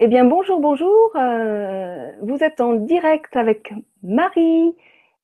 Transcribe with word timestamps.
Eh 0.00 0.08
bien, 0.08 0.24
bonjour, 0.24 0.58
bonjour. 0.60 1.12
Euh, 1.14 2.10
vous 2.22 2.42
êtes 2.42 2.60
en 2.60 2.74
direct 2.74 3.36
avec 3.36 3.72
Marie 4.02 4.74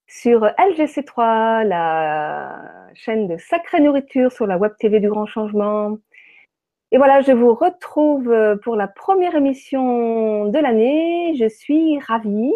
sur 0.06 0.42
LGC3, 0.44 1.66
la 1.66 2.62
chaîne 2.94 3.26
de 3.26 3.36
sacrée 3.36 3.80
nourriture 3.80 4.30
sur 4.30 4.46
la 4.46 4.58
web 4.58 4.72
TV 4.78 5.00
du 5.00 5.08
Grand 5.08 5.26
Changement. 5.26 5.98
Et 6.92 6.98
voilà, 6.98 7.20
je 7.20 7.32
vous 7.32 7.54
retrouve 7.54 8.32
pour 8.62 8.76
la 8.76 8.86
première 8.86 9.34
émission 9.34 10.46
de 10.46 10.58
l'année. 10.60 11.34
Je 11.36 11.48
suis 11.48 11.98
ravie. 11.98 12.52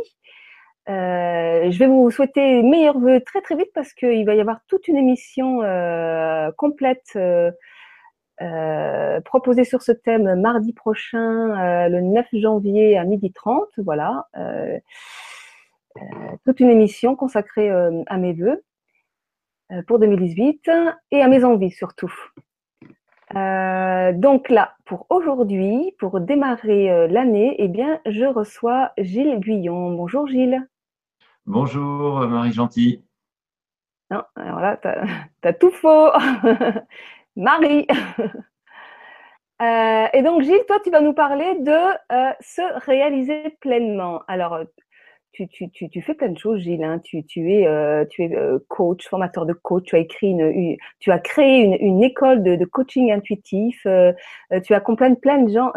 Euh, 0.88 1.70
je 1.70 1.78
vais 1.78 1.86
vous 1.88 2.10
souhaiter 2.12 2.62
meilleurs 2.62 2.98
vœux 3.00 3.22
très 3.22 3.40
très 3.40 3.56
vite 3.56 3.70
parce 3.74 3.92
qu'il 3.92 4.24
va 4.24 4.34
y 4.36 4.40
avoir 4.40 4.60
toute 4.68 4.86
une 4.86 4.96
émission 4.96 5.62
euh, 5.62 6.52
complète 6.56 7.18
euh, 8.42 8.94
euh, 9.14 9.20
proposée 9.20 9.64
sur 9.64 9.82
ce 9.82 9.92
thème 9.92 10.40
mardi 10.40 10.72
prochain, 10.72 11.88
le 11.88 12.00
9 12.00 12.26
janvier 12.32 12.98
à 12.98 13.04
12h30. 13.04 13.66
Voilà, 13.79 14.26
toute 16.44 16.61
une 16.61 16.70
émission 16.70 17.16
consacrée 17.16 17.70
à 17.70 18.16
mes 18.18 18.32
vœux 18.32 18.62
pour 19.86 19.98
2018 19.98 20.70
et 21.12 21.22
à 21.22 21.28
mes 21.28 21.44
envies 21.44 21.70
surtout. 21.70 22.12
donc 23.32 24.48
là, 24.48 24.75
pour 24.84 25.06
aujourd'hui, 25.11 25.94
pour 25.98 26.20
démarrer 26.20 27.08
l'année, 27.08 27.54
eh 27.58 27.68
bien, 27.68 28.00
je 28.06 28.25
reçois 28.25 28.92
Gilles 28.98 29.39
Guyon. 29.39 29.92
Bonjour 29.94 30.26
Gilles. 30.26 30.66
Bonjour 31.46 32.20
Marie 32.27 32.53
Gentil. 32.53 33.05
Non, 34.11 34.22
alors 34.36 34.61
là, 34.61 34.78
tu 35.42 35.48
as, 35.48 35.53
tout 35.61 35.70
faux. 35.70 36.11
Marie. 37.36 37.86
Euh, 39.62 40.06
et 40.12 40.22
donc 40.22 40.42
Gilles, 40.42 40.64
toi, 40.66 40.78
tu 40.83 40.91
vas 40.91 41.00
nous 41.00 41.12
parler 41.12 41.55
de 41.61 41.70
euh, 41.70 42.33
se 42.41 42.61
réaliser 42.86 43.56
pleinement. 43.61 44.20
Alors, 44.27 44.58
tu, 45.31 45.47
tu, 45.47 45.70
tu, 45.70 45.89
tu, 45.89 46.03
fais 46.03 46.14
plein 46.14 46.31
de 46.31 46.39
choses, 46.39 46.61
Gilles. 46.61 46.83
Hein. 46.83 46.98
Tu, 47.05 47.25
es, 47.36 47.64
euh, 47.64 48.05
tu 48.11 48.25
es 48.25 48.36
coach, 48.67 49.09
formateur 49.09 49.47
de 49.47 49.53
coach. 49.53 49.84
Tu 49.84 49.94
as 49.94 50.00
écrit 50.00 50.31
une, 50.31 50.77
tu 50.98 51.12
as 51.12 51.20
créé 51.20 51.62
une, 51.62 51.77
une 51.78 52.03
école 52.03 52.42
de, 52.42 52.64
coaching 52.64 53.12
intuitif. 53.12 53.87
tu 54.64 54.75
accompagnes 54.75 55.16
plein 55.16 55.39
de 55.39 55.53
gens, 55.53 55.70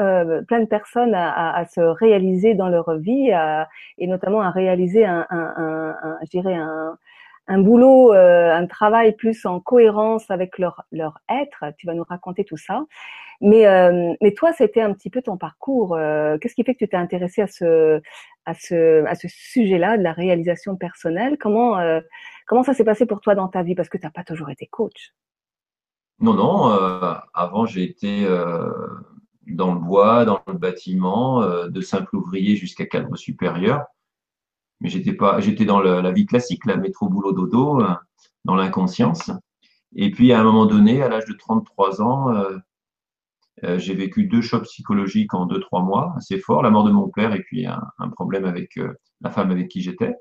plein 0.47 0.59
de 0.59 0.67
personnes 0.67 1.13
à, 1.13 1.63
se 1.67 1.81
réaliser 1.81 2.55
dans 2.55 2.69
leur 2.69 2.97
vie, 2.97 3.29
et 3.99 4.07
notamment 4.07 4.41
à 4.41 4.49
réaliser 4.49 5.05
un, 5.05 5.27
un, 5.29 5.53
un, 5.55 5.95
un 6.01 6.17
je 6.23 6.29
dirais 6.31 6.55
un, 6.55 6.97
un 7.47 7.59
boulot, 7.59 8.13
euh, 8.13 8.53
un 8.53 8.67
travail 8.67 9.15
plus 9.15 9.45
en 9.45 9.59
cohérence 9.59 10.29
avec 10.29 10.57
leur, 10.57 10.83
leur 10.91 11.19
être. 11.29 11.63
Tu 11.77 11.87
vas 11.87 11.93
nous 11.93 12.03
raconter 12.03 12.43
tout 12.43 12.57
ça. 12.57 12.85
Mais, 13.39 13.67
euh, 13.67 14.13
mais 14.21 14.33
toi, 14.33 14.51
c'était 14.51 14.81
un 14.81 14.93
petit 14.93 15.09
peu 15.09 15.21
ton 15.21 15.37
parcours. 15.37 15.95
Euh, 15.95 16.37
qu'est-ce 16.37 16.55
qui 16.55 16.63
fait 16.63 16.73
que 16.73 16.79
tu 16.79 16.89
t'es 16.89 16.97
intéressé 16.97 17.41
à 17.41 17.47
ce, 17.47 18.01
à 18.45 18.53
ce, 18.53 19.05
à 19.05 19.15
ce 19.15 19.27
sujet-là 19.29 19.97
de 19.97 20.03
la 20.03 20.11
réalisation 20.11 20.75
personnelle? 20.75 21.37
Comment, 21.39 21.77
comment 22.47 22.63
ça 22.63 22.73
s'est 22.73 22.83
passé 22.83 23.05
pour 23.05 23.21
toi 23.21 23.35
dans 23.35 23.47
ta 23.47 23.63
vie? 23.63 23.75
Parce 23.75 23.89
que 23.89 23.97
tu 23.97 24.05
n'as 24.05 24.11
pas 24.11 24.23
toujours 24.23 24.49
été 24.49 24.67
coach. 24.67 25.13
Non, 26.19 26.33
non. 26.33 26.65
avant, 27.33 27.65
j'ai 27.65 27.83
été 27.83 28.25
dans 29.45 29.73
le 29.73 29.79
bois, 29.79 30.25
dans 30.25 30.41
le 30.47 30.53
bâtiment, 30.53 31.45
de 31.67 31.81
simple 31.81 32.15
ouvrier 32.15 32.55
jusqu'à 32.55 32.87
cadre 32.87 33.15
supérieur 33.15 33.85
mais 34.79 34.89
j'étais 34.89 35.13
pas, 35.13 35.39
j'étais 35.39 35.65
dans 35.65 35.79
la 35.79 36.11
vie 36.11 36.25
classique, 36.25 36.65
la 36.65 36.77
métro 36.77 37.09
boulot 37.09 37.33
dodo, 37.33 37.81
euh, 37.81 37.93
dans 38.45 38.55
l'inconscience. 38.55 39.31
Et 39.95 40.11
puis 40.11 40.31
à 40.33 40.39
un 40.39 40.43
moment 40.43 40.65
donné, 40.65 41.01
à 41.01 41.09
l'âge 41.09 41.25
de 41.25 41.33
33 41.33 42.01
ans, 42.01 42.35
euh, 42.35 42.57
euh, 43.63 43.79
j'ai 43.79 43.95
vécu 43.95 44.25
deux 44.25 44.41
chocs 44.41 44.63
psychologiques 44.63 45.33
en 45.33 45.45
deux 45.45 45.59
trois 45.59 45.81
mois, 45.81 46.13
assez 46.17 46.37
forts, 46.37 46.61
la 46.61 46.69
mort 46.69 46.83
de 46.83 46.91
mon 46.91 47.09
père 47.09 47.33
et 47.33 47.41
puis 47.41 47.65
un, 47.65 48.09
problème 48.11 48.45
avec 48.45 48.79
la 49.21 49.31
femme 49.31 49.51
avec 49.51 49.67
qui 49.69 49.81
j'étais. 49.81 50.15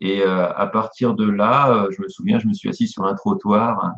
Et 0.00 0.24
à 0.24 0.66
partir 0.66 1.14
de 1.14 1.24
là, 1.24 1.86
je 1.96 2.02
me 2.02 2.08
souviens, 2.08 2.40
je 2.40 2.48
me 2.48 2.52
suis 2.52 2.68
assis 2.68 2.88
sur 2.88 3.04
un 3.04 3.14
trottoir, 3.14 3.92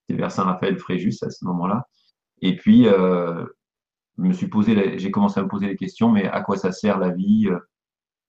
c'était 0.00 0.18
vers 0.18 0.32
Saint-Raphaël-Fréjus 0.32 1.18
à 1.20 1.28
ce 1.28 1.44
moment-là. 1.44 1.86
Et 2.40 2.56
puis, 2.56 2.84
je 2.84 3.44
me 4.16 4.32
suis 4.32 4.48
posé, 4.48 4.98
j'ai 4.98 5.10
commencé 5.10 5.38
à 5.38 5.42
me 5.42 5.48
poser 5.48 5.66
les 5.66 5.76
questions, 5.76 6.08
mais 6.08 6.26
à 6.26 6.40
quoi 6.40 6.56
ça 6.56 6.72
sert 6.72 6.98
la 6.98 7.10
vie 7.10 7.50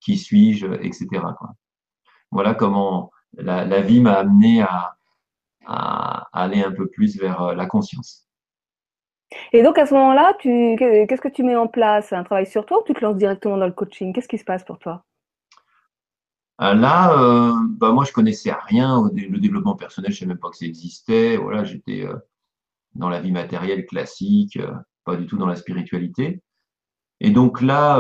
qui 0.04 0.18
suis-je, 0.18 0.68
etc. 0.82 1.08
Voilà 2.32 2.54
comment 2.54 3.12
la, 3.38 3.82
vie 3.82 4.02
m'a 4.02 4.14
amené 4.14 4.62
à, 4.62 4.96
aller 6.34 6.62
un 6.62 6.72
peu 6.72 6.88
plus 6.88 7.18
vers 7.18 7.42
euh, 7.42 7.56
la 7.56 7.66
conscience. 7.66 8.28
Et 9.54 9.64
donc 9.64 9.78
à 9.78 9.86
ce 9.86 9.94
moment-là, 9.94 10.34
qu'est-ce 10.42 11.22
que 11.22 11.30
tu 11.30 11.42
mets 11.42 11.56
en 11.56 11.68
place? 11.68 12.12
Un 12.12 12.24
travail 12.24 12.46
sur 12.46 12.66
toi 12.66 12.82
ou 12.82 12.84
tu 12.86 12.94
te 12.94 13.00
lances 13.00 13.16
directement 13.16 13.58
dans 13.58 13.66
le 13.66 13.72
coaching? 13.72 14.14
Qu'est-ce 14.14 14.28
qui 14.28 14.38
se 14.38 14.44
passe 14.44 14.64
pour 14.66 14.78
toi? 14.78 15.06
Euh, 16.62 16.74
Là, 16.74 17.18
euh, 17.18 17.54
bah 17.78 17.92
moi 17.94 18.04
je 18.04 18.12
connaissais 18.12 18.52
rien 18.52 18.98
au 18.98 19.10
le 19.10 19.40
développement 19.40 19.76
personnel, 19.76 20.12
je 20.12 20.18
ne 20.18 20.20
savais 20.20 20.30
même 20.30 20.40
pas 20.40 20.50
que 20.50 20.58
ça 20.58 20.66
existait. 20.66 21.38
Voilà, 21.38 21.64
j'étais 21.64 22.06
dans 22.94 23.10
la 23.10 23.22
vie 23.22 23.32
matérielle 23.32 23.86
classique, 23.86 24.60
pas 25.06 25.16
du 25.16 25.26
tout 25.26 25.38
dans 25.38 25.48
la 25.48 25.56
spiritualité. 25.56 26.42
Et 27.22 27.32
donc 27.32 27.62
là, 27.62 28.00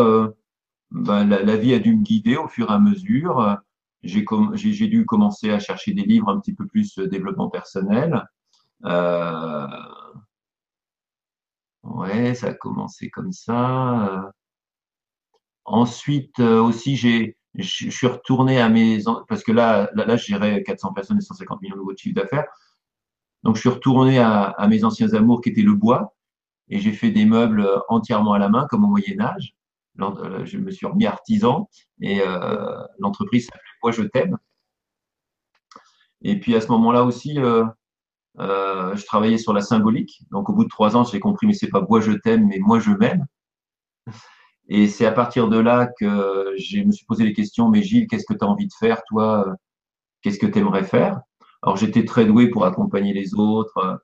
ben, 0.94 1.26
la, 1.28 1.58
vie 1.58 1.74
a 1.74 1.80
dû 1.80 1.96
me 1.96 2.04
guider 2.04 2.38
au 2.38 2.48
fur 2.48 2.70
et 2.70 2.74
à 2.74 2.80
mesure. 2.80 3.58
J'ai 4.04 4.88
dû 4.88 5.06
commencer 5.06 5.50
à 5.52 5.60
chercher 5.60 5.94
des 5.94 6.04
livres 6.04 6.30
un 6.30 6.40
petit 6.40 6.54
peu 6.54 6.68
plus 6.68 7.00
euh, 7.00 7.08
développement 7.08 7.50
personnel. 7.50 8.28
Euh, 8.86 9.68
ouais, 11.84 12.36
ça 12.36 12.48
a 12.48 12.54
commencé 12.54 13.10
comme 13.10 13.32
ça. 13.32 14.32
Ensuite 15.66 16.40
euh, 16.40 16.62
aussi, 16.62 16.96
j'ai 16.96 17.38
je 17.56 17.90
suis 17.90 18.08
retourné 18.08 18.60
à 18.60 18.70
mes 18.70 19.00
parce 19.30 19.44
que 19.44 19.52
là, 19.52 19.90
là, 19.94 20.06
là 20.06 20.18
je 20.18 20.26
gérais 20.26 20.64
400 20.64 20.94
personnes 20.94 21.18
et 21.20 21.22
150 21.22 21.62
millions 21.62 21.76
d'euros 21.76 21.94
de 21.94 21.98
chiffre 21.98 22.16
d'affaires. 22.16 22.48
Donc, 23.44 23.56
je 23.56 23.62
suis 23.62 23.70
retourné 23.70 24.20
à, 24.20 24.44
à, 24.44 24.68
mes 24.68 24.84
anciens 24.84 25.14
amours 25.14 25.42
qui 25.42 25.50
étaient 25.50 25.62
le 25.62 25.76
bois 25.76 26.16
et 26.70 26.80
j'ai 26.80 26.94
fait 26.94 27.12
des 27.12 27.26
meubles 27.26 27.68
entièrement 27.90 28.34
à 28.34 28.40
la 28.40 28.50
main 28.50 28.68
comme 28.70 28.86
au 28.86 28.88
Moyen 28.88 29.20
Âge. 29.22 29.56
Euh, 30.02 30.46
je 30.46 30.58
me 30.58 30.72
suis 30.72 30.88
remis 30.88 31.06
artisan 31.06 31.70
et 32.02 32.22
euh, 32.22 32.82
l'entreprise 33.00 33.46
s'appelait 33.46 33.62
Moi 33.84 33.92
je 33.92 34.04
t'aime. 34.04 34.38
Et 36.22 36.40
puis 36.40 36.56
à 36.56 36.62
ce 36.62 36.68
moment-là 36.70 37.04
aussi, 37.04 37.40
euh, 37.40 37.66
je 38.38 39.06
travaillais 39.06 39.38
sur 39.38 39.54
la 39.54 39.62
symbolique. 39.62 40.24
Donc 40.32 40.50
au 40.50 40.54
bout 40.54 40.64
de 40.64 40.70
trois 40.70 40.96
ans, 40.96 41.04
j'ai 41.04 41.20
compris, 41.20 41.48
mais 41.48 41.54
c'est 41.54 41.70
pas 41.70 41.86
moi 41.88 42.00
je 42.02 42.14
t'aime, 42.14 42.48
mais 42.48 42.60
moi 42.60 42.80
je 42.80 42.92
m'aime. 42.92 43.26
Et 44.70 44.88
c'est 44.88 45.06
à 45.06 45.12
partir 45.12 45.50
de 45.50 45.58
là 45.60 45.88
que 46.00 46.56
je 46.58 46.80
me 46.82 46.92
suis 46.92 47.06
posé 47.06 47.26
les 47.26 47.34
questions, 47.34 47.70
mais 47.70 47.84
Gilles, 47.84 48.08
qu'est-ce 48.08 48.26
que 48.26 48.34
tu 48.34 48.46
as 48.46 48.48
envie 48.48 48.68
de 48.68 48.74
faire, 48.80 49.02
toi? 49.08 49.46
Qu'est-ce 50.22 50.40
que 50.40 50.48
tu 50.48 50.60
aimerais 50.60 50.86
faire? 50.86 51.20
Alors 51.62 51.78
j'étais 51.78 52.06
très 52.06 52.26
doué 52.26 52.50
pour 52.50 52.66
accompagner 52.66 53.14
les 53.14 53.36
autres 53.36 54.02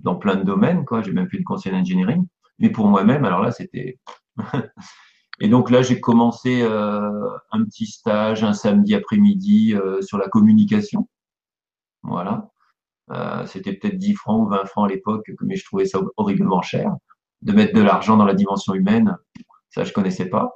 dans 0.00 0.16
plein 0.16 0.36
de 0.36 0.44
domaines, 0.44 0.84
quoi. 0.84 1.02
J'ai 1.02 1.12
même 1.12 1.28
fait 1.28 1.38
du 1.38 1.44
conseil 1.44 1.74
engineering. 1.74 2.26
Mais 2.58 2.70
pour 2.70 2.88
moi-même, 2.88 3.24
alors 3.24 3.42
là, 3.42 3.50
c'était 3.50 3.98
Et 5.40 5.48
donc 5.48 5.70
là, 5.70 5.82
j'ai 5.82 6.00
commencé 6.00 6.62
euh, 6.62 7.30
un 7.52 7.64
petit 7.64 7.86
stage 7.86 8.42
un 8.42 8.52
samedi 8.52 8.94
après-midi 8.94 9.74
euh, 9.74 10.02
sur 10.02 10.18
la 10.18 10.28
communication. 10.28 11.08
Voilà. 12.02 12.50
Euh, 13.10 13.46
C'était 13.46 13.72
peut-être 13.72 13.98
10 13.98 14.14
francs 14.14 14.46
ou 14.46 14.50
20 14.50 14.64
francs 14.66 14.90
à 14.90 14.92
l'époque, 14.92 15.30
mais 15.42 15.56
je 15.56 15.64
trouvais 15.64 15.86
ça 15.86 16.00
horriblement 16.16 16.62
cher. 16.62 16.94
De 17.42 17.52
mettre 17.52 17.74
de 17.74 17.80
l'argent 17.80 18.16
dans 18.16 18.24
la 18.24 18.34
dimension 18.34 18.74
humaine, 18.74 19.16
ça 19.70 19.84
je 19.84 19.92
connaissais 19.92 20.28
pas. 20.28 20.52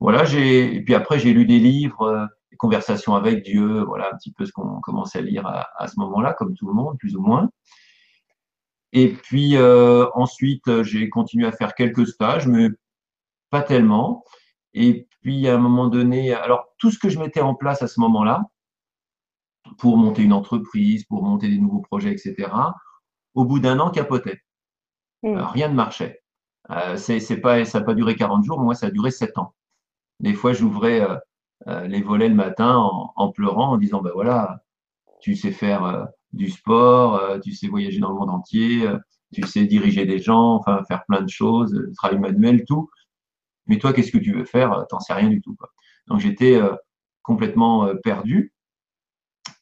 Voilà, 0.00 0.24
j'ai 0.24 0.74
et 0.74 0.82
puis 0.82 0.94
après 0.94 1.18
j'ai 1.18 1.32
lu 1.32 1.46
des 1.46 1.58
livres, 1.58 2.02
euh, 2.02 2.26
des 2.50 2.56
conversations 2.56 3.14
avec 3.14 3.42
Dieu, 3.44 3.82
voilà 3.84 4.10
un 4.12 4.16
petit 4.16 4.32
peu 4.32 4.44
ce 4.44 4.52
qu'on 4.52 4.80
commençait 4.80 5.20
à 5.20 5.22
lire 5.22 5.46
à, 5.46 5.68
à 5.78 5.86
ce 5.86 5.98
moment-là, 6.00 6.34
comme 6.34 6.54
tout 6.54 6.66
le 6.66 6.74
monde, 6.74 6.98
plus 6.98 7.16
ou 7.16 7.22
moins. 7.22 7.48
Et 8.92 9.08
puis 9.12 9.56
euh, 9.56 10.06
ensuite, 10.14 10.82
j'ai 10.82 11.08
continué 11.08 11.46
à 11.46 11.52
faire 11.52 11.74
quelques 11.74 12.06
stages, 12.08 12.46
mais 12.46 12.68
pas 13.50 13.62
tellement. 13.62 14.24
Et 14.74 15.08
puis 15.22 15.48
à 15.48 15.54
un 15.54 15.58
moment 15.58 15.88
donné, 15.88 16.32
alors 16.34 16.66
tout 16.78 16.90
ce 16.90 16.98
que 16.98 17.08
je 17.08 17.18
mettais 17.18 17.40
en 17.40 17.54
place 17.54 17.82
à 17.82 17.88
ce 17.88 18.00
moment-là, 18.00 18.42
pour 19.78 19.96
monter 19.96 20.22
une 20.22 20.32
entreprise, 20.32 21.04
pour 21.04 21.22
monter 21.22 21.48
des 21.48 21.58
nouveaux 21.58 21.80
projets, 21.80 22.12
etc., 22.12 22.50
au 23.34 23.44
bout 23.44 23.58
d'un 23.58 23.78
an, 23.80 23.90
capotait. 23.90 24.42
Hmm. 25.22 25.38
rien 25.38 25.68
ne 25.68 25.74
marchait. 25.74 26.22
Euh, 26.70 26.96
c'est 26.96 27.40
pas, 27.40 27.64
ça 27.64 27.80
n'a 27.80 27.84
pas 27.84 27.94
duré 27.94 28.16
40 28.16 28.44
jours, 28.44 28.60
moi, 28.60 28.74
ça 28.74 28.86
a 28.86 28.90
duré 28.90 29.10
7 29.10 29.38
ans. 29.38 29.54
Des 30.20 30.34
fois, 30.34 30.52
j'ouvrais 30.52 31.00
euh, 31.00 31.16
euh, 31.68 31.86
les 31.86 32.02
volets 32.02 32.28
le 32.28 32.34
matin 32.34 32.76
en, 33.16 33.32
pleurant, 33.32 33.72
en 33.72 33.78
disant, 33.78 34.00
ben 34.02 34.12
voilà, 34.14 34.62
tu 35.20 35.36
sais 35.36 35.52
faire 35.52 35.84
euh, 35.84 36.04
du 36.32 36.50
sport, 36.50 37.40
tu 37.42 37.52
sais 37.52 37.68
voyager 37.68 37.98
dans 37.98 38.10
le 38.10 38.16
monde 38.16 38.30
entier, 38.30 38.86
tu 39.32 39.42
sais 39.42 39.64
diriger 39.66 40.06
des 40.06 40.18
gens, 40.18 40.54
enfin 40.54 40.82
faire 40.88 41.04
plein 41.06 41.22
de 41.22 41.28
choses, 41.28 41.74
travail 41.96 42.18
manuel, 42.18 42.64
tout 42.66 42.88
mais 43.66 43.78
toi, 43.78 43.92
qu'est-ce 43.92 44.12
que 44.12 44.18
tu 44.18 44.32
veux 44.32 44.44
faire? 44.44 44.86
T'en 44.88 45.00
sais 45.00 45.12
rien 45.12 45.28
du 45.28 45.40
tout. 45.40 45.54
Quoi. 45.56 45.70
Donc 46.06 46.20
j'étais 46.20 46.56
euh, 46.56 46.74
complètement 47.22 47.86
euh, 47.86 47.94
perdu. 47.94 48.52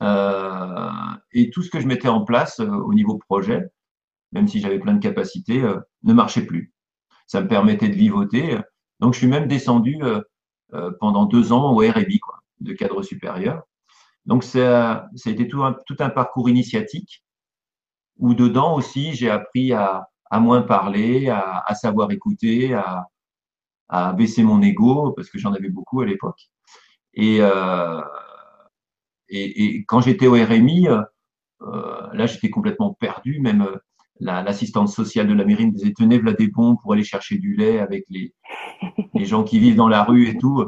Euh, 0.02 0.90
et 1.32 1.50
tout 1.50 1.62
ce 1.62 1.70
que 1.70 1.80
je 1.80 1.86
mettais 1.86 2.08
en 2.08 2.24
place 2.24 2.60
au 2.60 2.92
niveau 2.94 3.18
projet, 3.18 3.62
même 4.32 4.48
si 4.48 4.60
j'avais 4.60 4.78
plein 4.78 4.94
de 4.94 5.00
capacités, 5.00 5.62
ne 6.02 6.12
marchait 6.12 6.44
plus. 6.44 6.72
ça 7.26 7.40
me 7.40 7.48
permettait 7.48 7.88
de 7.88 7.94
vivoter. 7.94 8.58
Donc, 9.00 9.14
je 9.14 9.18
suis 9.18 9.28
même 9.28 9.46
descendu 9.46 9.98
pendant 11.00 11.26
deux 11.26 11.52
ans 11.52 11.72
au 11.72 11.78
RMI, 11.78 12.18
quoi, 12.18 12.40
de 12.60 12.72
cadre 12.72 13.02
supérieur. 13.02 13.62
Donc, 14.26 14.42
ça, 14.42 15.08
ça 15.14 15.30
a 15.30 15.32
été 15.32 15.46
tout 15.48 15.62
un, 15.62 15.76
tout 15.86 15.96
un 16.00 16.10
parcours 16.10 16.48
initiatique 16.48 17.24
où 18.18 18.34
dedans 18.34 18.74
aussi, 18.74 19.14
j'ai 19.14 19.30
appris 19.30 19.72
à, 19.72 20.08
à 20.30 20.40
moins 20.40 20.62
parler, 20.62 21.28
à, 21.28 21.62
à 21.66 21.74
savoir 21.74 22.10
écouter, 22.10 22.74
à, 22.74 23.06
à 23.88 24.12
baisser 24.12 24.42
mon 24.42 24.62
ego 24.62 25.12
parce 25.12 25.28
que 25.31 25.38
j'en 25.38 25.52
avais 25.52 25.69
beaucoup 25.69 26.00
à 26.00 26.06
l'époque. 26.06 26.48
Et, 27.14 27.38
euh, 27.40 28.00
et, 29.28 29.64
et, 29.64 29.84
quand 29.84 30.00
j'étais 30.00 30.26
au 30.26 30.32
RMI, 30.32 30.88
euh, 30.88 31.02
là 32.12 32.26
j'étais 32.26 32.50
complètement 32.50 32.94
perdu. 32.94 33.40
Même 33.40 33.62
euh, 33.62 33.76
l'assistante 34.20 34.88
sociale 34.88 35.28
de 35.28 35.34
la 35.34 35.44
mairie 35.44 35.66
me 35.66 35.72
disait 35.72 35.92
tenez 35.96 36.19
voilà 36.19 36.34
des 36.34 36.48
bons 36.48 36.76
pour 36.76 36.92
aller 36.92 37.04
chercher 37.04 37.38
du 37.38 37.54
lait 37.54 37.78
avec 37.78 38.04
les, 38.08 38.34
les 39.14 39.25
gens 39.25 39.44
qui 39.44 39.58
vivent 39.58 39.76
dans 39.76 39.88
la 39.88 40.02
rue 40.02 40.28
et 40.28 40.38
tout. 40.38 40.64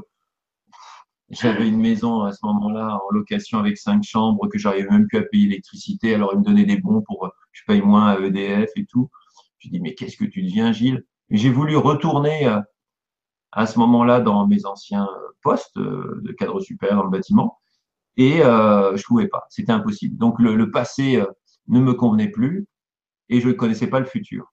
J'avais 1.28 1.68
une 1.68 1.80
maison 1.80 2.22
à 2.22 2.32
ce 2.32 2.38
moment-là 2.44 3.00
en 3.04 3.12
location 3.12 3.58
avec 3.58 3.78
cinq 3.78 4.04
chambres 4.04 4.46
que 4.48 4.58
j'arrivais 4.58 4.88
même 4.90 5.08
plus 5.08 5.18
à 5.18 5.22
payer 5.22 5.48
l'électricité. 5.48 6.14
Alors 6.14 6.30
ils 6.32 6.38
me 6.38 6.44
donnaient 6.44 6.64
des 6.64 6.78
bons 6.78 7.02
pour 7.02 7.30
je 7.50 7.62
paye 7.66 7.82
moins 7.82 8.08
à 8.08 8.20
EDF 8.20 8.70
et 8.76 8.86
tout. 8.86 9.10
Je 9.58 9.68
dis 9.68 9.80
mais 9.80 9.94
qu'est-ce 9.94 10.16
que 10.16 10.24
tu 10.24 10.42
deviens 10.42 10.70
Gilles? 10.72 11.04
J'ai 11.30 11.50
voulu 11.50 11.76
retourner 11.76 12.46
à 13.56 13.66
ce 13.66 13.78
moment-là 13.78 14.20
dans 14.20 14.46
mes 14.46 14.66
anciens 14.66 15.08
postes 15.42 15.78
euh, 15.78 16.20
de 16.22 16.30
cadre 16.32 16.60
supérieur 16.60 16.98
dans 16.98 17.04
le 17.04 17.10
bâtiment 17.10 17.58
et 18.18 18.42
euh, 18.42 18.96
je 18.96 19.04
pouvais 19.04 19.28
pas, 19.28 19.46
c'était 19.48 19.72
impossible. 19.72 20.16
Donc 20.16 20.38
le, 20.38 20.70
passé 20.70 21.16
euh, 21.16 21.26
ne 21.68 21.80
me 21.80 21.94
convenait 21.94 22.28
plus 22.28 22.66
et 23.30 23.40
je 23.40 23.48
ne 23.48 23.54
connaissais 23.54 23.88
pas 23.88 23.98
le 23.98 24.06
futur. 24.06 24.52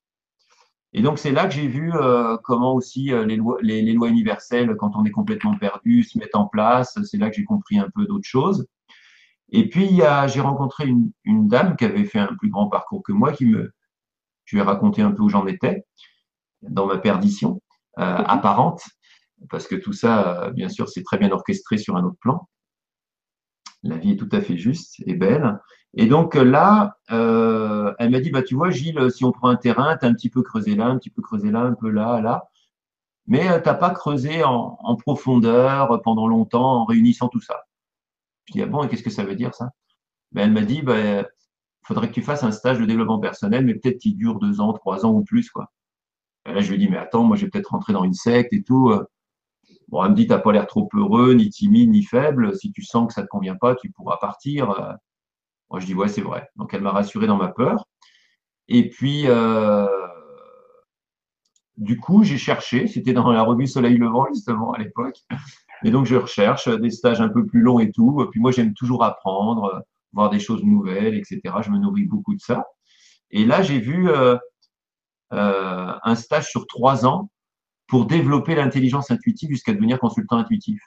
Et 0.93 1.01
donc 1.01 1.19
c'est 1.19 1.31
là 1.31 1.47
que 1.47 1.53
j'ai 1.53 1.67
vu 1.67 1.91
euh, 1.93 2.37
comment 2.43 2.73
aussi 2.73 3.11
euh, 3.11 3.25
les, 3.25 3.35
lois, 3.35 3.57
les, 3.61 3.81
les, 3.81 3.93
lois 3.93 4.07
universelles, 4.07 4.75
quand 4.77 4.95
on 4.95 5.03
est 5.03 5.11
complètement 5.11 5.57
perdu, 5.57 6.03
se 6.03 6.17
mettent 6.17 6.35
en 6.35 6.47
place. 6.47 6.97
C'est 7.03 7.17
là 7.17 7.29
que 7.29 7.35
j'ai 7.35 7.43
compris 7.43 7.79
un 7.79 7.89
peu 7.93 8.05
d'autres 8.05 8.27
choses. 8.27 8.67
Et 9.49 9.69
puis 9.69 10.01
j'ai 10.27 10.41
rencontré 10.41 10.87
une, 10.87 11.11
une, 11.25 11.47
dame 11.47 11.75
qui 11.75 11.85
avait 11.85 12.05
fait 12.05 12.19
un 12.19 12.33
plus 12.35 12.49
grand 12.49 12.69
parcours 12.69 13.03
que 13.03 13.11
moi, 13.11 13.33
qui 13.33 13.45
me, 13.45 13.71
je 14.45 14.55
lui 14.55 14.61
ai 14.61 14.65
raconté 14.65 15.01
un 15.01 15.11
peu 15.11 15.21
où 15.23 15.29
j'en 15.29 15.45
étais 15.45 15.85
dans 16.61 16.87
ma 16.87 16.97
perdition 16.97 17.61
euh. 17.61 17.72
apparente, 17.97 18.81
parce 19.49 19.67
que 19.67 19.75
tout 19.75 19.93
ça, 19.93 20.51
bien 20.53 20.69
sûr, 20.69 20.89
c'est 20.89 21.03
très 21.03 21.17
bien 21.17 21.31
orchestré 21.31 21.77
sur 21.77 21.95
un 21.95 22.03
autre 22.03 22.17
plan. 22.19 22.47
La 23.83 23.97
vie 23.97 24.11
est 24.11 24.17
tout 24.17 24.29
à 24.31 24.41
fait 24.41 24.57
juste 24.57 24.95
et 25.05 25.13
belle. 25.13 25.59
Et 25.95 26.07
donc 26.07 26.35
là, 26.35 26.97
euh, 27.11 27.93
elle 27.99 28.09
m'a 28.09 28.19
dit, 28.19 28.31
bah, 28.31 28.41
tu 28.41 28.55
vois, 28.55 28.71
Gilles, 28.71 29.11
si 29.11 29.25
on 29.25 29.31
prend 29.31 29.49
un 29.49 29.55
terrain, 29.57 29.95
tu 29.97 30.05
as 30.05 30.09
un 30.09 30.13
petit 30.13 30.29
peu 30.29 30.41
creusé 30.41 30.75
là, 30.75 30.85
un 30.87 30.97
petit 30.97 31.11
peu 31.11 31.21
creusé 31.21 31.51
là, 31.51 31.59
un 31.59 31.73
peu 31.73 31.89
là, 31.89 32.19
là. 32.21 32.49
Mais 33.27 33.49
euh, 33.49 33.59
tu 33.61 33.69
n'as 33.69 33.75
pas 33.75 33.91
creusé 33.91 34.43
en, 34.43 34.77
en, 34.79 34.95
profondeur 34.95 36.01
pendant 36.03 36.27
longtemps 36.27 36.81
en 36.81 36.85
réunissant 36.85 37.29
tout 37.29 37.41
ça. 37.41 37.63
Je 38.45 38.53
dis, 38.53 38.61
ah 38.61 38.65
bon, 38.65 38.83
et 38.83 38.89
qu'est-ce 38.89 39.03
que 39.03 39.09
ça 39.09 39.23
veut 39.23 39.35
dire 39.35 39.53
ça? 39.53 39.71
Ben, 40.31 40.43
Elle 40.45 40.53
m'a 40.53 40.63
dit, 40.63 40.81
bah, 40.81 41.25
faudrait 41.83 42.09
que 42.09 42.13
tu 42.13 42.23
fasses 42.23 42.43
un 42.43 42.51
stage 42.51 42.79
de 42.79 42.85
développement 42.85 43.19
personnel, 43.19 43.65
mais 43.65 43.75
peut-être 43.75 43.99
qu'il 43.99 44.17
dure 44.17 44.39
deux 44.39 44.61
ans, 44.61 44.73
trois 44.73 45.05
ans 45.05 45.11
ou 45.11 45.23
plus. 45.23 45.49
quoi. 45.51 45.71
Là, 46.45 46.59
je 46.59 46.69
lui 46.69 46.75
ai 46.75 46.77
dit, 46.77 46.89
mais 46.89 46.97
attends, 46.97 47.23
moi, 47.23 47.37
j'ai 47.37 47.47
peut-être 47.47 47.71
rentré 47.71 47.93
dans 47.93 48.03
une 48.03 48.13
secte 48.13 48.53
et 48.53 48.63
tout. 48.63 48.93
Bon, 49.87 50.03
elle 50.03 50.11
me 50.11 50.15
dit, 50.15 50.27
t'as 50.27 50.39
pas 50.39 50.51
l'air 50.51 50.67
trop 50.67 50.89
heureux, 50.93 51.33
ni 51.33 51.49
timide, 51.49 51.89
ni 51.89 52.03
faible. 52.03 52.55
Si 52.55 52.71
tu 52.71 52.83
sens 52.83 53.07
que 53.07 53.13
ça 53.13 53.21
te 53.21 53.27
convient 53.27 53.55
pas, 53.55 53.75
tu 53.75 53.91
pourras 53.91 54.17
partir. 54.17 54.67
Moi, 55.69 55.79
je 55.79 55.85
dis, 55.85 55.93
ouais, 55.93 56.07
c'est 56.07 56.21
vrai. 56.21 56.49
Donc, 56.55 56.73
elle 56.73 56.81
m'a 56.81 56.91
rassuré 56.91 57.27
dans 57.27 57.37
ma 57.37 57.47
peur. 57.47 57.85
Et 58.67 58.89
puis, 58.89 59.23
euh, 59.27 59.87
du 61.77 61.99
coup, 61.99 62.23
j'ai 62.23 62.37
cherché. 62.37 62.87
C'était 62.87 63.13
dans 63.13 63.31
la 63.31 63.43
revue 63.43 63.67
Soleil 63.67 63.97
Levant, 63.97 64.27
justement, 64.33 64.73
à 64.73 64.79
l'époque. 64.79 65.19
Et 65.83 65.91
donc, 65.91 66.05
je 66.05 66.15
recherche 66.15 66.69
des 66.69 66.89
stages 66.89 67.21
un 67.21 67.29
peu 67.29 67.45
plus 67.45 67.61
longs 67.61 67.79
et 67.79 67.91
tout. 67.91 68.25
Puis 68.31 68.39
moi, 68.39 68.51
j'aime 68.51 68.73
toujours 68.73 69.03
apprendre, 69.03 69.83
voir 70.13 70.29
des 70.29 70.39
choses 70.39 70.63
nouvelles, 70.63 71.15
etc. 71.15 71.41
Je 71.61 71.71
me 71.71 71.77
nourris 71.77 72.05
beaucoup 72.05 72.35
de 72.35 72.39
ça. 72.39 72.65
Et 73.31 73.45
là, 73.45 73.63
j'ai 73.63 73.79
vu 73.79 74.09
euh, 74.09 74.37
euh, 75.33 75.93
un 76.03 76.15
stage 76.15 76.49
sur 76.49 76.67
trois 76.67 77.05
ans 77.05 77.29
pour 77.87 78.05
développer 78.05 78.55
l'intelligence 78.55 79.11
intuitive 79.11 79.49
jusqu'à 79.49 79.73
devenir 79.73 79.99
consultant 79.99 80.37
intuitif. 80.37 80.81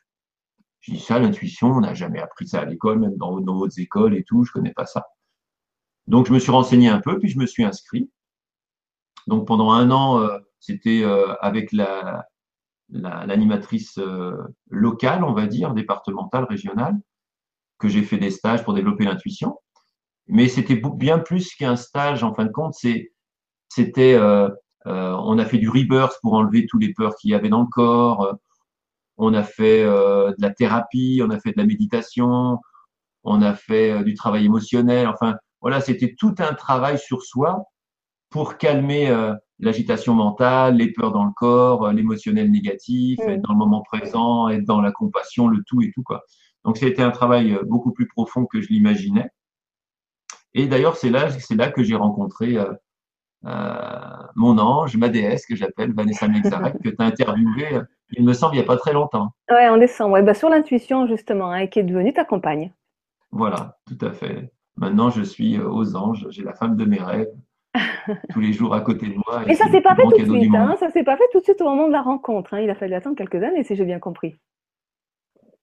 Je 0.80 0.92
dis 0.92 1.00
ça, 1.00 1.18
l'intuition, 1.18 1.68
on 1.68 1.80
n'a 1.80 1.94
jamais 1.94 2.20
appris 2.20 2.46
ça 2.46 2.60
à 2.60 2.64
l'école, 2.64 3.00
même 3.00 3.16
dans 3.16 3.40
nos 3.40 3.60
hautes 3.60 3.78
écoles 3.78 4.14
et 4.14 4.24
tout, 4.24 4.44
je 4.44 4.52
connais 4.52 4.72
pas 4.72 4.86
ça. 4.86 5.06
Donc 6.06 6.26
je 6.28 6.32
me 6.32 6.38
suis 6.38 6.52
renseigné 6.52 6.88
un 6.88 7.00
peu, 7.00 7.18
puis 7.18 7.28
je 7.28 7.38
me 7.38 7.46
suis 7.46 7.64
inscrit. 7.64 8.10
Donc 9.26 9.46
pendant 9.46 9.72
un 9.72 9.90
an, 9.90 10.20
euh, 10.20 10.38
c'était 10.60 11.02
euh, 11.02 11.34
avec 11.40 11.72
la 11.72 12.26
l'animatrice 12.88 13.98
locale, 14.70 15.24
on 15.24 15.32
va 15.32 15.48
dire, 15.48 15.74
départementale, 15.74 16.44
régionale, 16.44 16.96
que 17.78 17.88
j'ai 17.88 18.04
fait 18.04 18.16
des 18.16 18.30
stages 18.30 18.62
pour 18.62 18.74
développer 18.74 19.04
l'intuition. 19.04 19.58
Mais 20.28 20.48
c'était 20.48 20.80
bien 20.94 21.18
plus 21.18 21.54
qu'un 21.54 21.74
stage, 21.74 22.22
en 22.22 22.34
fin 22.34 22.44
de 22.44 22.52
compte, 22.52 22.74
c'était 23.68 24.14
euh, 24.14 24.48
euh, 24.86 25.16
on 25.24 25.38
a 25.38 25.44
fait 25.44 25.58
du 25.58 25.68
rebirth 25.68 26.18
pour 26.22 26.34
enlever 26.34 26.66
tous 26.66 26.78
les 26.78 26.92
peurs 26.92 27.16
qu'il 27.16 27.30
y 27.30 27.34
avait 27.34 27.48
dans 27.48 27.62
le 27.62 27.66
corps. 27.66 28.36
On 29.16 29.34
a 29.34 29.42
fait 29.42 29.82
euh, 29.82 30.30
de 30.30 30.42
la 30.42 30.50
thérapie, 30.50 31.20
on 31.24 31.30
a 31.30 31.40
fait 31.40 31.52
de 31.52 31.58
la 31.58 31.66
méditation, 31.66 32.58
on 33.24 33.42
a 33.42 33.54
fait 33.54 33.90
euh, 33.92 34.04
du 34.04 34.14
travail 34.14 34.44
émotionnel. 34.46 35.08
Enfin, 35.08 35.36
voilà, 35.60 35.80
c'était 35.80 36.14
tout 36.16 36.34
un 36.38 36.54
travail 36.54 36.98
sur 36.98 37.22
soi 37.22 37.64
pour 38.30 38.58
calmer 38.58 39.10
l'agitation 39.60 40.12
mentale, 40.14 40.76
les 40.76 40.92
peurs 40.92 41.12
dans 41.12 41.24
le 41.24 41.32
corps, 41.34 41.92
l'émotionnel 41.92 42.50
négatif, 42.50 43.18
être 43.20 43.40
dans 43.40 43.52
le 43.52 43.58
moment 43.58 43.82
présent, 43.82 44.48
être 44.48 44.64
dans 44.64 44.80
la 44.80 44.92
compassion, 44.92 45.48
le 45.48 45.62
tout 45.66 45.80
et 45.80 45.90
tout 45.94 46.02
quoi. 46.02 46.22
Donc 46.64 46.76
c'était 46.76 47.02
un 47.02 47.12
travail 47.12 47.58
beaucoup 47.64 47.92
plus 47.92 48.08
profond 48.08 48.44
que 48.44 48.60
je 48.60 48.68
l'imaginais. 48.68 49.30
Et 50.54 50.66
d'ailleurs 50.66 50.96
c'est 50.96 51.08
là, 51.08 51.30
c'est 51.30 51.54
là 51.54 51.70
que 51.70 51.82
j'ai 51.82 51.94
rencontré 51.94 52.58
euh, 52.58 52.72
mon 54.34 54.58
ange, 54.58 54.96
ma 54.96 55.08
déesse 55.08 55.46
que 55.46 55.56
j'appelle 55.56 55.94
Vanessa 55.94 56.28
Mexarek, 56.28 56.82
que 56.82 56.88
tu 56.88 56.96
as 56.98 57.04
interviewé, 57.04 57.80
il 58.10 58.24
me 58.24 58.32
semble, 58.32 58.54
il 58.54 58.58
n'y 58.58 58.64
a 58.64 58.66
pas 58.66 58.76
très 58.76 58.92
longtemps. 58.92 59.30
Ouais, 59.50 59.68
en 59.68 59.76
décembre, 59.76 60.12
ouais, 60.12 60.22
bah, 60.22 60.34
sur 60.34 60.48
l'intuition 60.48 61.06
justement, 61.06 61.50
hein, 61.50 61.66
qui 61.66 61.78
est 61.78 61.84
devenue 61.84 62.12
ta 62.12 62.24
compagne. 62.24 62.72
Voilà, 63.30 63.78
tout 63.86 64.04
à 64.04 64.12
fait. 64.12 64.52
Maintenant, 64.76 65.10
je 65.10 65.22
suis 65.22 65.58
euh, 65.58 65.68
aux 65.68 65.96
anges, 65.96 66.26
j'ai 66.30 66.42
la 66.42 66.54
femme 66.54 66.76
de 66.76 66.84
mes 66.84 66.98
rêves 66.98 67.32
tous 68.30 68.40
les 68.40 68.52
jours 68.52 68.74
à 68.74 68.80
côté 68.80 69.08
de 69.08 69.14
moi. 69.14 69.42
Et, 69.46 69.54
ça 69.54 69.68
s'est 69.68 69.80
pas 69.80 69.94
fait 69.94 70.02
tout 70.02 70.18
de 70.18 70.38
suite, 70.38 70.54
hein, 70.54 70.76
ça 70.78 70.90
s'est 70.90 71.04
pas 71.04 71.16
fait 71.16 71.28
tout 71.32 71.40
de 71.40 71.44
suite 71.44 71.60
au 71.60 71.64
moment 71.64 71.88
de 71.88 71.92
la 71.92 72.02
rencontre. 72.02 72.54
Hein. 72.54 72.60
Il 72.60 72.70
a 72.70 72.74
fallu 72.74 72.94
attendre 72.94 73.16
quelques 73.16 73.42
années, 73.42 73.64
si 73.64 73.76
j'ai 73.76 73.84
bien 73.84 73.98
compris. 73.98 74.36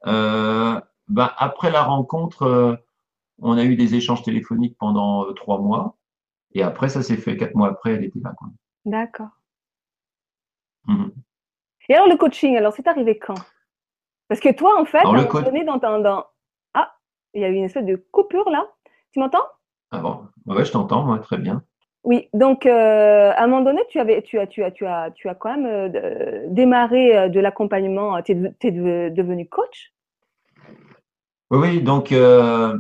Euh, 0.08 0.80
bah, 1.08 1.34
après 1.38 1.72
la 1.72 1.84
rencontre, 1.84 2.44
euh, 2.44 2.76
on 3.40 3.58
a 3.58 3.64
eu 3.64 3.76
des 3.76 3.96
échanges 3.96 4.24
téléphoniques 4.24 4.78
pendant 4.78 5.26
euh, 5.26 5.34
trois 5.34 5.60
mois. 5.60 5.98
Et 6.54 6.64
après, 6.64 6.90
ça 6.90 7.02
s'est 7.02 7.18
fait 7.18 7.38
quatre 7.38 7.56
mois 7.56 7.70
après, 7.70 7.94
elle 7.94 8.04
était 8.04 8.20
là. 8.20 8.34
D'accord. 8.86 9.30
Mmh. 10.86 11.06
Et 11.90 11.96
alors 11.96 12.08
le 12.08 12.18
coaching, 12.18 12.56
alors 12.58 12.74
c'est 12.74 12.88
arrivé 12.88 13.18
quand? 13.18 13.36
Parce 14.28 14.40
que 14.40 14.54
toi, 14.54 14.80
en 14.80 14.86
fait, 14.86 15.00
alors, 15.00 15.16
à 15.16 15.38
un 15.38 15.42
donné 15.42 15.64
dans, 15.64 15.78
dans, 15.78 16.26
Ah, 16.74 16.94
il 17.34 17.42
y 17.42 17.46
a 17.46 17.50
eu 17.50 17.54
une 17.54 17.66
espèce 17.66 17.86
de 17.86 17.96
coupure 18.12 18.50
là. 18.50 18.68
Tu 19.12 19.20
m'entends? 19.20 19.46
Ah 19.92 20.00
bon? 20.00 20.28
Ouais, 20.46 20.66
je 20.66 20.72
t'entends, 20.72 21.04
moi, 21.04 21.20
très 21.20 21.38
bien. 21.38 21.64
Oui, 22.04 22.28
donc 22.34 22.66
euh, 22.66 23.32
à 23.32 23.44
un 23.44 23.48
moment 23.48 23.62
donné, 23.62 23.82
tu 23.90 24.00
avais, 24.00 24.22
tu 24.22 24.38
as, 24.38 24.46
tu 24.48 24.64
as, 24.64 24.72
tu 24.72 24.86
as, 24.86 25.12
tu 25.12 25.30
as 25.30 25.36
quand 25.36 25.56
même 25.56 25.66
euh, 25.96 26.48
démarré 26.50 27.18
euh, 27.18 27.30
de 27.30 27.40
l'accompagnement. 27.40 28.22
Tu 28.22 28.34
es, 28.34 28.68
es, 28.68 28.72
devenu 29.10 29.48
coach? 29.48 29.94
Oui, 31.50 31.60
oui. 31.60 31.82
Donc 31.82 32.12
euh, 32.12 32.78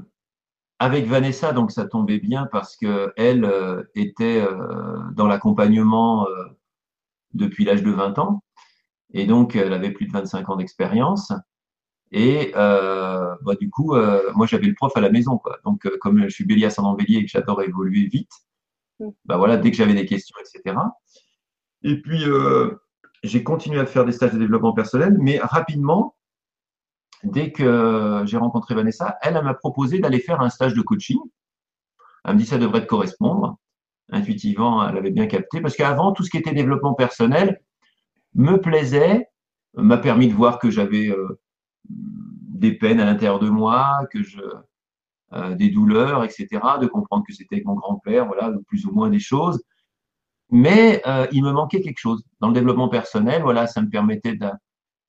avec 0.83 1.05
Vanessa, 1.07 1.53
donc 1.53 1.71
ça 1.71 1.85
tombait 1.85 2.19
bien 2.19 2.45
parce 2.51 2.75
que 2.75 3.13
elle 3.15 3.45
euh, 3.45 3.83
était 3.95 4.41
euh, 4.41 4.97
dans 5.13 5.27
l'accompagnement 5.27 6.27
euh, 6.27 6.43
depuis 7.33 7.63
l'âge 7.63 7.83
de 7.83 7.91
20 7.91 8.19
ans 8.19 8.43
et 9.13 9.25
donc 9.25 9.55
elle 9.55 9.71
avait 9.71 9.91
plus 9.91 10.07
de 10.07 10.11
25 10.11 10.49
ans 10.49 10.57
d'expérience. 10.57 11.31
Et 12.11 12.51
bah, 12.53 13.55
du 13.59 13.69
coup, 13.71 13.95
moi 14.35 14.45
j'avais 14.45 14.67
le 14.67 14.75
prof 14.75 14.91
à 14.95 15.01
la 15.01 15.09
maison, 15.09 15.37
quoi. 15.37 15.57
Donc 15.65 15.87
comme 15.99 16.23
je 16.23 16.29
suis 16.29 16.45
bélier 16.45 16.65
ascendant 16.65 16.93
bélier 16.93 17.19
et 17.19 17.25
que 17.25 17.31
j'adore 17.31 17.61
évoluer 17.63 18.05
vite, 18.05 18.29
mm. 18.99 19.09
bah 19.25 19.37
voilà, 19.37 19.57
dès 19.57 19.71
que 19.71 19.77
j'avais 19.77 19.95
des 19.95 20.05
questions, 20.05 20.35
etc. 20.41 20.77
Et 21.81 21.99
puis 22.01 22.23
j'ai 23.23 23.43
continué 23.43 23.79
à 23.79 23.85
faire 23.85 24.05
des 24.05 24.11
stages 24.11 24.33
de 24.33 24.37
développement 24.37 24.73
personnel, 24.73 25.17
mais 25.19 25.39
rapidement, 25.39 26.15
dès 27.23 27.51
que 27.51 28.23
j'ai 28.25 28.37
rencontré 28.37 28.75
Vanessa, 28.75 29.17
elle, 29.21 29.41
m'a 29.41 29.53
proposé 29.53 29.99
d'aller 29.99 30.19
faire 30.19 30.41
un 30.41 30.49
stage 30.49 30.73
de 30.73 30.81
coaching. 30.81 31.19
Elle 32.25 32.35
me 32.35 32.39
dit 32.39 32.45
ça 32.45 32.57
devrait 32.57 32.81
te 32.81 32.87
correspondre. 32.87 33.57
Intuitivement, 34.11 34.87
elle 34.87 34.97
avait 34.97 35.11
bien 35.11 35.27
capté. 35.27 35.61
Parce 35.61 35.75
qu'avant, 35.75 36.11
tout 36.11 36.23
ce 36.23 36.29
qui 36.29 36.37
était 36.37 36.53
développement 36.53 36.93
personnel 36.93 37.61
me 38.35 38.57
plaisait, 38.57 39.27
m'a 39.75 39.97
permis 39.97 40.27
de 40.27 40.33
voir 40.33 40.59
que 40.59 40.69
j'avais 40.69 41.09
euh, 41.09 41.39
des 41.89 42.73
peines 42.73 42.99
à 42.99 43.05
l'intérieur 43.05 43.39
de 43.39 43.49
moi, 43.49 44.05
que 44.11 44.21
je, 44.23 44.39
euh, 45.33 45.55
des 45.55 45.69
douleurs, 45.69 46.23
etc., 46.23 46.47
de 46.79 46.87
comprendre 46.87 47.23
que 47.27 47.33
c'était 47.33 47.55
avec 47.55 47.65
mon 47.65 47.73
grand-père, 47.73 48.27
voilà, 48.27 48.51
plus 48.67 48.85
ou 48.85 48.91
moins 48.91 49.09
des 49.09 49.19
choses. 49.19 49.61
mais 50.51 51.01
euh, 51.07 51.25
il 51.31 51.43
me 51.43 51.51
manquait 51.51 51.81
quelque 51.81 51.99
chose. 51.99 52.23
Dans 52.39 52.49
le 52.49 52.53
développement 52.53 52.89
personnel, 52.89 53.41
voilà, 53.41 53.65
ça 53.67 53.81
me 53.81 53.89
permettait 53.89 54.37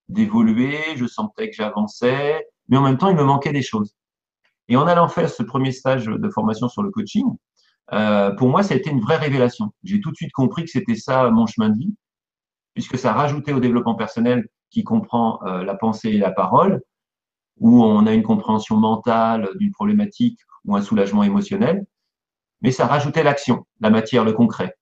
d'évoluer, 0.09 0.79
je 0.97 1.07
sentais 1.07 1.51
que 1.51 1.57
j'avançais, 1.57 2.47
mais 2.69 2.77
en 2.77 2.83
même 2.83 2.99
temps, 2.99 3.09
il 3.09 3.17
me 3.17 3.25
manquait 3.25 3.53
des 3.53 3.63
choses. 3.63 3.95
Et 4.69 4.77
en 4.77 4.87
allant 4.87 5.09
faire 5.09 5.29
ce 5.29 5.43
premier 5.43 5.73
stage 5.73 6.07
de 6.07 6.29
formation 6.31 6.69
sur 6.69 6.83
le 6.83 6.91
coaching, 6.91 7.25
euh, 7.93 8.31
pour 8.33 8.49
moi, 8.49 8.63
ça 8.63 8.75
a 8.75 8.77
été 8.77 8.91
une 8.91 9.01
vraie 9.01 9.17
révélation. 9.17 9.73
J'ai 9.83 10.01
tout 10.01 10.11
de 10.11 10.17
suite 10.17 10.33
compris 10.33 10.65
que 10.65 10.71
c'était 10.71 10.95
ça 10.95 11.31
mon 11.31 11.47
chemin 11.47 11.69
de 11.69 11.79
vie, 11.79 11.95
puisque 12.73 12.99
ça 12.99 13.13
rajoutait 13.13 13.53
au 13.53 13.61
développement 13.61 13.95
personnel 13.95 14.47
qui 14.71 14.85
comprend 14.85 15.41
euh, 15.45 15.63
la 15.65 15.75
pensée 15.75 16.11
et 16.11 16.19
la 16.19 16.33
parole, 16.33 16.81
où 17.59 17.85
on 17.85 18.07
a 18.07 18.13
une 18.13 18.23
compréhension 18.23 18.77
mentale 18.77 19.49
d'une 19.57 19.71
problématique 19.71 20.41
ou 20.65 20.77
un 20.77 20.83
soulagement 20.83 21.23
émotionnel, 21.23 21.85
mais 22.63 22.71
ça 22.71 22.87
rajoutait 22.87 23.23
l'action, 23.23 23.67
la 23.81 23.91
matière, 23.91 24.25
le 24.25 24.33
concret. 24.33 24.75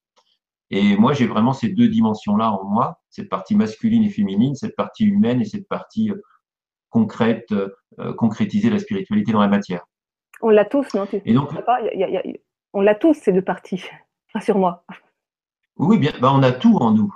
Et 0.69 0.97
moi, 0.97 1.13
j'ai 1.13 1.27
vraiment 1.27 1.53
ces 1.53 1.69
deux 1.69 1.87
dimensions-là 1.87 2.51
en 2.51 2.63
moi, 2.65 3.01
cette 3.09 3.29
partie 3.29 3.55
masculine 3.55 4.03
et 4.03 4.09
féminine, 4.09 4.55
cette 4.55 4.75
partie 4.75 5.05
humaine 5.05 5.41
et 5.41 5.45
cette 5.45 5.67
partie 5.67 6.11
euh, 6.11 6.21
concrète, 6.89 7.51
euh, 7.51 8.13
concrétiser 8.13 8.69
la 8.69 8.79
spiritualité 8.79 9.31
dans 9.31 9.41
la 9.41 9.47
matière. 9.47 9.85
On 10.41 10.49
l'a 10.49 10.65
tous, 10.65 10.93
non 10.93 11.07
Et 11.25 11.33
donc, 11.33 11.49
On 12.73 12.81
l'a 12.81 12.95
tous, 12.95 13.13
ces 13.13 13.31
deux 13.31 13.41
parties, 13.41 13.83
rassure-moi. 14.33 14.83
Oui, 15.77 15.97
bien, 15.97 16.11
bah, 16.21 16.31
on 16.33 16.43
a 16.43 16.51
tout 16.51 16.77
en 16.77 16.91
nous 16.91 17.13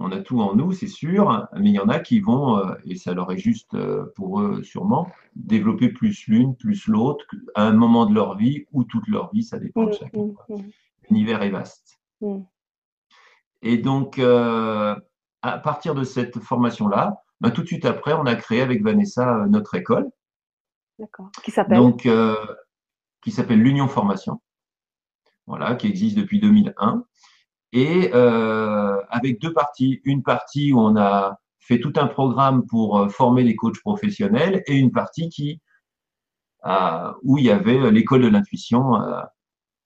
on 0.00 0.12
a 0.12 0.20
tout 0.20 0.40
en 0.40 0.54
nous, 0.54 0.72
c'est 0.72 0.86
sûr, 0.86 1.48
mais 1.58 1.70
il 1.70 1.74
y 1.74 1.80
en 1.80 1.88
a 1.88 1.98
qui 1.98 2.20
vont, 2.20 2.58
euh, 2.58 2.74
et 2.84 2.94
ça 2.94 3.14
leur 3.14 3.32
est 3.32 3.38
juste 3.38 3.74
euh, 3.74 4.06
pour 4.14 4.40
eux 4.40 4.62
sûrement, 4.62 5.08
développer 5.34 5.88
plus 5.88 6.26
l'une, 6.28 6.56
plus 6.56 6.86
l'autre, 6.86 7.24
à 7.54 7.64
un 7.64 7.72
moment 7.72 8.06
de 8.06 8.14
leur 8.14 8.36
vie 8.36 8.66
ou 8.72 8.84
toute 8.84 9.06
leur 9.08 9.32
vie, 9.32 9.42
ça 9.42 9.58
dépend 9.58 9.84
de 9.84 9.90
mmh, 9.90 9.94
chacun. 9.94 10.18
Mmh, 10.18 10.54
mmh. 10.54 10.62
L'univers 11.10 11.42
est 11.42 11.50
vaste. 11.50 11.97
Et 13.62 13.78
donc, 13.78 14.18
euh, 14.18 14.94
à 15.42 15.58
partir 15.58 15.94
de 15.94 16.04
cette 16.04 16.38
formation-là, 16.38 17.22
bah, 17.40 17.50
tout 17.50 17.62
de 17.62 17.66
suite 17.66 17.84
après, 17.84 18.12
on 18.12 18.26
a 18.26 18.34
créé 18.34 18.60
avec 18.60 18.82
Vanessa 18.82 19.46
notre 19.48 19.74
école. 19.74 20.08
D'accord. 20.98 21.30
Qui 21.44 21.50
s'appelle 21.50 21.78
Donc, 21.78 22.08
qui 23.22 23.30
s'appelle 23.30 23.62
l'Union 23.62 23.88
Formation. 23.88 24.40
Voilà, 25.46 25.76
qui 25.76 25.86
existe 25.86 26.16
depuis 26.16 26.40
2001 26.40 27.04
et 27.72 28.10
euh, 28.14 29.00
avec 29.08 29.40
deux 29.40 29.52
parties. 29.52 30.00
Une 30.04 30.22
partie 30.22 30.72
où 30.72 30.80
on 30.80 30.96
a 30.96 31.38
fait 31.58 31.80
tout 31.80 31.92
un 31.96 32.06
programme 32.06 32.66
pour 32.66 32.98
euh, 32.98 33.08
former 33.08 33.42
les 33.42 33.56
coachs 33.56 33.80
professionnels 33.80 34.62
et 34.66 34.76
une 34.76 34.92
partie 34.92 35.28
qui 35.28 35.60
où 37.22 37.38
il 37.38 37.44
y 37.44 37.50
avait 37.50 37.90
l'école 37.90 38.22
de 38.22 38.28
l'intuition 38.28 39.00
euh, 39.00 39.22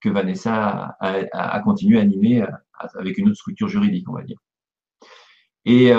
que 0.03 0.09
Vanessa 0.09 0.97
a, 1.01 1.61
continué 1.61 1.99
à 1.99 2.03
animer 2.03 2.45
avec 2.95 3.19
une 3.19 3.29
autre 3.29 3.37
structure 3.37 3.69
juridique, 3.69 4.09
on 4.09 4.15
va 4.15 4.23
dire. 4.23 4.39
Et 5.65 5.93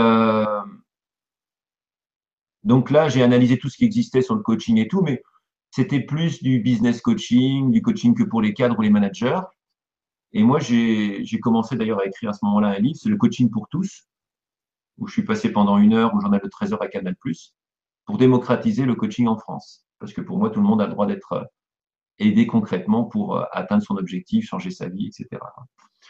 donc 2.63 2.91
là, 2.91 3.10
j'ai 3.10 3.24
analysé 3.24 3.57
tout 3.57 3.69
ce 3.69 3.77
qui 3.77 3.86
existait 3.86 4.22
sur 4.22 4.36
le 4.36 4.41
coaching 4.41 4.77
et 4.77 4.88
tout, 4.88 5.01
mais 5.01 5.24
c'était 5.72 6.01
plus 6.01 6.43
du 6.43 6.60
business 6.60 7.01
coaching, 7.01 7.72
du 7.72 7.81
coaching 7.81 8.13
que 8.13 8.24
pour 8.24 8.41
les 8.41 8.53
cadres 8.53 8.77
ou 8.77 8.81
les 8.81 8.89
managers. 8.89 9.39
Et 10.33 10.43
moi, 10.43 10.60
j'ai 10.60 11.39
commencé 11.41 11.75
d'ailleurs 11.75 12.01
à 12.01 12.05
écrire 12.05 12.29
à 12.29 12.33
ce 12.33 12.43
moment-là 12.43 12.69
un 12.69 12.79
livre, 12.79 12.98
c'est 13.01 13.10
le 13.10 13.17
coaching 13.17 13.50
pour 13.50 13.69
tous, 13.69 14.07
où 14.98 15.07
je 15.07 15.13
suis 15.13 15.24
passé 15.24 15.51
pendant 15.51 15.77
une 15.77 15.93
heure 15.93 16.13
au 16.13 16.19
journal 16.19 16.41
de 16.41 16.48
13 16.48 16.74
heures 16.74 16.83
à 16.83 16.88
Canal+, 16.88 17.15
pour 18.05 18.17
démocratiser 18.17 18.86
le 18.86 18.95
coaching 18.95 19.27
en 19.27 19.38
France. 19.38 19.86
Parce 20.00 20.12
que 20.12 20.22
pour 20.22 20.38
moi, 20.38 20.50
tout 20.50 20.60
le 20.60 20.67
monde 20.67 20.81
a 20.81 20.88
le 20.88 20.91
droit 20.91 21.05
d'être 21.05 21.50
euh, 22.22 22.25
aidé 22.25 22.48
concrètement 22.48 23.03
pour 23.03 23.38
euh, 23.38 23.43
atteindre 23.51 23.84
son 23.84 23.98
objectif, 23.98 24.46
changer 24.46 24.72
sa 24.72 24.88
vie, 24.88 25.08
etc. 25.08 25.41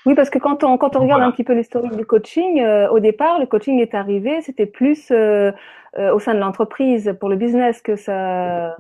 Oui, 0.06 0.16
parce 0.16 0.30
que 0.30 0.40
quand 0.40 0.64
on, 0.64 0.78
quand 0.78 0.96
on 0.96 1.02
regarde 1.02 1.22
un 1.22 1.32
petit 1.32 1.44
peu 1.44 1.54
l'historique 1.54 1.96
du 1.96 2.06
coaching, 2.06 2.60
euh, 2.60 2.90
au 2.90 3.00
départ, 3.00 3.40
le 3.40 3.46
coaching 3.46 3.80
est 3.80 3.94
arrivé, 3.96 4.42
c'était 4.42 4.66
plus 4.66 5.12
au 5.12 6.20
sein 6.20 6.34
de 6.34 6.40
l'entreprise, 6.40 7.16
pour 7.20 7.30
le 7.30 7.36
business 7.36 7.82
que 7.82 7.96
ça... 7.96 8.76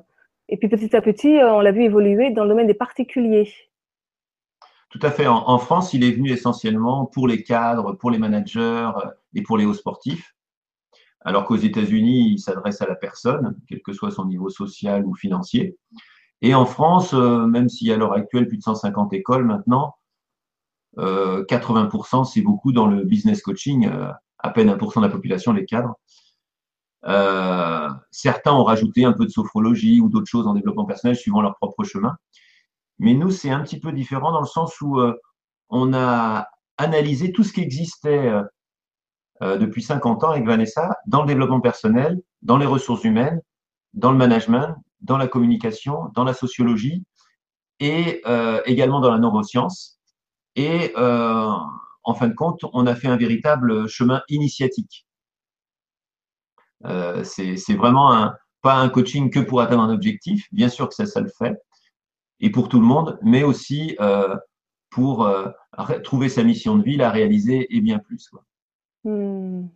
Et 0.49 0.57
puis 0.57 0.67
petit 0.67 0.95
à 0.95 1.01
petit, 1.01 1.37
on 1.41 1.61
l'a 1.61 1.71
vu 1.71 1.83
évoluer 1.83 2.31
dans 2.31 2.43
le 2.43 2.49
domaine 2.49 2.67
des 2.67 2.73
particuliers. 2.73 3.47
Tout 4.93 4.99
à 5.01 5.09
fait. 5.09 5.25
En, 5.25 5.57
France, 5.57 5.95
il 5.95 6.03
est 6.03 6.11
venu 6.11 6.29
essentiellement 6.29 7.07
pour 7.07 7.27
les 7.27 7.41
cadres, 7.41 7.93
pour 7.93 8.11
les 8.11 8.19
managers 8.19 8.91
euh, 8.95 9.09
et 9.33 9.41
pour 9.41 9.57
les 9.57 9.65
hauts 9.65 9.73
sportifs. 9.73 10.35
Alors 11.21 11.45
qu'aux 11.45 11.55
États-Unis, 11.55 12.33
il 12.33 12.37
s'adresse 12.37 12.79
à 12.83 12.85
la 12.85 12.93
personne, 12.93 13.59
quel 13.67 13.81
que 13.81 13.91
soit 13.91 14.11
son 14.11 14.25
niveau 14.25 14.49
social 14.49 15.03
ou 15.03 15.15
financier. 15.15 15.79
Et 16.43 16.53
en 16.53 16.65
France, 16.65 17.15
euh, 17.15 17.47
même 17.47 17.69
s'il 17.69 17.87
y 17.87 17.91
a 17.91 17.95
à 17.95 17.97
l'heure 17.97 18.13
actuelle 18.13 18.47
plus 18.47 18.57
de 18.57 18.63
150 18.63 19.13
écoles 19.13 19.45
maintenant, 19.45 19.95
80% 20.97 22.19
euh, 22.19 22.23
c'est 22.23 22.41
beaucoup 22.41 22.71
dans 22.71 22.85
le 22.85 23.03
business 23.03 23.41
coaching, 23.41 23.89
à 24.37 24.49
peine 24.51 24.69
1% 24.69 24.97
de 24.97 25.05
la 25.05 25.11
population, 25.11 25.51
les 25.51 25.65
cadres. 25.65 25.95
certains 28.11 28.53
ont 28.53 28.63
rajouté 28.63 29.03
un 29.03 29.13
peu 29.13 29.25
de 29.25 29.31
sophrologie 29.31 30.01
ou 30.01 30.09
d'autres 30.09 30.29
choses 30.29 30.45
en 30.45 30.53
développement 30.53 30.85
personnel 30.85 31.15
suivant 31.15 31.41
leur 31.41 31.55
propre 31.55 31.83
chemin. 31.83 32.15
Mais 32.99 33.13
nous, 33.13 33.31
c'est 33.31 33.49
un 33.49 33.61
petit 33.61 33.79
peu 33.79 33.91
différent 33.91 34.31
dans 34.31 34.41
le 34.41 34.47
sens 34.47 34.79
où 34.81 34.99
euh, 34.99 35.13
on 35.69 35.93
a 35.93 36.47
analysé 36.77 37.31
tout 37.31 37.43
ce 37.43 37.53
qui 37.53 37.61
existait 37.61 38.27
euh, 38.29 38.43
euh, 39.41 39.57
depuis 39.57 39.81
50 39.83 40.23
ans 40.23 40.29
avec 40.31 40.45
Vanessa 40.45 40.89
dans 41.07 41.21
le 41.21 41.27
développement 41.27 41.61
personnel, 41.61 42.21
dans 42.41 42.57
les 42.57 42.65
ressources 42.65 43.03
humaines, 43.03 43.41
dans 43.93 44.11
le 44.11 44.17
management, 44.17 44.75
dans 45.03 45.17
la 45.17 45.27
communication, 45.27 46.09
dans 46.15 46.23
la 46.23 46.33
sociologie 46.33 47.03
et 47.79 48.23
également 48.65 49.01
dans 49.01 49.11
la 49.11 49.19
neuroscience. 49.19 49.99
Et 50.55 50.93
en 50.95 52.13
fin 52.13 52.27
de 52.27 52.33
compte, 52.33 52.61
on 52.73 52.87
a 52.87 52.95
fait 52.95 53.07
un 53.07 53.17
véritable 53.17 53.87
chemin 53.89 54.21
initiatique. 54.29 55.05
c'est 57.23 57.75
vraiment 57.75 58.31
pas 58.61 58.75
un 58.75 58.89
coaching 58.89 59.29
que 59.29 59.39
pour 59.39 59.61
atteindre 59.61 59.83
un 59.83 59.93
objectif, 59.93 60.47
bien 60.51 60.69
sûr 60.69 60.87
que 60.87 60.95
ça, 60.95 61.05
ça 61.05 61.19
le 61.19 61.29
fait, 61.37 61.57
et 62.39 62.49
pour 62.49 62.69
tout 62.69 62.79
le 62.79 62.85
monde, 62.85 63.19
mais 63.21 63.43
aussi 63.43 63.95
euh, 63.99 64.35
pour 64.89 65.25
euh, 65.25 65.49
trouver 66.03 66.29
sa 66.29 66.43
mission 66.43 66.77
de 66.77 66.83
vie, 66.83 66.97
la 66.97 67.09
réaliser 67.09 67.67
et 67.75 67.81
bien 67.81 67.99
plus. 67.99 68.27
Quoi. 68.29 68.43
Hmm. 69.03 69.67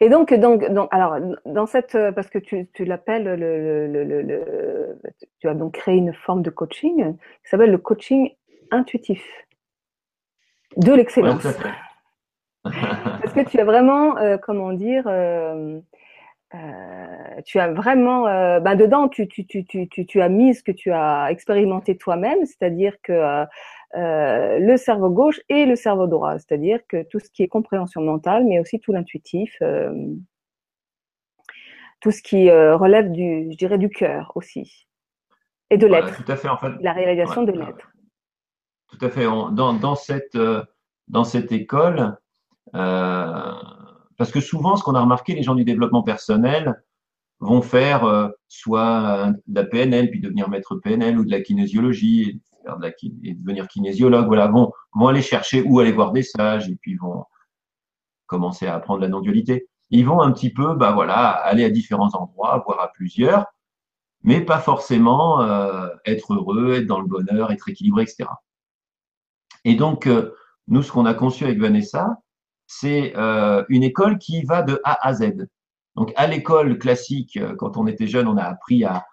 Et 0.00 0.08
donc, 0.08 0.32
donc, 0.34 0.70
donc, 0.70 0.88
alors, 0.92 1.18
dans 1.46 1.66
cette, 1.66 1.94
euh, 1.94 2.12
parce 2.12 2.28
que 2.28 2.38
tu, 2.38 2.68
tu 2.72 2.84
l'appelles, 2.84 3.24
le, 3.24 3.86
le, 3.86 4.22
le, 4.22 4.98
tu 5.40 5.48
as 5.48 5.54
donc 5.54 5.74
créé 5.74 5.96
une 5.96 6.12
forme 6.12 6.42
de 6.42 6.50
coaching 6.50 7.16
qui 7.16 7.50
s'appelle 7.50 7.70
le 7.70 7.78
coaching 7.78 8.30
intuitif 8.70 9.24
de 10.76 10.92
l'excellence. 10.92 11.44
parce 12.62 13.32
que 13.32 13.48
tu 13.48 13.58
as 13.58 13.64
vraiment, 13.64 14.16
comment 14.42 14.72
dire, 14.72 15.08
euh, 16.54 17.40
tu 17.44 17.58
as 17.58 17.70
vraiment, 17.70 18.26
euh, 18.26 18.58
ben 18.60 18.74
dedans, 18.74 19.08
tu, 19.08 19.28
tu, 19.28 19.44
tu, 19.44 19.64
tu, 19.66 19.88
tu 19.88 20.20
as 20.22 20.28
mis 20.30 20.54
ce 20.54 20.62
que 20.62 20.72
tu 20.72 20.90
as 20.92 21.30
expérimenté 21.30 21.98
toi-même, 21.98 22.44
c'est-à-dire 22.46 22.96
que 23.02 23.44
euh, 23.94 23.98
euh, 23.98 24.58
le 24.58 24.76
cerveau 24.76 25.10
gauche 25.10 25.40
et 25.48 25.66
le 25.66 25.76
cerveau 25.76 26.06
droit, 26.06 26.38
c'est-à-dire 26.38 26.80
que 26.88 27.02
tout 27.04 27.18
ce 27.18 27.30
qui 27.30 27.42
est 27.42 27.48
compréhension 27.48 28.00
mentale, 28.02 28.44
mais 28.44 28.60
aussi 28.60 28.80
tout 28.80 28.92
l'intuitif, 28.92 29.56
euh, 29.62 29.92
tout 32.00 32.10
ce 32.10 32.22
qui 32.22 32.50
relève 32.50 33.10
du, 33.10 33.48
je 33.50 33.56
dirais, 33.56 33.78
du 33.78 33.88
cœur 33.88 34.32
aussi, 34.34 34.86
et 35.70 35.78
de 35.78 35.86
l'être. 35.86 36.22
tout 36.22 36.30
à 36.30 36.36
fait, 36.36 36.48
en 36.48 36.56
fait. 36.58 36.72
La 36.80 36.92
réalisation 36.92 37.42
de 37.42 37.52
l'être. 37.52 37.90
Tout 38.88 39.04
à 39.04 39.10
fait. 39.10 39.24
dans, 39.24 39.72
dans, 39.72 39.94
cette, 39.96 40.38
dans 41.08 41.24
cette 41.24 41.50
école, 41.50 42.16
parce 42.72 44.30
que 44.32 44.40
souvent, 44.40 44.76
ce 44.76 44.84
qu'on 44.84 44.94
a 44.94 45.00
remarqué, 45.00 45.34
les 45.34 45.42
gens 45.42 45.54
du 45.54 45.64
développement 45.64 46.02
personnel 46.02 46.76
vont 47.40 47.62
faire 47.62 48.04
euh, 48.04 48.28
soit 48.48 49.32
de 49.46 49.54
la 49.54 49.64
PNL, 49.64 50.10
puis 50.10 50.20
devenir 50.20 50.48
maître 50.48 50.76
PNL, 50.76 51.18
ou 51.18 51.24
de 51.24 51.30
la 51.30 51.40
kinésiologie, 51.40 52.40
et, 53.22 53.34
devenir 53.34 53.68
kinésiologue. 53.68 54.26
Voilà, 54.26 54.48
vont, 54.48 54.72
vont 54.94 55.08
aller 55.08 55.22
chercher 55.22 55.62
ou 55.62 55.80
aller 55.80 55.92
voir 55.92 56.12
des 56.12 56.22
sages, 56.22 56.68
et 56.68 56.76
puis 56.76 56.96
vont 56.96 57.24
commencer 58.26 58.66
à 58.66 58.74
apprendre 58.74 59.00
la 59.00 59.08
non-dualité. 59.08 59.68
Ils 59.90 60.06
vont 60.06 60.20
un 60.20 60.32
petit 60.32 60.52
peu, 60.52 60.74
bah 60.74 60.92
voilà, 60.92 61.30
aller 61.30 61.64
à 61.64 61.70
différents 61.70 62.14
endroits, 62.14 62.62
voire 62.66 62.80
à 62.80 62.92
plusieurs, 62.92 63.46
mais 64.22 64.40
pas 64.40 64.58
forcément 64.58 65.42
euh, 65.42 65.88
être 66.04 66.34
heureux, 66.34 66.74
être 66.74 66.86
dans 66.86 67.00
le 67.00 67.06
bonheur, 67.06 67.50
être 67.50 67.68
équilibré, 67.68 68.02
etc. 68.02 68.28
Et 69.64 69.74
donc, 69.74 70.06
euh, 70.06 70.34
nous, 70.66 70.82
ce 70.82 70.92
qu'on 70.92 71.06
a 71.06 71.14
conçu 71.14 71.44
avec 71.44 71.58
Vanessa, 71.58 72.18
c'est 72.66 73.16
euh, 73.16 73.64
une 73.68 73.82
école 73.82 74.18
qui 74.18 74.44
va 74.44 74.62
de 74.62 74.80
A 74.84 75.06
à 75.06 75.14
Z. 75.14 75.48
Donc, 75.96 76.12
à 76.16 76.26
l'école 76.26 76.78
classique, 76.78 77.38
quand 77.56 77.76
on 77.76 77.86
était 77.86 78.06
jeune, 78.06 78.28
on 78.28 78.36
a 78.36 78.44
appris 78.44 78.84
à, 78.84 79.04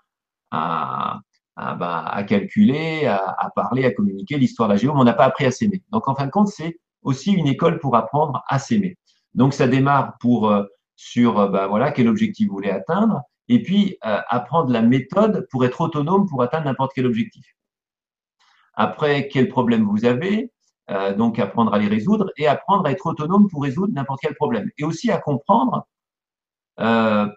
à, 1.56 1.76
bah, 1.76 2.06
à 2.06 2.24
calculer, 2.24 3.06
à, 3.06 3.50
parler, 3.56 3.86
à 3.86 3.92
communiquer 3.92 4.38
l'histoire 4.38 4.68
de 4.70 4.74
la 4.74 4.78
géo, 4.78 4.94
on 4.96 5.04
n'a 5.04 5.14
pas 5.14 5.26
appris 5.26 5.46
à 5.46 5.52
s'aimer. 5.52 5.84
Donc, 5.92 6.08
en 6.08 6.16
fin 6.16 6.26
de 6.26 6.32
compte, 6.32 6.50
c'est 6.50 6.80
aussi 7.02 7.32
une 7.32 7.48
école 7.48 7.80
pour 7.80 7.96
apprendre 7.96 8.44
à 8.48 8.60
s'aimer. 8.60 8.98
Donc, 9.34 9.54
ça 9.54 9.68
démarre 9.68 10.18
pour 10.20 10.52
euh, 10.52 10.64
sur 10.96 11.50
bah, 11.50 11.68
voilà 11.68 11.92
quel 11.92 12.08
objectif 12.08 12.48
vous 12.48 12.56
voulez 12.56 12.70
atteindre, 12.72 13.22
et 13.48 13.62
puis 13.62 13.98
apprendre 14.02 14.72
la 14.72 14.82
méthode 14.82 15.48
pour 15.52 15.66
être 15.66 15.82
autonome 15.82 16.28
pour 16.28 16.42
atteindre 16.42 16.66
n'importe 16.66 16.94
quel 16.96 17.06
objectif. 17.06 17.46
Après, 18.74 19.28
quel 19.28 19.50
problème 19.50 19.84
vous 19.84 20.06
avez, 20.06 20.52
donc 21.16 21.38
apprendre 21.38 21.74
à 21.74 21.78
les 21.78 21.88
résoudre 21.88 22.32
et 22.38 22.48
apprendre 22.48 22.88
à 22.88 22.92
être 22.92 23.06
autonome 23.06 23.48
pour 23.50 23.62
résoudre 23.62 23.94
n'importe 23.94 24.22
quel 24.22 24.34
problème. 24.34 24.72
Et 24.80 24.84
aussi 24.84 25.12
à 25.12 25.20
comprendre 25.20 25.86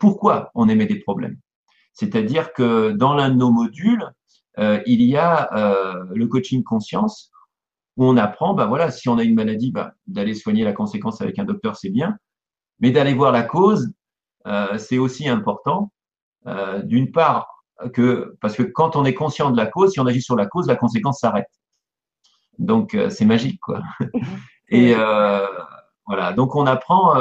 pourquoi 0.01 0.51
on 0.55 0.69
émet 0.69 0.87
des 0.87 1.01
problèmes. 1.01 1.37
C'est-à-dire 1.99 2.53
que 2.53 2.93
dans 2.93 3.15
l'un 3.15 3.31
de 3.31 3.35
nos 3.35 3.51
modules, 3.51 4.05
il 4.87 5.03
y 5.03 5.17
a 5.17 6.07
le 6.13 6.27
coaching 6.27 6.63
conscience 6.65 7.31
où 7.99 8.05
on 8.05 8.17
apprend, 8.17 8.55
bah 8.55 8.67
voilà, 8.67 8.93
si 8.93 9.09
on 9.09 9.19
a 9.19 9.25
une 9.25 9.35
maladie, 9.35 9.73
bah, 9.73 9.93
d'aller 10.07 10.35
soigner 10.35 10.63
la 10.63 10.73
conséquence 10.73 11.21
avec 11.21 11.39
un 11.41 11.45
docteur, 11.45 11.77
c'est 11.77 11.91
bien, 11.91 12.17
mais 12.79 12.93
d'aller 12.93 13.13
voir 13.13 13.33
la 13.33 13.43
cause, 13.43 13.93
euh, 14.47 14.79
c'est 14.79 14.99
aussi 14.99 15.29
important. 15.29 15.93
Euh, 16.47 16.81
D'une 16.83 17.11
part, 17.11 17.49
que 17.93 18.37
parce 18.41 18.55
que 18.57 18.63
quand 18.63 18.97
on 18.97 19.05
est 19.05 19.15
conscient 19.15 19.51
de 19.51 19.57
la 19.57 19.67
cause, 19.67 19.93
si 19.93 20.01
on 20.01 20.07
agit 20.07 20.23
sur 20.23 20.37
la 20.37 20.47
cause, 20.47 20.69
la 20.69 20.77
conséquence 20.77 21.21
s'arrête. 21.21 21.49
Donc 22.59 22.95
euh, 22.95 23.11
c'est 23.11 23.25
magique, 23.25 23.61
quoi. 23.61 23.83
Et 24.69 24.95
euh, 24.97 25.47
voilà, 26.07 26.33
donc 26.33 26.55
on 26.55 26.67
apprend 26.67 27.15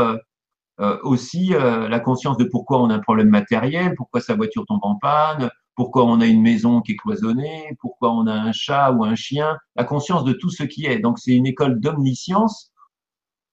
euh, 0.80 0.98
aussi 1.04 1.50
la 1.50 2.00
conscience 2.00 2.38
de 2.38 2.44
pourquoi 2.44 2.82
on 2.82 2.90
a 2.90 2.96
un 2.96 3.00
problème 3.00 3.30
matériel, 3.30 3.96
pourquoi 3.96 4.22
sa 4.22 4.36
voiture 4.36 4.66
tombe 4.68 4.80
en 4.84 4.96
panne, 4.96 5.50
pourquoi 5.78 6.06
on 6.06 6.20
a 6.20 6.26
une 6.26 6.42
maison 6.42 6.82
qui 6.82 6.94
est 6.94 6.96
cloisonnée, 6.96 7.78
pourquoi 7.80 8.12
on 8.12 8.26
a 8.26 8.34
un 8.34 8.52
chat 8.52 8.92
ou 8.92 9.06
un 9.06 9.16
chien, 9.16 9.58
la 9.76 9.84
conscience 9.84 10.24
de 10.24 10.34
tout 10.34 10.50
ce 10.50 10.64
qui 10.64 10.88
est. 10.88 10.98
Donc 10.98 11.20
c'est 11.20 11.34
une 11.34 11.46
école 11.46 11.80
d'omniscience 11.80 12.74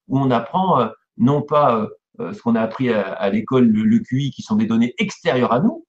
où 0.08 0.18
on 0.18 0.30
apprend 0.30 0.80
euh, 0.80 0.88
non 1.18 1.42
pas 1.42 1.76
euh, 1.76 1.88
euh, 2.20 2.32
ce 2.32 2.40
qu'on 2.40 2.54
a 2.54 2.62
appris 2.62 2.90
à, 2.90 3.28
l'école, 3.28 3.66
le, 3.66 3.98
QI, 3.98 4.30
qui 4.30 4.40
sont 4.40 4.56
des 4.56 4.66
données 4.66 4.94
extérieures 4.98 5.52
à 5.52 5.60
nous. 5.60 5.86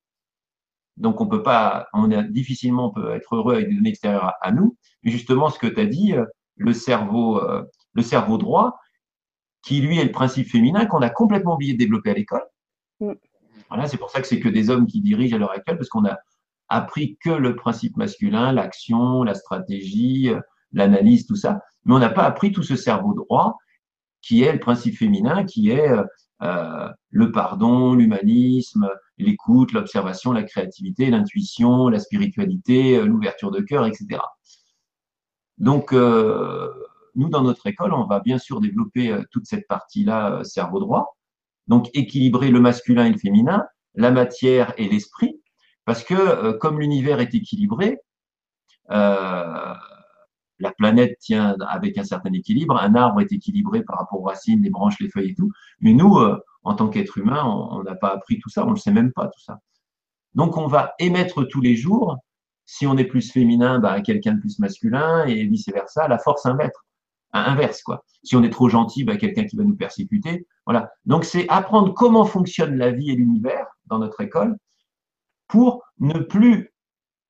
Donc 0.98 1.22
on 1.22 1.28
peut 1.28 1.44
pas, 1.44 1.88
on 1.94 2.12
est 2.12 2.24
difficilement 2.26 2.90
peut 2.90 3.12
être 3.12 3.36
heureux 3.36 3.56
avec 3.56 3.70
des 3.70 3.76
données 3.76 3.90
extérieures 3.90 4.34
à, 4.42 4.52
nous. 4.52 4.76
Mais 5.04 5.12
justement, 5.12 5.50
ce 5.50 5.60
que 5.60 5.68
tu 5.68 5.80
as 5.80 5.86
dit, 5.86 6.16
le 6.58 6.74
cerveau, 6.74 7.42
le 7.94 8.02
cerveau 8.02 8.38
droit, 8.38 8.80
qui 9.66 9.82
lui 9.82 9.98
est 9.98 10.04
le 10.04 10.12
principe 10.12 10.48
féminin 10.48 10.86
qu'on 10.86 11.02
a 11.02 11.10
complètement 11.10 11.56
oublié 11.56 11.74
de 11.74 11.80
développer 11.80 12.12
à 12.12 12.14
l'école. 12.14 12.44
Mm. 13.00 13.14
Voilà, 13.70 13.88
c'est 13.88 13.98
pour 13.98 14.12
ça 14.12 14.22
que 14.22 14.28
c'est 14.28 14.40
que 14.40 14.48
des 14.48 14.70
hommes 14.70 14.86
qui 14.86 15.02
dirigent 15.02 15.36
à 15.36 15.40
l'heure 15.40 15.52
actuelle, 15.52 15.78
parce 15.78 15.90
qu'on 15.90 16.06
a 16.06 16.18
appris 16.70 17.18
que 17.18 17.32
le 17.32 17.56
principe 17.56 17.98
masculin, 17.98 18.52
l'action, 18.52 19.24
la 19.24 19.34
stratégie, 19.34 20.30
euh, 20.30 20.40
l'analyse, 20.72 21.26
tout 21.26 21.36
ça, 21.36 21.62
mais 21.84 21.96
on 21.96 22.00
n'a 22.00 22.10
pas 22.10 22.24
appris 22.24 22.52
tout 22.52 22.64
ce 22.64 22.76
cerveau 22.76 23.14
droit 23.14 23.58
qui 24.22 24.44
est 24.44 24.54
le 24.54 24.60
principe 24.60 24.98
féminin, 24.98 25.46
qui 25.46 25.70
est 25.72 25.90
euh, 25.90 26.04
euh 26.44 26.90
le 27.10 27.32
pardon, 27.32 27.94
l'humanisme, 27.94 28.90
l'écoute, 29.18 29.72
l'observation, 29.72 30.34
la 30.34 30.44
créativité, 30.44 31.10
l'intuition, 31.10 31.88
la 31.88 32.00
spiritualité, 32.00 33.02
l'ouverture 33.02 33.52
de 33.52 33.62
cœur, 33.62 33.86
etc. 33.86 34.20
Donc, 35.58 35.94
euh, 35.94 36.70
nous, 37.16 37.30
dans 37.30 37.42
notre 37.42 37.68
école, 37.68 37.94
on 37.94 38.06
va 38.06 38.20
bien 38.20 38.38
sûr 38.38 38.62
développer 38.62 39.16
toute 39.32 39.46
cette 39.46 39.68
partie-là, 39.68 40.44
cerveau 40.44 40.80
droit, 40.80 41.16
donc 41.68 41.90
équilibrer 41.94 42.52
le 42.52 42.60
masculin 42.60 43.06
et 43.06 43.12
le 43.12 43.18
féminin, 43.18 43.66
la 43.96 44.12
matière 44.12 44.74
et 44.78 44.88
l'esprit, 44.88 45.40
parce 45.86 46.04
que 46.04 46.14
euh, 46.14 46.58
comme 46.58 46.80
l'univers 46.80 47.20
est 47.20 47.34
équilibré, 47.34 48.00
euh, 48.92 49.74
la 50.60 50.72
planète 50.72 51.18
tient 51.20 51.56
avec 51.68 51.98
un 51.98 52.04
certain 52.04 52.32
équilibre, 52.34 52.78
un 52.78 52.96
arbre 52.96 53.22
est 53.22 53.32
équilibré 53.32 53.84
par 53.84 53.98
rapport 54.00 54.22
aux 54.22 54.26
racines, 54.26 54.62
les 54.62 54.70
branches, 54.70 55.00
les 55.00 55.10
feuilles 55.10 55.32
et 55.32 55.36
tout, 55.36 55.52
mais 55.80 55.94
nous, 55.94 56.18
euh, 56.18 56.38
en 56.64 56.76
tant 56.76 56.90
qu'être 56.90 57.18
humain, 57.18 57.44
on 57.46 57.84
n'a 57.84 57.96
pas 57.96 58.14
appris 58.14 58.40
tout 58.40 58.50
ça, 58.50 58.64
on 58.64 58.70
ne 58.70 58.76
le 58.76 58.80
sait 58.80 58.92
même 58.92 59.12
pas 59.12 59.28
tout 59.28 59.42
ça. 59.42 59.60
Donc 60.34 60.58
on 60.58 60.68
va 60.68 60.94
émettre 61.00 61.48
tous 61.48 61.62
les 61.62 61.76
jours, 61.76 62.18
si 62.66 62.88
on 62.88 62.98
est 62.98 63.06
plus 63.06 63.32
féminin, 63.32 63.80
bah, 63.80 64.02
quelqu'un 64.02 64.34
de 64.34 64.40
plus 64.40 64.60
masculin, 64.60 65.26
et 65.26 65.46
vice-versa, 65.46 66.08
la 66.08 66.18
force 66.18 66.46
inverse 66.46 66.78
inverse 67.40 67.82
quoi. 67.82 68.04
Si 68.24 68.36
on 68.36 68.44
est 68.44 68.50
trop 68.50 68.70
gentil, 68.70 69.04
bah, 69.04 69.18
quelqu'un 69.18 69.46
qui 69.46 69.56
va 69.56 69.64
nous 69.64 69.76
persécuter. 69.76 70.48
Voilà. 70.66 70.92
Donc 71.06 71.26
c'est 71.26 71.48
apprendre 71.50 71.94
comment 71.94 72.26
fonctionne 72.26 72.78
la 72.78 72.92
vie 72.92 73.12
et 73.12 73.16
l'univers 73.16 73.68
dans 73.86 74.00
notre 74.00 74.22
école 74.22 74.58
pour 75.48 75.84
ne 76.00 76.20
plus 76.20 76.72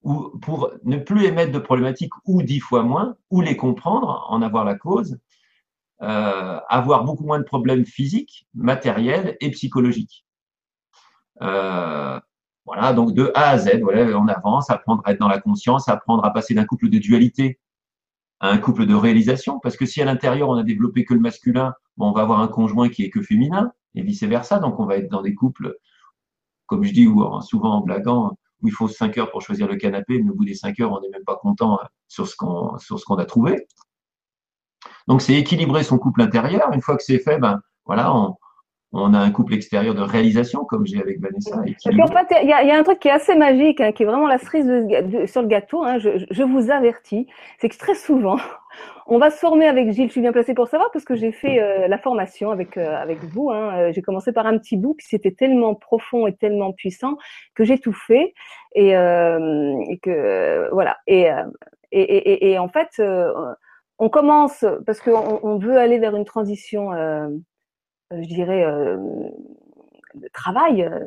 ou 0.04 0.38
pour 0.40 0.72
ne 0.84 0.98
plus 0.98 1.26
émettre 1.26 1.52
de 1.52 1.60
problématiques 1.60 2.14
ou 2.26 2.44
dix 2.44 2.60
fois 2.60 2.84
moins, 2.84 3.18
ou 3.32 3.42
les 3.42 3.58
comprendre, 3.58 4.28
en 4.30 4.42
avoir 4.44 4.64
la 4.64 4.76
cause, 4.76 5.18
euh, 6.04 6.60
avoir 6.70 7.04
beaucoup 7.04 7.26
moins 7.26 7.40
de 7.40 7.44
problèmes 7.44 7.86
physiques, 7.86 8.48
matériels 8.54 9.36
et 9.42 9.50
psychologiques. 9.50 10.26
Euh, 11.42 12.20
voilà, 12.66 12.94
donc 12.94 13.14
de 13.14 13.32
A 13.34 13.50
à 13.50 13.58
Z, 13.58 13.80
voilà, 13.82 14.18
on 14.18 14.28
avance, 14.28 14.70
apprendre 14.70 15.02
à 15.06 15.12
être 15.12 15.20
dans 15.20 15.28
la 15.28 15.40
conscience, 15.40 15.90
apprendre 15.90 16.24
à 16.24 16.32
passer 16.32 16.54
d'un 16.54 16.66
couple 16.66 16.90
de 16.90 17.00
dualité 17.00 17.60
un 18.42 18.58
couple 18.58 18.86
de 18.86 18.94
réalisation, 18.94 19.60
parce 19.60 19.78
que 19.78 19.86
si 19.86 20.02
à 20.02 20.06
l'intérieur 20.06 20.50
on 20.50 20.56
a 20.56 20.64
développé 20.64 21.06
que 21.06 21.14
le 21.14 21.20
masculin, 21.20 21.74
bon, 21.98 22.10
on 22.10 22.12
va 22.12 22.22
avoir 22.22 22.42
un 22.42 22.48
conjoint 22.48 22.90
qui 22.90 23.04
est 23.04 23.10
que 23.10 23.22
féminin, 23.22 23.72
et 23.96 24.02
vice 24.02 24.24
versa, 24.24 24.60
donc 24.60 24.80
on 24.80 24.86
va 24.86 24.98
être 24.98 25.10
dans 25.10 25.22
des 25.22 25.34
couples, 25.34 25.78
comme 26.66 26.84
je 26.84 26.94
dis, 26.94 27.08
ou 27.08 27.24
souvent 27.42 27.76
en 27.76 27.82
blaguant, 27.82 28.38
où 28.62 28.68
il 28.68 28.74
faut 28.74 28.88
cinq 28.88 29.18
heures 29.18 29.32
pour 29.32 29.42
choisir 29.42 29.68
le 29.68 29.76
canapé, 29.76 30.22
mais 30.22 30.32
au 30.32 30.36
bout 30.36 30.46
des 30.46 30.56
cinq 30.56 30.80
heures, 30.80 30.92
on 30.92 31.02
n'est 31.02 31.10
même 31.10 31.24
pas 31.24 31.36
content 31.36 31.80
euh, 31.80 31.86
sur 32.08 32.28
ce 32.28 32.36
qu'on 32.36 32.78
qu'on 33.06 33.16
a 33.16 33.26
trouvé. 33.26 33.68
Donc 35.08 35.22
c'est 35.22 35.36
équilibrer 35.36 35.84
son 35.84 35.98
couple 35.98 36.22
intérieur. 36.22 36.72
Une 36.74 36.82
fois 36.82 36.98
que 36.98 37.04
c'est 37.04 37.20
fait, 37.20 37.38
ben 37.40 37.62
voilà, 37.86 38.16
on, 38.16 38.36
on 38.98 39.14
a 39.14 39.20
un 39.20 39.32
couple 39.32 39.54
extérieur 39.54 39.94
de 39.94 40.02
réalisation, 40.02 40.64
comme 40.66 40.86
j'ai 40.86 41.00
avec 41.00 41.20
Vanessa. 41.20 41.58
en 41.58 42.08
fait, 42.08 42.38
il 42.42 42.48
y, 42.48 42.54
a 42.54 42.78
un 42.78 42.84
truc 42.84 43.00
qui 43.00 43.10
est 43.10 43.12
assez 43.12 43.36
magique, 43.36 43.82
hein, 43.82 43.92
qui 43.92 44.04
est 44.04 44.06
vraiment 44.06 44.28
la 44.28 44.38
cerise 44.38 44.66
sur 45.30 45.42
le 45.42 45.48
gâteau. 45.48 45.84
Hein, 45.84 45.98
je, 46.00 46.44
vous 46.44 46.72
avertis, 46.72 47.28
c'est 47.60 47.70
que 47.70 47.78
très 47.78 47.96
souvent, 47.96 48.38
on 49.08 49.18
va 49.18 49.30
se 49.30 49.38
former 49.38 49.68
avec 49.68 49.92
Gilles. 49.92 50.08
Je 50.08 50.14
suis 50.14 50.22
bien 50.22 50.32
placée 50.32 50.54
pour 50.54 50.68
savoir 50.68 50.92
parce 50.92 51.04
que 51.06 51.16
j'ai 51.16 51.32
fait 51.32 51.62
euh, 51.62 51.88
la 51.88 51.98
formation 51.98 52.52
avec 52.52 52.78
euh, 52.78 52.96
avec 52.96 53.24
vous. 53.24 53.52
Hein. 53.52 53.78
Euh, 53.78 53.92
j'ai 53.94 54.02
commencé 54.02 54.32
par 54.32 54.46
un 54.48 54.58
petit 54.58 54.78
bout, 54.78 54.94
puis 54.94 55.08
c'était 55.10 55.32
tellement 55.32 55.76
profond 55.76 56.28
et 56.28 56.36
tellement 56.36 56.72
puissant 56.72 57.18
que 57.54 57.64
j'ai 57.64 57.80
tout 57.80 57.94
fait 57.94 58.34
et, 58.76 58.92
que 60.02 60.70
voilà. 60.72 60.98
Et, 61.08 61.28
et, 61.92 62.52
et, 62.52 62.60
en 62.60 62.68
fait, 62.68 63.02
on 63.98 64.10
commence 64.10 64.66
parce 64.86 65.00
qu'on 65.00 65.40
on 65.44 65.58
veut 65.58 65.78
aller 65.78 66.00
vers 66.00 66.16
une 66.16 66.26
transition 66.26 66.94
euh, 66.94 67.30
je 68.12 68.28
dirais, 68.28 68.64
euh, 68.64 68.98
de 70.16 70.28
travail. 70.34 70.84
Euh, 70.84 71.00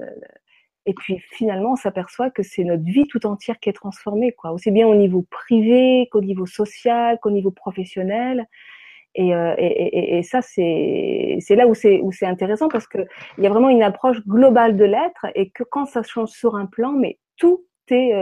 et 0.87 0.95
puis 0.95 1.19
finalement, 1.19 1.73
on 1.73 1.77
s'aperçoit 1.77 2.31
que 2.31 2.43
c'est 2.43 2.65
notre 2.65 2.85
vie 2.85 3.07
tout 3.07 3.27
entière 3.27 3.59
qui 3.61 3.69
est 3.69 3.75
transformée, 3.75 4.33
quoi. 4.33 4.53
Aussi 4.53 4.71
bien 4.71 4.87
au 4.87 4.95
niveau 4.95 5.23
privé 5.31 6.09
qu'au 6.11 6.21
niveau 6.21 6.47
social, 6.47 7.19
qu'au 7.21 7.31
niveau 7.31 7.51
professionnel. 7.51 8.47
Et, 9.15 9.31
et, 9.31 10.19
et, 10.19 10.23
ça, 10.23 10.43
c'est 10.43 11.41
là 11.51 11.67
où 11.67 11.75
c'est 11.75 11.99
où 12.01 12.13
c'est 12.13 12.27
intéressant 12.27 12.69
parce 12.69 12.87
que 12.87 12.99
il 13.37 13.43
y 13.43 13.47
a 13.47 13.51
vraiment 13.51 13.69
une 13.69 13.83
approche 13.83 14.25
globale 14.27 14.77
de 14.77 14.85
l'être 14.85 15.27
et 15.35 15.51
que 15.51 15.65
quand 15.65 15.87
ça 15.87 16.03
change 16.05 16.29
sur 16.29 16.55
un 16.55 16.67
plan, 16.67 16.93
mais 16.93 17.19
tout 17.37 17.65
est 17.91 18.13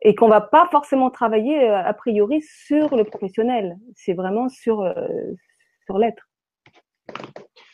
et 0.00 0.14
qu'on 0.14 0.28
va 0.28 0.40
pas 0.40 0.66
forcément 0.70 1.10
travailler 1.10 1.68
a 1.68 1.92
priori 1.92 2.42
sur 2.42 2.96
le 2.96 3.04
professionnel. 3.04 3.76
C'est 3.94 4.14
vraiment 4.14 4.48
sur 4.48 4.82
sur 5.86 5.98
l'être. 5.98 6.31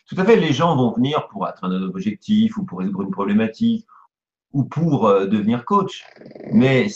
Tout 0.08 0.16
à 0.18 0.24
fait, 0.24 0.36
les 0.36 0.52
gens 0.52 0.74
vont 0.74 0.92
venir 0.92 1.28
pour 1.28 1.46
atteindre 1.46 1.74
un 1.74 1.82
objectif 1.82 2.56
ou 2.56 2.64
pour 2.64 2.78
résoudre 2.78 3.02
une 3.02 3.10
problématique 3.10 3.86
ou 4.52 4.64
pour 4.64 5.06
euh, 5.06 5.26
devenir 5.26 5.64
coach, 5.64 6.04
mais 6.52 6.86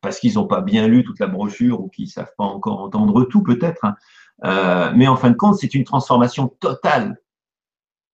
parce 0.00 0.18
qu'ils 0.20 0.34
n'ont 0.34 0.46
pas 0.46 0.60
bien 0.60 0.86
lu 0.86 1.02
toute 1.02 1.18
la 1.18 1.26
brochure 1.26 1.80
ou 1.80 1.88
qu'ils 1.88 2.04
ne 2.04 2.10
savent 2.10 2.34
pas 2.36 2.44
encore 2.44 2.80
entendre 2.80 3.24
tout 3.24 3.42
peut-être. 3.42 3.84
Hein. 3.84 3.96
Euh, 4.44 4.92
mais 4.94 5.08
en 5.08 5.16
fin 5.16 5.30
de 5.30 5.36
compte, 5.36 5.56
c'est 5.56 5.74
une 5.74 5.84
transformation 5.84 6.48
totale 6.48 7.18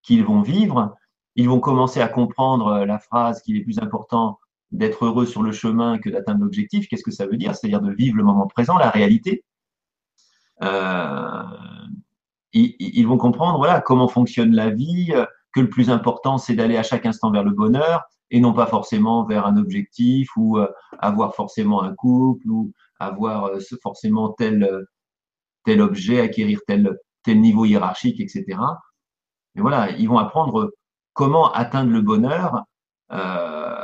qu'ils 0.03 0.25
vont 0.25 0.43
vivre. 0.43 0.97
Ils 1.37 1.49
vont 1.49 1.59
commencer 1.61 2.01
à 2.01 2.09
comprendre 2.09 2.69
euh, 2.69 2.87
la 2.87 2.99
phrase 2.99 3.43
qu'il 3.43 3.57
est 3.57 3.63
plus 3.63 3.81
important 3.81 4.39
d'être 4.71 5.05
heureux 5.05 5.27
sur 5.27 5.43
le 5.43 5.53
chemin 5.53 5.99
que 5.99 6.09
d'atteindre 6.09 6.43
l'objectif. 6.43 6.89
Qu'est-ce 6.89 7.03
que 7.03 7.11
ça 7.11 7.27
veut 7.27 7.37
dire? 7.37 7.55
C'est-à-dire 7.55 7.81
de 7.81 7.93
vivre 7.93 8.17
le 8.17 8.25
moment 8.25 8.47
présent, 8.47 8.79
la 8.79 8.91
réalité. 8.91 9.45
Ils, 12.55 13.07
vont 13.07 13.19
comprendre 13.19 13.59
voilà 13.59 13.81
comment 13.81 14.09
fonctionne 14.09 14.53
la 14.53 14.71
vie, 14.71 15.13
euh, 15.15 15.27
que 15.53 15.61
le 15.61 15.69
plus 15.69 15.91
important 15.91 16.39
c'est 16.39 16.55
d'aller 16.55 16.77
à 16.77 16.83
chaque 16.83 17.07
instant 17.07 17.31
vers 17.31 17.45
le 17.45 17.51
bonheur 17.51 18.05
et 18.31 18.41
non 18.41 18.53
pas 18.53 18.67
forcément 18.67 19.25
vers 19.25 19.47
un 19.47 19.57
objectif 19.57 20.31
ou 20.37 20.59
euh, 20.59 20.69
avoir 20.99 21.35
forcément 21.35 21.83
un 21.83 21.95
couple 21.95 22.49
ou 22.49 22.73
avoir 22.99 23.47
euh, 23.47 23.59
forcément 23.83 24.31
tel 24.31 24.69
tel 25.65 25.81
objet, 25.81 26.21
acquérir 26.21 26.61
tel 26.67 26.99
tel 27.23 27.41
niveau 27.41 27.65
hiérarchique, 27.65 28.21
etc. 28.21 28.59
Mais 29.55 29.63
voilà, 29.63 29.91
ils 29.93 30.09
vont 30.09 30.19
apprendre 30.19 30.73
comment 31.15 31.51
atteindre 31.53 31.91
le 31.91 32.03
bonheur. 32.03 32.65
Euh, 33.13 33.75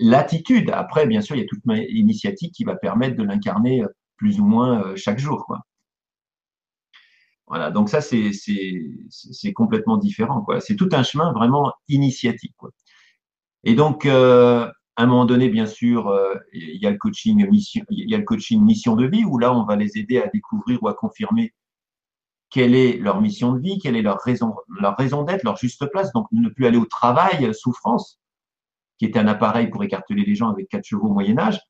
L'attitude, 0.00 0.70
après, 0.70 1.06
bien 1.06 1.20
sûr, 1.20 1.34
il 1.34 1.40
y 1.40 1.44
a 1.44 1.48
toute 1.48 1.64
ma 1.66 1.78
initiative 1.78 2.52
qui 2.52 2.62
va 2.62 2.76
permettre 2.76 3.16
de 3.16 3.24
l'incarner 3.24 3.82
plus 4.16 4.38
ou 4.38 4.46
moins 4.46 4.94
chaque 4.94 5.18
jour. 5.18 5.44
Quoi. 5.44 5.58
Voilà, 7.48 7.70
donc 7.70 7.88
ça, 7.88 8.00
c'est, 8.00 8.32
c'est, 8.32 9.52
complètement 9.54 9.96
différent. 9.96 10.42
Quoi. 10.42 10.60
C'est 10.60 10.76
tout 10.76 10.88
un 10.92 11.02
chemin 11.02 11.32
vraiment 11.32 11.72
initiatique. 11.88 12.54
Quoi. 12.58 12.70
Et 13.64 13.74
donc, 13.74 14.04
euh, 14.04 14.66
à 14.96 15.02
un 15.02 15.06
moment 15.06 15.24
donné, 15.24 15.48
bien 15.48 15.66
sûr, 15.66 16.08
euh, 16.08 16.34
il 16.52 16.76
y 16.82 16.86
a 16.86 16.90
le 16.90 16.98
coaching 16.98 17.48
mission, 17.48 17.84
il 17.90 18.08
y 18.10 18.14
a 18.14 18.18
le 18.18 18.24
coaching 18.24 18.62
mission 18.62 18.96
de 18.96 19.06
vie 19.06 19.24
où 19.24 19.38
là, 19.38 19.54
on 19.54 19.64
va 19.64 19.76
les 19.76 19.96
aider 19.96 20.18
à 20.18 20.28
découvrir 20.28 20.82
ou 20.82 20.88
à 20.88 20.94
confirmer 20.94 21.54
quelle 22.50 22.74
est 22.74 22.98
leur 22.98 23.20
mission 23.20 23.52
de 23.52 23.60
vie, 23.60 23.78
quelle 23.78 23.96
est 23.96 24.02
leur 24.02 24.18
raison, 24.20 24.54
leur 24.80 24.96
raison 24.96 25.22
d'être, 25.22 25.42
leur 25.44 25.56
juste 25.56 25.86
place. 25.90 26.12
Donc, 26.12 26.26
ne 26.32 26.48
plus 26.50 26.66
aller 26.66 26.78
au 26.78 26.86
travail, 26.86 27.52
souffrance, 27.54 28.20
qui 28.98 29.06
était 29.06 29.18
un 29.18 29.26
appareil 29.26 29.68
pour 29.68 29.82
écarteler 29.84 30.24
les 30.24 30.34
gens 30.34 30.50
avec 30.50 30.68
quatre 30.68 30.84
chevaux 30.84 31.08
au 31.08 31.14
Moyen 31.14 31.38
Âge, 31.38 31.60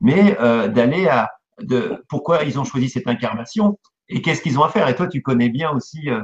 mais 0.00 0.36
euh, 0.40 0.68
d'aller 0.68 1.06
à 1.06 1.30
de 1.60 2.04
pourquoi 2.08 2.44
ils 2.44 2.58
ont 2.58 2.64
choisi 2.64 2.88
cette 2.88 3.08
incarnation? 3.08 3.78
Et 4.08 4.22
qu'est-ce 4.22 4.42
qu'ils 4.42 4.58
ont 4.58 4.64
à 4.64 4.68
faire? 4.68 4.88
Et 4.88 4.94
toi, 4.94 5.06
tu 5.06 5.22
connais 5.22 5.48
bien 5.48 5.70
aussi 5.70 6.10
euh, 6.10 6.22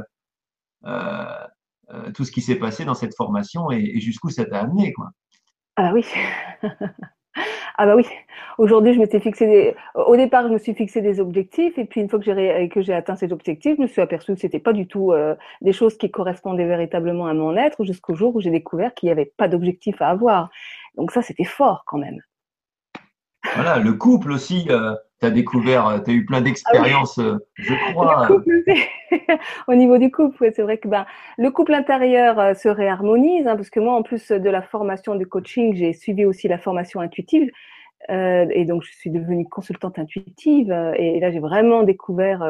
euh, 0.87 2.11
tout 2.14 2.25
ce 2.25 2.33
qui 2.33 2.40
s'est 2.40 2.57
passé 2.57 2.85
dans 2.85 2.94
cette 2.94 3.14
formation 3.14 3.70
et, 3.70 3.92
et 3.94 4.01
jusqu'où 4.01 4.31
ça 4.31 4.44
t'a 4.44 4.61
amené, 4.61 4.92
quoi. 4.92 5.11
Ah 5.77 5.92
oui. 5.92 6.05
ah 7.77 7.87
bah 7.87 7.97
oui. 7.97 8.07
Aujourd'hui, 8.59 8.94
je 8.94 9.01
m'étais 9.01 9.18
fixé 9.18 9.47
des... 9.47 9.75
Au 9.94 10.16
départ, 10.16 10.47
je 10.47 10.53
me 10.53 10.59
suis 10.59 10.75
fixé 10.75 11.03
des 11.03 11.18
objectifs 11.20 11.77
et 11.77 11.85
puis 11.85 12.01
une 12.01 12.09
fois 12.09 12.20
que 12.20 12.25
j'ai 12.25 12.68
que 12.68 12.81
j'ai 12.81 12.94
atteint 12.94 13.16
ces 13.16 13.33
objectifs, 13.33 13.77
je 13.77 13.83
me 13.83 13.87
suis 13.88 14.01
aperçu 14.01 14.33
que 14.35 14.40
c'était 14.40 14.61
pas 14.61 14.73
du 14.73 14.87
tout 14.87 15.12
euh, 15.12 15.35
des 15.61 15.73
choses 15.73 15.99
qui 15.99 16.11
correspondaient 16.11 16.66
véritablement 16.66 17.27
à 17.27 17.35
mon 17.35 17.57
être 17.57 17.85
jusqu'au 17.85 18.14
jour 18.14 18.37
où 18.37 18.40
j'ai 18.40 18.51
découvert 18.51 18.94
qu'il 18.94 19.09
n'y 19.09 19.12
avait 19.12 19.33
pas 19.37 19.49
d'objectif 19.49 20.01
à 20.01 20.09
avoir. 20.09 20.51
Donc 20.97 21.11
ça, 21.11 21.23
c'était 21.23 21.44
fort 21.44 21.83
quand 21.87 21.99
même. 21.99 22.20
Voilà, 23.55 23.79
le 23.79 23.92
couple 23.92 24.31
aussi, 24.31 24.66
euh, 24.70 24.94
tu 25.24 25.28
as 25.28 25.30
découvert, 25.30 25.87
euh, 25.87 25.98
tu 26.00 26.10
as 26.10 26.14
eu 26.14 26.24
plein 26.24 26.40
d'expériences, 26.40 27.18
euh, 27.18 27.38
je 27.54 27.74
crois. 27.92 28.28
Au 29.68 29.74
niveau 29.74 29.96
du 29.98 30.10
couple, 30.10 30.50
c'est 30.54 30.62
vrai 30.62 30.78
que 30.78 30.88
ben, 30.88 31.06
le 31.38 31.50
couple 31.50 31.72
intérieur 31.74 32.56
se 32.56 32.68
réharmonise, 32.68 33.46
hein, 33.46 33.56
parce 33.56 33.70
que 33.70 33.80
moi, 33.80 33.94
en 33.94 34.02
plus 34.02 34.30
de 34.30 34.50
la 34.50 34.62
formation 34.62 35.14
de 35.14 35.24
coaching, 35.24 35.74
j'ai 35.74 35.92
suivi 35.92 36.24
aussi 36.24 36.48
la 36.48 36.58
formation 36.58 37.00
intuitive. 37.00 37.50
et 38.08 38.64
donc, 38.66 38.82
je 38.84 38.92
suis 38.92 39.10
devenue 39.10 39.48
consultante 39.48 39.98
intuitive. 39.98 40.70
et, 40.96 41.20
là, 41.20 41.30
j'ai 41.30 41.40
vraiment 41.40 41.84
découvert 41.84 42.40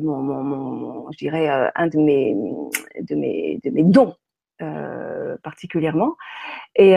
mon, 0.00 0.16
mon, 0.18 0.42
mon, 0.42 1.12
je 1.12 1.18
dirais, 1.18 1.48
un 1.74 1.86
de 1.88 1.98
mes, 1.98 2.34
de 3.00 3.14
mes, 3.14 3.60
de 3.64 3.70
mes 3.70 3.82
dons 3.82 4.14
particulièrement. 5.42 6.16
Et 6.76 6.94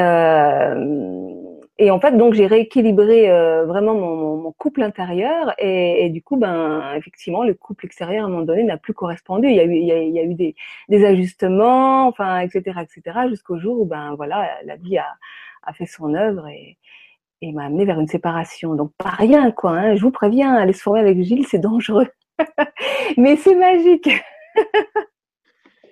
et 1.78 1.92
en 1.92 2.00
fait, 2.00 2.16
donc 2.16 2.34
j'ai 2.34 2.48
rééquilibré 2.48 3.30
euh, 3.30 3.66
vraiment 3.66 3.96
mon, 3.96 4.52
couple 4.54 4.84
intérieur 4.84 5.54
et, 5.58 6.10
du 6.10 6.22
coup, 6.22 6.38
ben 6.38 6.94
effectivement, 6.96 7.44
le 7.44 7.54
couple 7.54 7.86
extérieur 7.86 8.24
à 8.24 8.28
un 8.28 8.30
moment 8.30 8.46
donné 8.46 8.64
n'a 8.64 8.78
plus 8.78 8.94
correspondu. 8.94 9.50
Il 9.50 9.56
y 9.56 9.60
a 9.60 9.66
eu, 9.66 9.76
il 9.76 9.86
y 9.86 10.20
a, 10.20 10.24
eu 10.24 10.34
des, 10.34 11.06
ajustements, 11.06 12.08
enfin, 12.08 12.40
etc., 12.40 12.80
etc., 12.82 13.28
jusqu'au 13.30 13.58
jour 13.58 13.82
où 13.82 13.86
ben 13.86 14.16
voilà, 14.16 14.50
la 14.64 14.78
vie 14.78 14.98
a, 14.98 15.74
fait 15.74 15.86
son 15.86 16.14
œuvre 16.14 16.48
et, 16.48 16.78
m'a 17.52 17.66
amené 17.66 17.86
vers 17.86 18.00
une 18.00 18.08
séparation. 18.08 18.76
Donc 18.76 18.92
pas 18.98 19.10
rien 19.10 19.52
quoi. 19.52 19.72
Hein. 19.72 19.96
Je 19.96 20.02
vous 20.02 20.12
préviens, 20.12 20.56
aller 20.56 20.74
se 20.74 20.82
former 20.82 21.02
avec 21.02 21.22
Gilles, 21.22 21.46
c'est 21.48 21.60
dangereux, 21.60 22.08
mais 23.18 23.36
c'est 23.36 23.56
magique. 23.56 24.10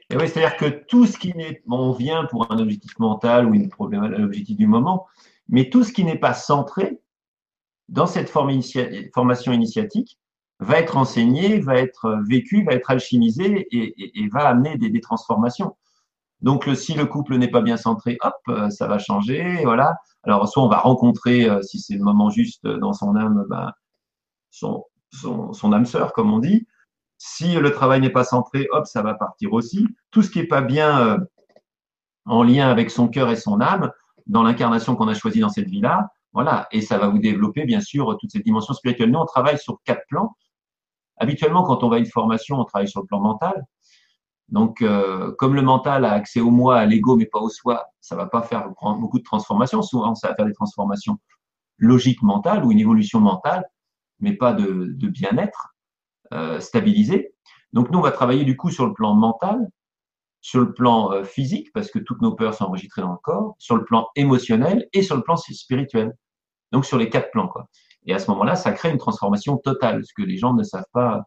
Et 0.10 0.16
oui, 0.16 0.28
c'est-à-dire 0.28 0.58
que 0.58 0.66
tout 0.66 1.06
ce 1.06 1.18
qui 1.18 1.36
n'est, 1.36 1.62
vient 1.98 2.26
pour 2.26 2.52
un 2.52 2.60
objectif 2.60 2.98
mental 3.00 3.48
ou 3.48 3.56
une 3.56 3.70
problème, 3.70 4.04
un 4.04 4.24
objectif 4.24 4.56
du 4.56 4.68
moment, 4.68 5.08
mais 5.50 5.70
tout 5.70 5.84
ce 5.84 5.92
qui 5.92 6.04
n'est 6.04 6.18
pas 6.18 6.34
centré 6.34 7.02
dans 7.90 8.08
cette 8.08 8.30
formation 8.30 9.52
initiatique 9.52 10.20
va 10.60 10.80
être 10.80 10.98
enseigné, 10.98 11.60
va 11.60 11.76
être 11.76 12.22
vécu, 12.28 12.64
va 12.64 12.74
être 12.74 12.90
alchimisé 12.90 13.68
et, 13.72 14.28
va 14.30 14.48
amener 14.48 14.78
des, 14.78 15.02
transformations. 15.02 15.76
Donc, 16.42 16.70
si 16.76 16.94
le 16.94 17.06
couple 17.06 17.36
n'est 17.38 17.52
pas 17.52 17.62
bien 17.62 17.78
centré, 17.78 18.18
hop, 18.22 18.72
ça 18.72 18.88
va 18.88 19.00
changer. 19.00 19.64
Voilà. 19.64 19.96
Alors, 20.24 20.48
soit 20.48 20.64
on 20.64 20.70
va 20.70 20.80
rencontrer, 20.80 21.50
euh, 21.50 21.62
si 21.62 21.80
c'est 21.80 21.96
le 21.96 22.04
moment 22.04 22.30
juste 22.30 22.66
dans 22.66 22.94
son 22.94 23.16
âme, 23.16 23.46
ben, 23.50 23.72
son, 24.50 24.84
âme 25.74 25.86
sœur, 25.86 26.14
comme 26.14 26.34
on 26.34 26.40
dit. 26.40 26.68
Si 27.18 27.56
le 27.56 27.72
travail 27.72 28.02
n'est 28.02 28.10
pas 28.10 28.24
centré, 28.24 28.68
hop, 28.72 28.86
ça 28.86 29.02
va 29.02 29.14
partir 29.14 29.54
aussi. 29.54 29.88
Tout 30.12 30.22
ce 30.22 30.30
qui 30.30 30.40
n'est 30.40 30.48
pas 30.48 30.62
bien 30.62 31.08
euh, 31.08 31.18
en 32.26 32.44
lien 32.44 32.70
avec 32.70 32.90
son 32.90 33.08
cœur 33.08 33.30
et 33.30 33.36
son 33.36 33.60
âme, 33.62 33.92
dans 34.28 34.44
l'incarnation 34.44 34.96
qu'on 34.96 35.08
a 35.08 35.14
choisie 35.14 35.40
dans 35.40 35.50
cette 35.50 35.68
vie-là. 35.68 36.10
Voilà. 36.34 36.68
Et 36.72 36.82
ça 36.82 36.98
va 36.98 37.08
vous 37.08 37.20
développer, 37.20 37.66
bien 37.66 37.82
sûr, 37.82 38.18
toute 38.20 38.32
cette 38.32 38.44
dimension 38.44 38.74
spirituelle. 38.74 39.12
Nous, 39.12 39.20
on 39.20 39.26
travaille 39.26 39.58
sur 39.60 39.80
quatre 39.84 40.04
plans. 40.08 40.36
Habituellement, 41.18 41.64
quand 41.64 41.84
on 41.84 41.90
va 41.90 41.98
à 41.98 42.00
une 42.00 42.06
formation, 42.06 42.60
on 42.60 42.66
travaille 42.66 42.90
sur 42.90 43.02
le 43.02 43.08
plan 43.08 43.20
mental. 43.20 43.66
Donc, 44.50 44.82
euh, 44.82 45.32
comme 45.38 45.56
le 45.56 45.62
mental 45.62 46.06
a 46.06 46.12
accès 46.12 46.40
au 46.42 46.52
moi, 46.52 46.78
à 46.78 46.86
l'ego, 46.86 47.16
mais 47.16 47.26
pas 47.26 47.40
au 47.40 47.50
soi, 47.50 47.86
ça 48.02 48.16
va 48.16 48.26
pas 48.26 48.42
faire 48.42 48.70
beaucoup 48.82 49.20
de 49.20 49.24
transformations. 49.24 49.82
Souvent, 49.82 50.16
ça 50.16 50.30
va 50.30 50.36
faire 50.36 50.46
des 50.46 50.54
transformations 50.54 51.18
logiques 51.78 52.22
mentales 52.22 52.66
ou 52.66 52.72
une 52.72 52.80
évolution 52.80 53.20
mentale, 53.20 53.64
mais 54.20 54.34
pas 54.34 54.54
de, 54.54 54.94
de 54.96 55.08
bien-être 55.08 55.76
euh, 56.34 56.60
stabilisé. 56.60 57.34
Donc, 57.74 57.90
nous, 57.90 58.00
on 58.00 58.04
va 58.04 58.12
travailler 58.12 58.44
du 58.44 58.58
coup 58.58 58.70
sur 58.70 58.86
le 58.86 58.94
plan 58.94 59.16
mental, 59.16 59.70
sur 60.44 60.60
le 60.60 60.74
plan 60.74 61.12
euh, 61.14 61.24
physique, 61.24 61.72
parce 61.74 61.90
que 61.90 62.00
toutes 62.00 62.22
nos 62.22 62.36
peurs 62.36 62.54
sont 62.54 62.66
enregistrées 62.66 63.02
dans 63.02 63.14
le 63.14 63.18
corps, 63.18 63.56
sur 63.60 63.78
le 63.78 63.86
plan 63.86 64.08
émotionnel 64.18 64.88
et 64.92 65.02
sur 65.02 65.16
le 65.16 65.24
plan 65.24 65.38
spirituel. 65.38 66.14
Donc 66.74 66.86
sur 66.86 66.98
les 66.98 67.10
quatre 67.10 67.32
plans. 67.32 67.48
Quoi. 67.48 67.70
Et 68.06 68.14
à 68.14 68.20
ce 68.20 68.30
moment-là, 68.32 68.56
ça 68.56 68.74
crée 68.74 68.92
une 68.92 68.98
transformation 68.98 69.58
totale, 69.58 70.06
ce 70.06 70.14
que 70.14 70.22
les 70.22 70.38
gens 70.38 70.54
ne 70.54 70.64
savent 70.64 70.86
pas 70.92 71.24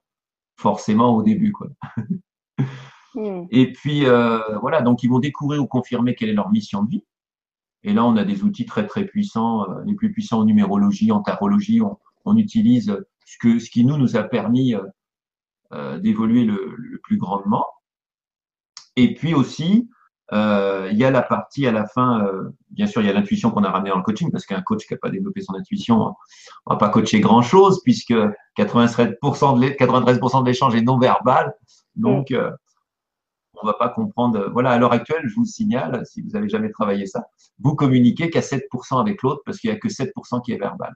forcément 0.58 1.16
au 1.16 1.22
début. 1.24 1.50
Quoi. 1.50 1.68
Hmm. 3.18 3.46
Et 3.50 3.72
puis 3.72 4.04
euh, 4.04 4.58
voilà, 4.58 4.82
donc 4.82 5.02
ils 5.02 5.08
vont 5.08 5.20
découvrir 5.20 5.62
ou 5.62 5.66
confirmer 5.66 6.14
quelle 6.14 6.28
est 6.28 6.34
leur 6.34 6.50
mission 6.50 6.82
de 6.82 6.90
vie. 6.90 7.04
Et 7.82 7.94
là, 7.94 8.04
on 8.04 8.14
a 8.14 8.24
des 8.24 8.42
outils 8.42 8.66
très 8.66 8.86
très 8.86 9.06
puissants, 9.06 9.62
euh, 9.70 9.82
les 9.86 9.94
plus 9.94 10.12
puissants 10.12 10.40
en 10.40 10.44
numérologie, 10.44 11.10
en 11.12 11.22
tarologie. 11.22 11.80
On, 11.80 11.98
on 12.26 12.36
utilise 12.36 12.94
ce, 13.24 13.38
que, 13.40 13.58
ce 13.58 13.70
qui 13.70 13.86
nous 13.86 13.96
nous 13.96 14.18
a 14.18 14.22
permis 14.22 14.74
d'évoluer 16.02 16.44
le, 16.44 16.74
le, 16.76 16.98
plus 16.98 17.16
grandement. 17.16 17.64
Et 18.96 19.14
puis 19.14 19.34
aussi, 19.34 19.88
euh, 20.32 20.88
il 20.90 20.98
y 20.98 21.04
a 21.04 21.10
la 21.10 21.22
partie 21.22 21.66
à 21.66 21.72
la 21.72 21.86
fin, 21.86 22.24
euh, 22.24 22.50
bien 22.70 22.86
sûr, 22.86 23.00
il 23.00 23.06
y 23.06 23.10
a 23.10 23.12
l'intuition 23.12 23.50
qu'on 23.50 23.62
a 23.62 23.70
ramenée 23.70 23.90
dans 23.90 23.98
le 23.98 24.02
coaching, 24.02 24.30
parce 24.30 24.44
qu'un 24.46 24.62
coach 24.62 24.86
qui 24.86 24.94
n'a 24.94 24.98
pas 24.98 25.10
développé 25.10 25.40
son 25.40 25.54
intuition, 25.54 26.14
on 26.66 26.72
va 26.72 26.76
pas 26.76 26.88
coacher 26.88 27.20
grand-chose, 27.20 27.80
puisque 27.84 28.14
93% 28.58 29.60
de, 29.60 29.68
93 29.68 30.18
de 30.18 30.46
l'échange 30.46 30.74
est 30.74 30.82
non 30.82 30.98
verbal. 30.98 31.54
Donc, 31.94 32.32
euh, 32.32 32.50
on 33.62 33.66
va 33.66 33.74
pas 33.74 33.88
comprendre. 33.88 34.50
Voilà, 34.52 34.72
à 34.72 34.78
l'heure 34.78 34.92
actuelle, 34.92 35.22
je 35.26 35.34
vous 35.34 35.44
signale, 35.44 36.04
si 36.04 36.22
vous 36.22 36.36
avez 36.36 36.48
jamais 36.48 36.70
travaillé 36.70 37.06
ça, 37.06 37.26
vous 37.60 37.74
communiquez 37.74 38.28
qu'à 38.28 38.40
7% 38.40 39.00
avec 39.00 39.22
l'autre, 39.22 39.42
parce 39.46 39.58
qu'il 39.58 39.70
y 39.70 39.72
a 39.72 39.76
que 39.76 39.88
7% 39.88 40.42
qui 40.42 40.52
est 40.52 40.58
verbal. 40.58 40.94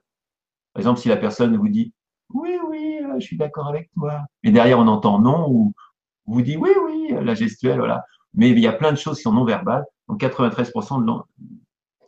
Par 0.73 0.79
exemple, 0.79 0.99
si 0.99 1.09
la 1.09 1.17
personne 1.17 1.55
vous 1.57 1.69
dit 1.69 1.93
oui, 2.33 2.57
oui, 2.69 2.99
je 3.15 3.25
suis 3.25 3.37
d'accord 3.37 3.67
avec 3.67 3.89
toi, 3.93 4.21
et 4.43 4.51
derrière 4.51 4.79
on 4.79 4.87
entend 4.87 5.19
non 5.19 5.49
ou 5.49 5.73
vous 6.31 6.41
dit 6.41 6.57
oui, 6.57 6.69
oui, 6.85 7.15
la 7.21 7.33
gestuelle, 7.33 7.79
voilà. 7.79 8.03
Mais 8.33 8.49
il 8.49 8.59
y 8.59 8.67
a 8.67 8.73
plein 8.73 8.91
de 8.91 8.97
choses 8.97 9.17
qui 9.17 9.23
sont 9.23 9.33
non 9.33 9.43
verbales. 9.43 9.83
Donc 10.07 10.21
93% 10.21 11.23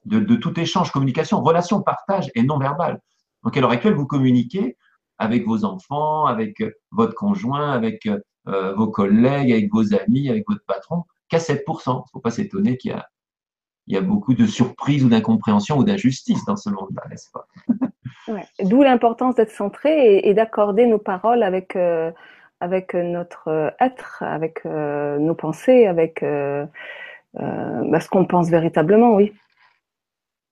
de, 0.05 0.35
tout 0.35 0.59
échange, 0.59 0.91
communication, 0.91 1.41
relation, 1.41 1.81
partage 1.81 2.29
est 2.35 2.43
non 2.43 2.57
verbal. 2.57 2.99
Donc 3.43 3.55
à 3.57 3.61
l'heure 3.61 3.71
actuelle, 3.71 3.93
vous 3.93 4.07
communiquez 4.07 4.77
avec 5.17 5.45
vos 5.45 5.63
enfants, 5.63 6.25
avec 6.25 6.61
euh, 6.61 6.71
votre 6.91 7.13
conjoint, 7.13 7.71
avec 7.71 8.07
euh, 8.47 8.73
vos 8.73 8.87
collègues, 8.87 9.51
avec 9.51 9.71
vos 9.71 9.93
amis, 9.93 10.29
avec 10.29 10.43
votre 10.47 10.63
patron, 10.65 11.03
qu'à 11.29 11.37
7%. 11.37 11.61
Il 11.65 11.89
ne 11.91 12.01
faut 12.11 12.19
pas 12.19 12.31
s'étonner 12.31 12.77
qu'il 12.77 12.95
y 13.87 13.97
a, 13.97 14.01
beaucoup 14.01 14.33
de 14.33 14.45
surprises 14.45 15.03
ou 15.03 15.09
d'incompréhension 15.09 15.77
ou 15.77 15.83
d'injustice 15.83 16.43
dans 16.45 16.55
ce 16.55 16.69
monde-là, 16.69 17.03
n'est-ce 17.09 17.29
pas? 17.31 17.47
D'où 18.63 18.81
l'importance 18.81 19.35
d'être 19.35 19.51
centré 19.51 20.19
et, 20.19 20.33
d'accorder 20.33 20.87
nos 20.87 20.97
paroles 20.97 21.43
avec, 21.43 21.75
euh, 21.75 22.11
avec 22.63 22.93
notre 22.93 23.49
euh, 23.49 23.69
être, 23.81 24.23
avec 24.23 24.65
euh, 24.65 25.19
nos 25.19 25.35
pensées, 25.35 25.85
avec 25.85 26.23
euh, 26.23 26.65
bah, 27.33 27.99
ce 27.99 28.07
qu'on 28.07 28.23
pense 28.23 28.49
véritablement, 28.49 29.15
oui. 29.15 29.33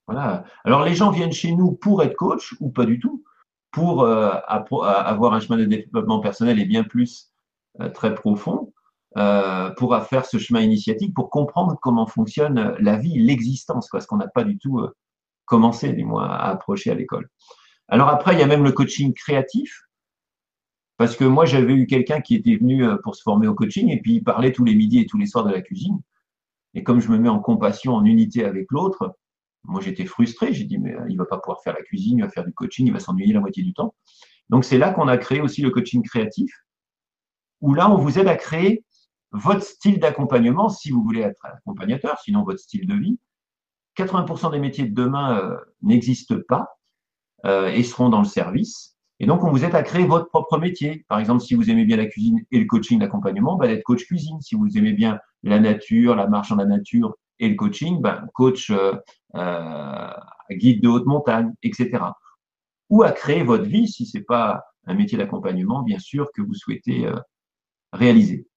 Voilà. 0.08 0.44
Alors 0.66 0.84
les 0.84 0.94
gens 0.94 1.12
viennent 1.12 1.32
chez 1.32 1.54
nous 1.54 1.72
pour 1.72 2.04
être 2.04 2.16
coach 2.16 2.54
ou 2.60 2.70
pas 2.70 2.86
du 2.86 3.00
tout, 3.00 3.24
pour 3.72 4.06
avoir 4.06 5.34
un 5.34 5.40
chemin 5.40 5.58
de 5.58 5.64
développement 5.64 6.20
personnel 6.20 6.60
et 6.60 6.66
bien 6.66 6.84
plus 6.84 7.32
très 7.94 8.14
profond, 8.14 8.74
pour 9.78 9.96
faire 10.04 10.26
ce 10.26 10.38
chemin 10.38 10.60
initiatique, 10.60 11.14
pour 11.14 11.30
comprendre 11.30 11.78
comment 11.82 12.08
fonctionne 12.08 12.76
la 12.80 12.98
vie, 12.98 13.20
l'existence, 13.20 13.90
ce 13.98 14.06
qu'on 14.06 14.18
n'a 14.18 14.28
pas 14.28 14.44
du 14.44 14.58
tout 14.58 14.86
commencé, 15.46 15.94
du 15.94 16.04
moins, 16.04 16.28
à 16.28 16.50
approcher 16.50 16.92
à 16.92 16.96
l'école. 16.96 17.30
Alors 17.88 18.10
après, 18.10 18.34
il 18.34 18.40
y 18.40 18.44
a 18.44 18.48
même 18.48 18.66
le 18.66 18.74
coaching 18.74 19.14
créatif, 19.14 19.82
parce 21.02 21.16
que 21.16 21.24
moi, 21.24 21.46
j'avais 21.46 21.74
eu 21.74 21.88
quelqu'un 21.88 22.22
qui 22.22 22.36
était 22.36 22.56
venu 22.58 22.86
euh, 22.86 22.96
pour 22.98 23.16
se 23.16 23.24
former 23.24 23.48
au 23.48 23.56
coaching 23.56 23.90
et 23.90 24.00
puis 24.00 24.18
il 24.18 24.24
parlait 24.24 24.52
tous 24.52 24.64
les 24.64 24.76
midis 24.76 25.00
et 25.00 25.08
tous 25.08 25.18
les 25.18 25.26
soirs 25.26 25.44
de 25.44 25.52
la 25.52 25.60
cuisine. 25.60 26.00
Et 26.76 26.84
comme 26.84 27.02
je 27.02 27.10
me 27.10 27.18
mets 27.18 27.28
en 27.28 27.40
compassion, 27.40 27.96
en 27.96 28.06
unité 28.06 28.46
avec 28.46 28.68
l'autre, 28.70 29.18
moi 29.64 29.82
j'étais 29.82 30.06
frustré. 30.06 30.54
J'ai 30.54 30.66
dit, 30.66 30.78
mais 30.78 30.94
euh, 30.94 31.08
il 31.10 31.18
va 31.18 31.26
pas 31.26 31.40
pouvoir 31.40 31.64
faire 31.64 31.74
la 31.74 31.82
cuisine, 31.82 32.20
il 32.20 32.22
va 32.22 32.30
faire 32.30 32.46
du 32.46 32.54
coaching, 32.54 32.86
il 32.86 32.94
va 32.94 33.00
s'ennuyer 33.00 33.34
la 33.34 33.40
moitié 33.40 33.64
du 33.64 33.74
temps. 33.74 33.96
Donc 34.50 34.64
c'est 34.64 34.78
là 34.78 34.92
qu'on 34.92 35.08
a 35.08 35.18
créé 35.18 35.42
aussi 35.42 35.64
le 35.64 35.72
coaching 35.72 36.04
créatif, 36.04 36.54
où 37.62 37.74
là, 37.74 37.90
on 37.90 37.98
vous 37.98 38.20
aide 38.20 38.28
à 38.28 38.36
créer 38.36 38.86
votre 39.32 39.64
style 39.64 39.98
d'accompagnement 39.98 40.70
si 40.70 40.92
vous 40.92 41.02
voulez 41.02 41.22
être 41.22 41.44
accompagnateur, 41.44 42.20
sinon 42.20 42.44
votre 42.44 42.60
style 42.60 42.86
de 42.86 42.94
vie. 42.94 43.18
80% 43.98 44.52
des 44.52 44.60
métiers 44.60 44.86
de 44.86 44.94
demain 44.94 45.58
n'existent 45.82 46.36
pas 46.48 46.78
et 47.44 47.82
seront 47.82 48.10
dans 48.10 48.20
le 48.20 48.28
service. 48.28 48.92
Et 49.22 49.28
donc, 49.28 49.44
on 49.44 49.52
vous 49.52 49.64
aide 49.64 49.76
à 49.76 49.84
créer 49.84 50.06
votre 50.06 50.28
propre 50.28 50.58
métier. 50.58 51.06
Par 51.08 51.20
exemple, 51.20 51.42
si 51.42 51.54
vous 51.54 51.70
aimez 51.70 51.86
bien 51.86 51.96
la 51.96 52.08
cuisine 52.08 52.44
et 52.52 52.60
le 52.60 52.66
coaching, 52.66 53.00
l'accompagnement, 53.00 53.56
bah, 53.56 53.68
d'être 53.68 53.84
coach 53.84 54.06
cuisine. 54.06 54.42
Si 54.42 54.56
vous 54.56 54.78
aimez 54.78 54.94
bien 54.94 55.20
la 55.44 55.60
nature, 55.60 56.16
la 56.16 56.28
marche 56.28 56.52
en 56.52 56.56
la 56.56 56.66
nature 56.66 57.16
et 57.40 57.48
le 57.48 57.56
coaching, 57.56 58.02
bah, 58.02 58.24
coach 58.34 58.72
guide 60.52 60.82
de 60.82 60.88
haute 60.88 61.06
montagne, 61.06 61.54
etc. 61.64 62.04
Ou 62.90 63.04
à 63.04 63.12
créer 63.12 63.44
votre 63.44 63.66
vie 63.66 63.88
si 63.88 64.06
c'est 64.06 64.26
pas 64.26 64.66
un 64.86 64.96
métier 64.96 65.18
d'accompagnement, 65.18 65.84
bien 65.84 66.00
sûr, 66.00 66.32
que 66.34 66.42
vous 66.42 66.56
souhaitez 66.56 67.08
réaliser. 67.94 68.48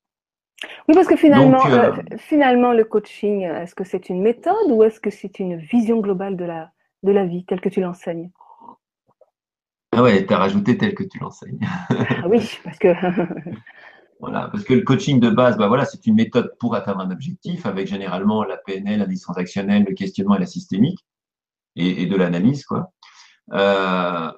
Oui, 0.88 0.94
parce 0.94 1.06
que 1.06 1.16
finalement, 1.16 1.66
euh, 1.66 1.92
euh, 1.92 2.16
finalement 2.16 2.72
le 2.72 2.84
coaching, 2.84 3.42
est-ce 3.42 3.74
que 3.74 3.84
c'est 3.84 4.08
une 4.08 4.22
méthode 4.22 4.70
ou 4.70 4.82
est-ce 4.82 5.00
que 5.00 5.10
c'est 5.10 5.38
une 5.38 5.56
vision 5.56 6.00
globale 6.00 6.36
de 6.36 6.44
la, 6.44 6.70
de 7.02 7.12
la 7.12 7.24
vie 7.26 7.44
telle 7.44 7.60
que 7.60 7.68
tu 7.68 7.80
l'enseignes? 7.80 8.30
Ah 9.96 10.02
ouais, 10.02 10.26
tu 10.26 10.32
as 10.32 10.38
rajouté 10.38 10.76
telle 10.76 10.94
que 10.94 11.04
tu 11.04 11.18
l'enseignes. 11.18 11.60
ah 11.90 12.28
oui, 12.28 12.58
parce 12.64 12.78
que. 12.78 12.88
voilà, 14.20 14.48
parce 14.52 14.64
que 14.64 14.74
le 14.74 14.82
coaching 14.82 15.20
de 15.20 15.30
base, 15.30 15.56
bah 15.56 15.68
voilà, 15.68 15.84
c'est 15.84 16.06
une 16.06 16.16
méthode 16.16 16.52
pour 16.58 16.74
atteindre 16.74 17.00
un 17.00 17.10
objectif 17.10 17.66
avec 17.66 17.86
généralement 17.86 18.44
la 18.44 18.56
PNL, 18.56 18.98
l'analyse 18.98 19.22
transactionnelle, 19.22 19.84
le 19.88 19.94
questionnement 19.94 20.36
et 20.36 20.40
la 20.40 20.46
systémique 20.46 21.04
et, 21.76 22.02
et 22.02 22.06
de 22.06 22.16
l'analyse, 22.16 22.64
quoi. 22.64 22.92
Euh, 23.52 24.30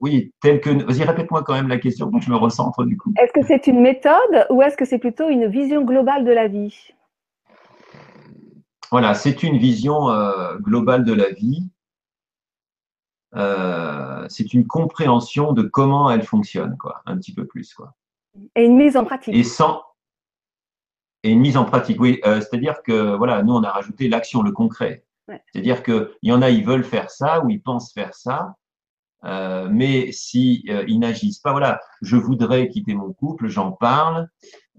oui, 0.00 0.32
tel 0.40 0.60
que. 0.60 0.70
Vas-y, 0.70 1.04
répète-moi 1.04 1.42
quand 1.42 1.54
même 1.54 1.68
la 1.68 1.78
question 1.78 2.10
pour 2.10 2.20
que 2.20 2.26
je 2.26 2.30
me 2.30 2.36
recentre 2.36 2.84
du 2.84 2.96
coup. 2.96 3.12
Est-ce 3.20 3.32
que 3.32 3.46
c'est 3.46 3.66
une 3.66 3.80
méthode 3.80 4.46
ou 4.50 4.62
est-ce 4.62 4.76
que 4.76 4.84
c'est 4.84 4.98
plutôt 4.98 5.28
une 5.28 5.46
vision 5.46 5.84
globale 5.84 6.24
de 6.24 6.32
la 6.32 6.48
vie? 6.48 6.92
Voilà, 8.90 9.14
c'est 9.14 9.42
une 9.42 9.58
vision 9.58 10.10
euh, 10.10 10.56
globale 10.58 11.04
de 11.04 11.12
la 11.12 11.30
vie. 11.30 11.68
Euh, 13.36 14.26
c'est 14.28 14.54
une 14.54 14.66
compréhension 14.66 15.52
de 15.52 15.62
comment 15.62 16.10
elle 16.10 16.22
fonctionne, 16.22 16.76
quoi, 16.78 17.02
un 17.06 17.16
petit 17.16 17.34
peu 17.34 17.46
plus, 17.46 17.74
quoi. 17.74 17.94
Et 18.54 18.64
une 18.64 18.76
mise 18.76 18.96
en 18.96 19.04
pratique. 19.04 19.34
Et 19.34 19.44
sans. 19.44 19.82
Et 21.22 21.30
une 21.30 21.40
mise 21.40 21.56
en 21.56 21.64
pratique, 21.64 22.00
oui. 22.00 22.20
Euh, 22.24 22.40
c'est-à-dire 22.40 22.82
que, 22.82 23.16
voilà, 23.16 23.42
nous, 23.42 23.54
on 23.54 23.62
a 23.62 23.70
rajouté 23.70 24.08
l'action, 24.08 24.42
le 24.42 24.52
concret. 24.52 25.04
C'est-à-dire 25.52 25.82
qu'il 25.82 26.08
y 26.22 26.32
en 26.32 26.40
a, 26.40 26.50
ils 26.50 26.64
veulent 26.64 26.84
faire 26.84 27.10
ça 27.10 27.44
ou 27.44 27.50
ils 27.50 27.60
pensent 27.60 27.92
faire 27.92 28.14
ça. 28.14 28.54
Euh, 29.24 29.68
mais 29.70 30.12
si 30.12 30.64
euh, 30.68 30.84
ils 30.86 31.00
n'agissent 31.00 31.40
pas, 31.40 31.50
voilà, 31.50 31.80
je 32.02 32.16
voudrais 32.16 32.68
quitter 32.68 32.94
mon 32.94 33.12
couple, 33.12 33.48
j'en 33.48 33.72
parle, 33.72 34.28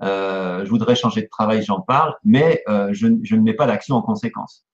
euh, 0.04 0.63
je 0.63 0.70
voudrais 0.70 0.96
changer 0.96 1.24
de 1.24 1.28
travail, 1.28 1.63
j'en 1.63 1.82
parle, 1.82 2.15
mais 2.24 2.63
euh, 2.70 2.89
je, 2.93 3.08
je, 3.24 3.36
ne 3.36 3.41
mets 3.41 3.56
pas 3.56 3.67
d'action 3.67 3.96
en 3.96 4.02
conséquence. 4.02 4.65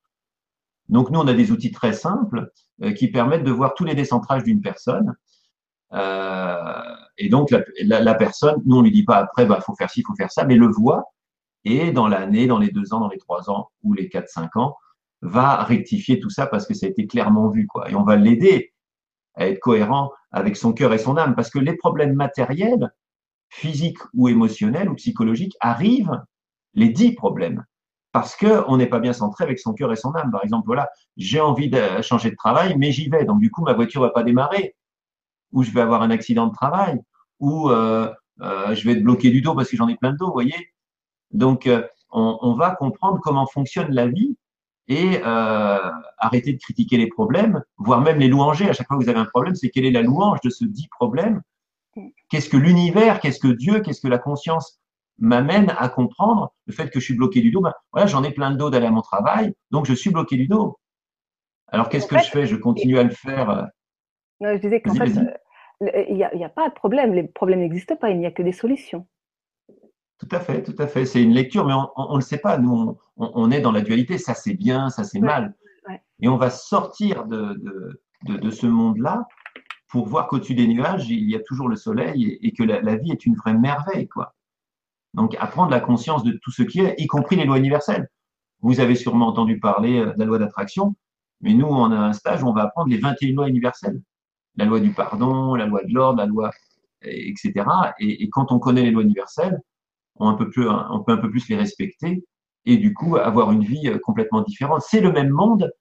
Donc 0.90 1.10
nous, 1.10 1.20
on 1.20 1.28
a 1.28 1.34
des 1.34 1.52
outils 1.52 1.72
très 1.72 1.94
simples 1.94 2.52
qui 2.96 3.08
permettent 3.10 3.44
de 3.44 3.52
voir 3.52 3.74
tous 3.76 3.86
les 3.86 3.96
décentrages 3.96 4.44
d'une 4.44 4.62
personne. 4.62 5.16
et 5.94 7.30
donc 7.30 7.52
la, 7.52 7.62
la, 7.84 8.02
la, 8.02 8.16
personne, 8.16 8.62
nous 8.66 8.78
on 8.78 8.82
lui 8.82 8.92
dit 8.92 9.04
pas 9.04 9.18
après, 9.18 9.46
bah 9.46 9.62
faut 9.62 9.76
faire 9.76 9.90
ci, 9.90 10.04
faut 10.04 10.16
faire 10.16 10.32
ça, 10.32 10.44
mais 10.46 10.56
le 10.56 10.68
voit 10.68 11.14
et 11.66 11.92
dans 11.92 12.08
l'année, 12.08 12.48
dans 12.48 12.60
les 12.60 12.70
deux 12.70 12.94
ans, 12.94 13.00
dans 13.00 13.10
les 13.10 13.18
trois 13.18 13.50
ans 13.50 13.70
ou 13.84 13.94
les 13.94 14.10
quatre, 14.10 14.30
cinq 14.30 14.56
ans, 14.58 14.76
va 15.22 15.64
rectifier 15.64 16.20
tout 16.20 16.30
ça 16.30 16.48
parce 16.48 16.68
que 16.68 16.74
ça 16.74 16.86
a 16.86 16.90
été 16.90 17.08
clairement 17.08 17.50
vu, 17.50 17.68
quoi. 17.68 17.90
Et 17.90 17.96
on 17.96 18.04
va 18.04 18.16
l'aider 18.18 18.74
à 19.36 19.48
être 19.48 19.60
cohérent 19.60 20.12
avec 20.32 20.58
son 20.58 20.74
cœur 20.74 20.94
et 20.94 20.98
son 20.98 21.18
âme, 21.18 21.36
parce 21.36 21.50
que 21.50 21.60
les 21.60 21.76
problèmes 21.76 22.14
matériels, 22.14 22.92
physiques 23.50 24.00
ou 24.14 24.28
émotionnels 24.28 24.90
ou 24.90 24.96
psychologiques 24.96 25.56
arrivent, 25.60 26.22
les 26.74 26.90
dix 26.90 27.14
problèmes, 27.14 27.64
parce 28.14 28.38
que 28.38 28.64
on 28.68 28.78
n'est 28.78 28.88
pas 28.88 29.00
bien 29.00 29.12
centré 29.12 29.44
avec 29.44 29.60
son 29.60 29.74
cœur 29.74 29.92
et 29.92 29.98
son 29.98 30.14
âme. 30.16 30.32
Par 30.32 30.44
exemple, 30.44 30.66
voilà, 30.66 30.90
j'ai 31.18 31.42
envie 31.42 31.70
de 31.70 32.02
changer 32.02 32.30
de 32.32 32.36
travail, 32.36 32.76
mais 32.78 32.94
j'y 32.94 33.10
vais, 33.10 33.26
donc 33.26 33.42
du 33.42 33.52
coup 33.52 33.64
ma 33.64 33.74
voiture 33.74 34.02
va 34.02 34.12
pas 34.12 34.24
démarrer, 34.24 34.76
ou 35.52 35.64
je 35.64 35.72
vais 35.72 35.82
avoir 35.82 36.02
un 36.02 36.12
accident 36.12 36.48
de 36.48 36.54
travail, 36.54 37.02
ou 37.40 37.70
euh, 37.70 38.10
euh, 38.42 38.74
je 38.76 38.86
vais 38.86 38.94
être 38.94 39.04
bloqué 39.04 39.30
du 39.32 39.42
dos 39.42 39.56
parce 39.56 39.70
que 39.70 39.76
j'en 39.76 39.90
ai 39.90 39.98
plein 39.98 40.14
de 40.14 40.18
dos, 40.18 40.28
vous 40.28 40.34
voyez. 40.34 40.70
Donc 41.32 41.68
euh, 41.68 41.84
on, 42.12 42.38
on 42.42 42.54
va 42.54 42.76
comprendre 42.76 43.20
comment 43.22 43.48
fonctionne 43.48 43.92
la 43.92 44.08
vie 44.08 44.38
et 44.88 45.22
euh, 45.26 45.92
arrêter 46.18 46.54
de 46.54 46.60
critiquer 46.60 46.98
les 46.98 47.08
problèmes, 47.08 47.64
voire 47.78 48.02
même 48.02 48.20
les 48.20 48.28
louanger. 48.28 48.70
À 48.70 48.74
chaque 48.74 48.88
fois 48.88 48.98
que 48.98 49.04
vous 49.04 49.10
avez 49.10 49.20
un 49.20 49.26
problème, 49.26 49.56
c'est 49.56 49.70
quelle 49.70 49.86
est 49.86 49.92
la 49.92 50.02
louange 50.04 50.40
de 50.44 50.50
ce 50.50 50.66
dit 50.66 50.88
problème? 50.90 51.42
Qu'est-ce 52.30 52.50
que 52.50 52.58
l'univers, 52.58 53.20
qu'est-ce 53.20 53.40
que 53.40 53.48
Dieu, 53.48 53.80
qu'est-ce 53.80 54.02
que 54.02 54.08
la 54.08 54.18
conscience? 54.18 54.80
M'amène 55.20 55.74
à 55.78 55.90
comprendre 55.90 56.54
le 56.66 56.74
fait 56.74 56.90
que 56.90 57.00
je 57.00 57.06
suis 57.06 57.16
bloqué 57.16 57.42
du 57.42 57.52
dos. 57.52 57.62
Ben, 57.62 57.74
voilà, 57.92 58.08
j'en 58.08 58.24
ai 58.24 58.32
plein 58.32 58.52
de 58.52 58.58
dos 58.58 58.70
d'aller 58.70 58.88
à 58.88 58.92
mon 58.92 59.02
travail, 59.02 59.54
donc 59.72 59.86
je 59.86 59.94
suis 59.94 60.10
bloqué 60.10 60.36
du 60.36 60.48
dos. 60.48 60.78
Alors 61.68 61.90
qu'est-ce 61.90 62.08
que 62.08 62.18
je 62.20 62.30
fais? 62.30 62.46
Je 62.46 62.56
continue 62.56 63.00
à 63.00 63.04
le 63.04 63.10
faire. 63.10 63.50
Euh, 63.50 63.64
non, 64.40 64.54
je 64.56 64.62
disais 64.62 64.82
qu'en 64.82 64.94
fait, 64.94 65.18
euh, 65.18 66.04
il 66.10 66.16
n'y 66.16 66.24
a, 66.24 66.30
a, 66.30 66.50
pas 66.50 66.70
de 66.70 66.74
problème. 66.74 67.14
Les 67.14 67.24
problèmes 67.24 67.60
n'existent 67.60 67.96
pas. 67.96 68.10
Il 68.12 68.20
n'y 68.20 68.26
a 68.26 68.32
que 68.32 68.44
des 68.44 68.52
solutions. 68.52 69.08
Tout 70.20 70.28
à 70.32 70.40
fait, 70.40 70.64
tout 70.64 70.76
à 70.78 70.88
fait. 70.88 71.06
C'est 71.06 71.22
une 71.22 71.34
lecture, 71.34 71.66
mais 71.66 71.74
on 71.74 72.12
ne 72.12 72.18
le 72.18 72.22
sait 72.22 72.38
pas. 72.38 72.58
Nous, 72.58 72.98
on, 73.18 73.32
on, 73.36 73.52
est 73.52 73.60
dans 73.60 73.72
la 73.72 73.82
dualité. 73.82 74.18
Ça, 74.18 74.34
c'est 74.34 74.54
bien, 74.54 74.90
ça, 74.90 75.04
c'est 75.04 75.20
ouais, 75.20 75.26
mal. 75.26 75.56
Ouais. 75.88 76.02
Et 76.22 76.28
on 76.28 76.38
va 76.38 76.50
sortir 76.50 77.26
de, 77.26 77.54
de, 77.54 78.02
de, 78.28 78.38
de 78.38 78.50
ce 78.52 78.68
monde-là 78.68 79.28
pour 79.90 80.08
voir 80.08 80.28
qu'au-dessus 80.28 80.56
des 80.56 80.68
nuages, 80.68 81.10
il 81.10 81.30
y 81.30 81.36
a 81.36 81.40
toujours 81.40 81.70
le 81.70 81.76
soleil 81.76 82.24
et, 82.24 82.48
et 82.48 82.54
que 82.54 82.64
la, 82.64 82.82
la, 82.82 82.96
vie 82.96 83.12
est 83.12 83.26
une 83.26 83.36
vraie 83.36 83.54
merveille. 83.54 84.08
quoi. 84.08 84.36
Donc, 85.14 85.36
apprendre 85.40 85.72
la 85.72 85.80
conscience 85.80 86.24
de 86.24 86.32
tout 86.42 86.52
ce 86.52 86.64
qui 86.64 86.80
est, 86.80 86.96
y 86.98 87.08
compris 87.08 87.36
les 87.36 87.46
lois 87.46 87.58
universelles. 87.58 88.08
Vous 88.62 88.80
avez 88.80 88.96
sûrement 88.96 89.28
entendu 89.28 89.60
parler 89.60 90.00
euh, 90.00 90.14
de 90.14 90.20
la 90.20 90.26
loi 90.26 90.40
d'attraction, 90.40 90.96
mais 91.42 91.54
nous, 91.54 91.68
on 91.68 91.92
a 91.92 91.98
un 91.98 92.14
stage 92.14 92.44
où 92.44 92.48
on 92.48 92.54
va 92.54 92.64
apprendre 92.64 92.90
les 92.90 92.98
21 92.98 93.36
lois 93.36 93.50
universelles. 93.50 94.02
La 94.56 94.66
loi 94.66 94.80
du 94.80 94.92
pardon, 94.92 95.56
la 95.56 95.66
loi 95.66 95.84
de 95.84 95.94
l'ordre, 95.94 96.20
la 96.20 96.26
loi, 96.26 96.52
etc. 97.02 97.66
Et, 98.00 98.30
quand 98.30 98.52
on 98.52 98.60
connaît 98.60 98.84
les 98.84 98.92
lois 98.92 99.04
universelles, 99.04 99.60
plus, 100.52 100.70
on 100.70 101.04
peut 101.04 101.12
un 101.12 101.18
peu 101.18 101.30
plus 101.30 101.50
les 101.50 101.56
respecter 101.56 102.24
et 102.66 102.78
du 102.78 102.94
coup 102.94 103.18
avoir 103.18 103.52
une 103.52 103.64
vie 103.64 103.88
euh, 103.88 104.00
complètement 104.00 104.42
différente. 104.42 104.82
C'est 104.88 105.02
le 105.02 105.12
même 105.12 105.30
monde, 105.30 105.72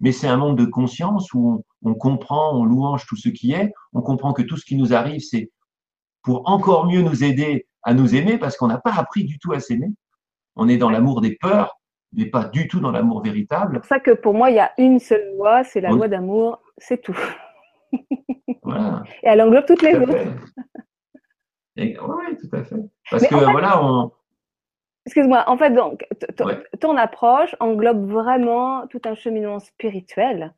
mais 0.00 0.12
c'est 0.12 0.26
un 0.26 0.36
monde 0.36 0.58
de 0.58 0.64
conscience 0.64 1.32
où 1.32 1.64
on, 1.82 1.94
comprend, 1.94 2.58
on 2.58 2.64
louange 2.64 3.06
tout 3.06 3.16
ce 3.16 3.28
qui 3.28 3.52
est, 3.52 3.72
on 3.92 4.02
comprend 4.02 4.32
que 4.32 4.42
tout 4.42 4.56
ce 4.56 4.64
qui 4.64 4.76
nous 4.76 4.94
arrive, 4.94 5.20
c'est 5.20 5.50
pour 6.22 6.48
encore 6.48 6.86
mieux 6.86 7.02
nous 7.02 7.22
aider 7.22 7.66
à 7.84 7.94
nous 7.94 8.14
aimer 8.14 8.38
parce 8.38 8.56
qu'on 8.56 8.66
n'a 8.66 8.78
pas 8.78 8.94
appris 8.96 9.24
du 9.24 9.38
tout 9.38 9.52
à 9.52 9.60
s'aimer. 9.60 9.90
On 10.56 10.68
est 10.68 10.78
dans 10.78 10.90
l'amour 10.90 11.20
des 11.20 11.36
peurs, 11.36 11.78
mais 12.12 12.26
pas 12.26 12.44
du 12.44 12.68
tout 12.68 12.80
dans 12.80 12.90
l'amour 12.90 13.22
véritable. 13.22 13.74
C'est 13.74 13.80
pour 13.80 13.88
ça 13.88 14.00
que 14.00 14.12
pour 14.12 14.34
moi, 14.34 14.50
il 14.50 14.56
y 14.56 14.60
a 14.60 14.72
une 14.78 14.98
seule 14.98 15.34
loi, 15.36 15.64
c'est 15.64 15.80
la 15.80 15.90
oui. 15.90 15.96
loi 15.96 16.08
d'amour, 16.08 16.62
c'est 16.78 17.00
tout. 17.00 17.18
Voilà. 18.62 19.02
Et 19.22 19.28
elle 19.28 19.42
englobe 19.42 19.66
toutes 19.66 19.82
les 19.82 19.96
autres. 19.96 20.14
Oui, 21.76 21.96
tout 22.40 22.56
à 22.56 22.64
fait. 22.64 22.76
Parce 23.10 23.22
Mais 23.22 23.28
que 23.28 23.38
fait, 23.38 23.50
voilà, 23.50 23.84
on. 23.84 24.12
Excuse-moi, 25.06 25.44
en 25.48 25.58
fait, 25.58 25.70
donc, 25.70 26.06
ouais. 26.40 26.62
ton 26.80 26.96
approche 26.96 27.54
englobe 27.60 28.08
vraiment 28.08 28.86
tout 28.86 29.02
un 29.04 29.14
cheminement 29.14 29.58
spirituel, 29.58 30.54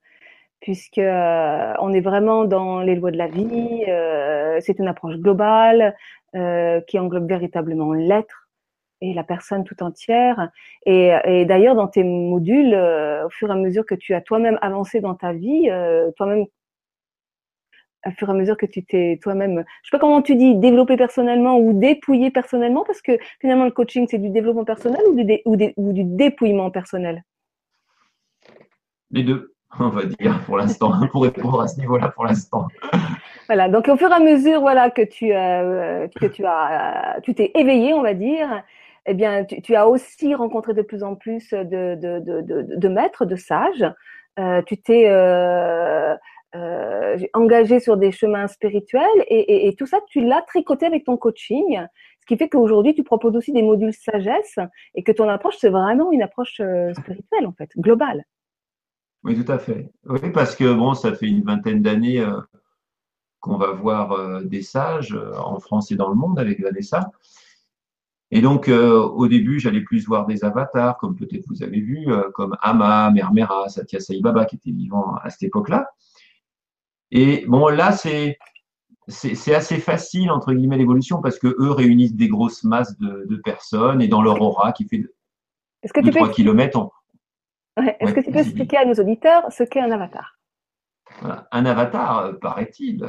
puisque 0.60 0.98
euh, 0.98 1.72
on 1.80 1.92
est 1.92 2.00
vraiment 2.00 2.44
dans 2.44 2.80
les 2.80 2.94
lois 2.94 3.10
de 3.10 3.16
la 3.16 3.26
vie. 3.26 3.84
Euh, 3.88 4.58
c'est 4.60 4.78
une 4.78 4.86
approche 4.86 5.16
globale 5.16 5.96
euh, 6.36 6.80
qui 6.82 6.98
englobe 6.98 7.28
véritablement 7.28 7.92
l'être 7.92 8.48
et 9.00 9.14
la 9.14 9.24
personne 9.24 9.64
tout 9.64 9.82
entière. 9.82 10.50
Et, 10.84 11.44
d'ailleurs, 11.46 11.74
dans 11.74 11.88
tes 11.88 12.04
modules, 12.04 12.74
euh, 12.74 13.26
au 13.26 13.30
fur 13.30 13.48
et 13.48 13.52
à 13.52 13.56
mesure 13.56 13.84
que 13.84 13.94
tu 13.94 14.14
as 14.14 14.20
toi-même 14.20 14.58
avancé 14.62 15.00
dans 15.00 15.14
ta 15.14 15.32
vie, 15.32 15.70
euh, 15.70 16.10
toi-même 16.16 16.44
à 18.02 18.12
fur 18.12 18.28
et 18.28 18.32
à 18.32 18.34
mesure 18.34 18.56
que 18.56 18.66
tu 18.66 18.84
t'es 18.84 19.18
toi-même, 19.20 19.64
je 19.82 19.88
sais 19.88 19.96
pas 19.96 19.98
comment 19.98 20.22
tu 20.22 20.36
dis, 20.36 20.54
développé 20.54 20.96
personnellement 20.96 21.58
ou 21.58 21.72
dépouillé 21.72 22.30
personnellement, 22.30 22.84
parce 22.84 23.02
que 23.02 23.18
finalement 23.40 23.64
le 23.64 23.72
coaching 23.72 24.06
c'est 24.08 24.18
du 24.18 24.30
développement 24.30 24.64
personnel 24.64 25.00
ou 25.44 25.56
du, 25.56 25.72
ou 25.76 25.92
du 25.92 26.04
dépouillement 26.04 26.70
personnel? 26.70 27.24
Les 29.10 29.24
deux, 29.24 29.54
on 29.80 29.88
va 29.88 30.04
dire 30.04 30.40
pour 30.44 30.56
l'instant, 30.56 30.92
pour 31.10 31.22
répondre 31.24 31.60
à 31.62 31.68
ce 31.68 31.80
niveau-là 31.80 32.10
pour 32.10 32.24
l'instant. 32.24 32.68
Voilà, 33.46 33.68
donc 33.68 33.88
au 33.88 33.96
fur 33.96 34.10
et 34.10 34.14
à 34.14 34.20
mesure 34.20 34.60
voilà 34.60 34.90
que 34.90 35.02
tu 35.02 35.32
euh, 35.32 36.08
que 36.20 36.26
tu 36.26 36.44
as 36.44 37.20
tu 37.22 37.34
t'es 37.34 37.52
éveillé, 37.54 37.94
on 37.94 38.02
va 38.02 38.14
dire, 38.14 38.62
eh 39.06 39.14
bien 39.14 39.44
tu, 39.44 39.74
as 39.74 39.88
aussi 39.88 40.34
rencontré 40.34 40.74
de 40.74 40.82
plus 40.82 41.02
en 41.02 41.14
plus 41.14 41.50
de 41.50 41.94
de 41.94 42.20
de, 42.20 42.76
de, 42.76 42.88
maîtres, 42.88 43.24
de 43.24 43.36
sages. 43.36 43.84
Euh, 44.38 44.60
tu 44.62 44.76
t'es 44.76 45.08
euh, 45.08 46.14
euh, 46.56 47.18
engagé 47.34 47.80
sur 47.80 47.96
des 47.96 48.12
chemins 48.12 48.46
spirituels 48.46 49.24
et, 49.28 49.66
et, 49.66 49.74
tout 49.74 49.86
ça, 49.86 49.98
tu 50.08 50.24
l'as 50.24 50.42
tricoté 50.42 50.86
avec 50.86 51.04
ton 51.04 51.16
coaching, 51.16 51.80
ce 52.20 52.26
qui 52.26 52.36
fait 52.36 52.48
qu'aujourd'hui, 52.48 52.94
tu 52.94 53.02
proposes 53.02 53.36
aussi 53.36 53.52
des 53.52 53.62
modules 53.62 53.92
sagesse 53.92 54.58
et 54.94 55.02
que 55.02 55.12
ton 55.12 55.28
approche, 55.28 55.56
c'est 55.58 55.68
vraiment 55.68 56.12
une 56.12 56.22
approche 56.22 56.60
euh, 56.60 56.94
spirituelle, 56.94 57.46
en 57.46 57.52
fait, 57.52 57.70
globale. 57.76 58.24
Oui, 59.24 59.42
tout 59.42 59.50
à 59.50 59.58
fait. 59.58 59.90
Oui, 60.06 60.30
parce 60.32 60.54
que 60.54 60.72
bon, 60.72 60.94
ça 60.94 61.14
fait 61.14 61.26
une 61.26 61.42
vingtaine 61.42 61.82
d'années 61.82 62.20
euh, 62.20 62.40
qu'on 63.46 63.56
va 63.56 63.72
voir 63.72 64.12
euh, 64.12 64.42
des 64.42 64.62
sages 64.62 65.14
euh, 65.14 65.32
en 65.38 65.58
France 65.60 65.90
et 65.92 65.96
dans 65.96 66.08
le 66.08 66.16
monde 66.16 66.38
avec 66.38 66.60
Vanessa. 66.60 67.10
Et 68.32 68.40
donc, 68.40 68.68
euh, 68.68 69.00
au 69.00 69.28
début, 69.28 69.60
j'allais 69.60 69.82
plus 69.82 70.06
voir 70.06 70.26
des 70.26 70.44
avatars, 70.44 70.98
comme 70.98 71.14
peut-être 71.14 71.46
vous 71.46 71.62
avez 71.62 71.80
vu, 71.80 72.06
euh, 72.08 72.28
comme 72.34 72.56
Ama, 72.60 73.10
Mermera, 73.12 73.68
Satya 73.68 74.00
Sai 74.00 74.20
Baba, 74.20 74.44
qui 74.46 74.56
étaient 74.56 74.72
vivants 74.72 75.14
à 75.22 75.30
cette 75.30 75.44
époque-là. 75.44 75.88
Et 77.12 77.44
bon, 77.46 77.68
là, 77.68 77.92
c'est 77.92 78.38
c'est 79.08 79.54
assez 79.54 79.78
facile, 79.78 80.32
entre 80.32 80.52
guillemets, 80.52 80.78
l'évolution, 80.78 81.22
parce 81.22 81.38
que 81.38 81.46
eux 81.46 81.70
réunissent 81.70 82.16
des 82.16 82.26
grosses 82.26 82.64
masses 82.64 82.98
de, 82.98 83.36
personnes, 83.36 84.02
et 84.02 84.08
dans 84.08 84.20
leur 84.20 84.42
aura, 84.42 84.72
qui 84.72 84.88
fait 84.88 85.06
2-3 85.84 86.32
km, 86.32 86.90
Est-ce 87.76 88.12
que 88.12 88.18
tu 88.18 88.32
peux 88.32 88.40
expliquer 88.40 88.78
à 88.78 88.84
nos 88.84 88.94
auditeurs 88.94 89.44
ce 89.52 89.62
qu'est 89.62 89.80
un 89.80 89.92
avatar? 89.92 90.36
Un 91.52 91.66
avatar, 91.66 92.36
paraît-il, 92.40 93.08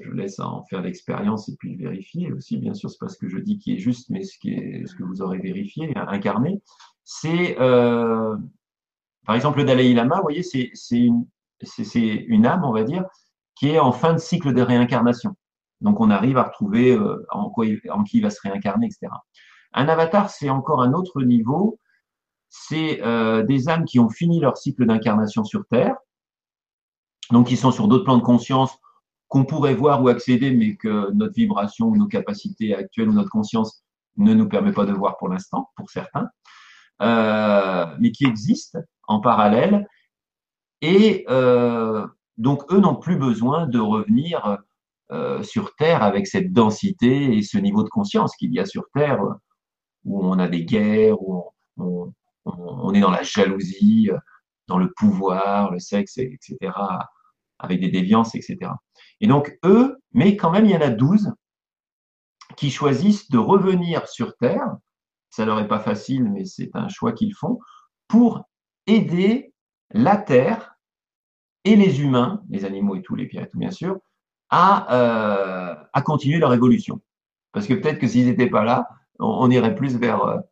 je 0.00 0.10
laisse 0.10 0.38
en 0.38 0.64
faire 0.64 0.82
l'expérience 0.82 1.48
et 1.48 1.56
puis 1.56 1.76
vérifier 1.76 2.32
aussi, 2.32 2.58
bien 2.58 2.74
sûr, 2.74 2.90
c'est 2.90 2.98
pas 2.98 3.08
ce 3.08 3.18
que 3.18 3.28
je 3.28 3.38
dis 3.38 3.58
qui 3.58 3.74
est 3.74 3.78
juste, 3.78 4.10
mais 4.10 4.22
ce, 4.22 4.38
que 4.38 5.02
vous 5.02 5.22
aurez 5.22 5.38
vérifié, 5.38 5.92
incarné. 5.96 6.62
C'est, 7.04 7.58
euh, 7.60 8.36
par 9.26 9.34
exemple, 9.34 9.58
le 9.58 9.64
Dalai 9.64 9.92
Lama, 9.94 10.16
vous 10.16 10.22
voyez, 10.22 10.42
c'est 10.42 10.70
une, 10.90 12.46
âme, 12.46 12.64
on 12.64 12.72
va 12.72 12.84
dire, 12.84 13.04
qui 13.54 13.68
est 13.68 13.78
en 13.78 13.92
fin 13.92 14.12
de 14.12 14.18
cycle 14.18 14.52
de 14.52 14.62
réincarnation. 14.62 15.34
Donc, 15.80 16.00
on 16.00 16.10
arrive 16.10 16.36
à 16.36 16.44
retrouver 16.44 16.92
euh, 16.92 17.26
en, 17.30 17.50
qui 17.52 18.18
il 18.18 18.22
va 18.22 18.30
se 18.30 18.40
réincarner, 18.42 18.86
etc. 18.86 19.12
Un 19.72 19.88
avatar, 19.88 20.30
c'est 20.30 20.50
encore 20.50 20.82
un 20.82 20.92
autre 20.92 21.22
niveau. 21.22 21.78
C'est 22.48 23.00
euh, 23.02 23.44
des 23.44 23.68
âmes 23.68 23.84
qui 23.84 23.98
ont 24.00 24.10
fini 24.10 24.40
leur 24.40 24.56
cycle 24.56 24.84
d'incarnation 24.84 25.44
sur 25.44 25.64
Terre, 25.66 25.94
donc 27.30 27.46
qui 27.46 27.56
sont 27.56 27.70
sur 27.70 27.86
d'autres 27.86 28.04
plans 28.04 28.18
de 28.18 28.22
conscience 28.22 28.76
qu'on 29.30 29.44
pourrait 29.44 29.74
voir 29.74 30.02
ou 30.02 30.08
accéder, 30.08 30.50
mais 30.50 30.74
que 30.74 31.12
notre 31.12 31.34
vibration 31.34 31.86
ou 31.86 31.96
nos 31.96 32.08
capacités 32.08 32.74
actuelles 32.74 33.08
ou 33.08 33.12
notre 33.12 33.30
conscience 33.30 33.84
ne 34.16 34.34
nous 34.34 34.48
permet 34.48 34.72
pas 34.72 34.84
de 34.84 34.92
voir 34.92 35.16
pour 35.18 35.28
l'instant, 35.28 35.70
pour 35.76 35.88
certains, 35.88 36.28
euh, 37.00 37.86
mais 38.00 38.10
qui 38.10 38.26
existent 38.26 38.80
en 39.06 39.20
parallèle. 39.20 39.86
Et 40.82 41.24
euh, 41.30 42.04
donc, 42.38 42.64
eux 42.72 42.80
n'ont 42.80 42.96
plus 42.96 43.16
besoin 43.16 43.68
de 43.68 43.78
revenir 43.78 44.58
euh, 45.12 45.42
sur 45.44 45.76
Terre 45.76 46.02
avec 46.02 46.26
cette 46.26 46.52
densité 46.52 47.36
et 47.36 47.42
ce 47.42 47.56
niveau 47.56 47.84
de 47.84 47.88
conscience 47.88 48.34
qu'il 48.34 48.52
y 48.52 48.58
a 48.58 48.66
sur 48.66 48.82
Terre, 48.94 49.20
où 50.04 50.26
on 50.26 50.40
a 50.40 50.48
des 50.48 50.64
guerres, 50.64 51.22
où 51.22 51.44
on, 51.76 52.12
on 52.44 52.94
est 52.94 53.00
dans 53.00 53.12
la 53.12 53.22
jalousie, 53.22 54.10
dans 54.66 54.78
le 54.78 54.92
pouvoir, 54.96 55.70
le 55.70 55.78
sexe, 55.78 56.18
etc., 56.18 56.56
avec 57.60 57.80
des 57.80 57.90
déviances, 57.90 58.34
etc. 58.34 58.72
Et 59.20 59.26
donc, 59.26 59.58
eux, 59.64 59.98
mais 60.12 60.36
quand 60.36 60.50
même, 60.50 60.64
il 60.64 60.72
y 60.72 60.76
en 60.76 60.80
a 60.80 60.90
12 60.90 61.32
qui 62.56 62.70
choisissent 62.70 63.30
de 63.30 63.38
revenir 63.38 64.08
sur 64.08 64.36
Terre. 64.36 64.76
Ça 65.30 65.44
leur 65.44 65.60
est 65.60 65.68
pas 65.68 65.78
facile, 65.78 66.24
mais 66.30 66.44
c'est 66.44 66.70
un 66.74 66.88
choix 66.88 67.12
qu'ils 67.12 67.34
font 67.34 67.58
pour 68.08 68.42
aider 68.86 69.52
la 69.92 70.16
Terre 70.16 70.76
et 71.64 71.76
les 71.76 72.00
humains, 72.00 72.42
les 72.48 72.64
animaux 72.64 72.96
et 72.96 73.02
tous 73.02 73.14
les 73.14 73.26
pierres, 73.26 73.46
bien 73.54 73.70
sûr, 73.70 73.98
à, 74.48 74.94
euh, 74.94 75.74
à 75.92 76.02
continuer 76.02 76.38
leur 76.38 76.52
évolution. 76.52 77.00
Parce 77.52 77.66
que 77.66 77.74
peut-être 77.74 77.98
que 77.98 78.08
s'ils 78.08 78.26
n'étaient 78.26 78.50
pas 78.50 78.64
là, 78.64 78.88
on, 79.18 79.50
irait 79.50 79.74
plus 79.74 79.96
vers 79.96 80.42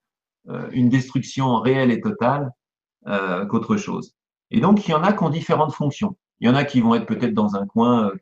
euh, 0.49 0.69
une 0.73 0.89
destruction 0.89 1.59
réelle 1.61 1.91
et 1.91 2.01
totale 2.01 2.51
euh, 3.07 3.47
qu'autre 3.47 3.77
chose. 3.77 4.15
Et 4.51 4.61
donc, 4.61 4.87
il 4.87 4.91
y 4.91 4.95
en 4.95 5.03
a 5.03 5.13
qui 5.13 5.23
ont 5.23 5.31
différentes 5.31 5.73
fonctions. 5.73 6.17
Il 6.41 6.49
y 6.49 6.51
en 6.51 6.55
a 6.55 6.65
qui 6.65 6.81
vont 6.81 6.95
être 6.95 7.07
peut-être 7.07 7.35
dans 7.35 7.57
un 7.57 7.67
coin 7.67 8.13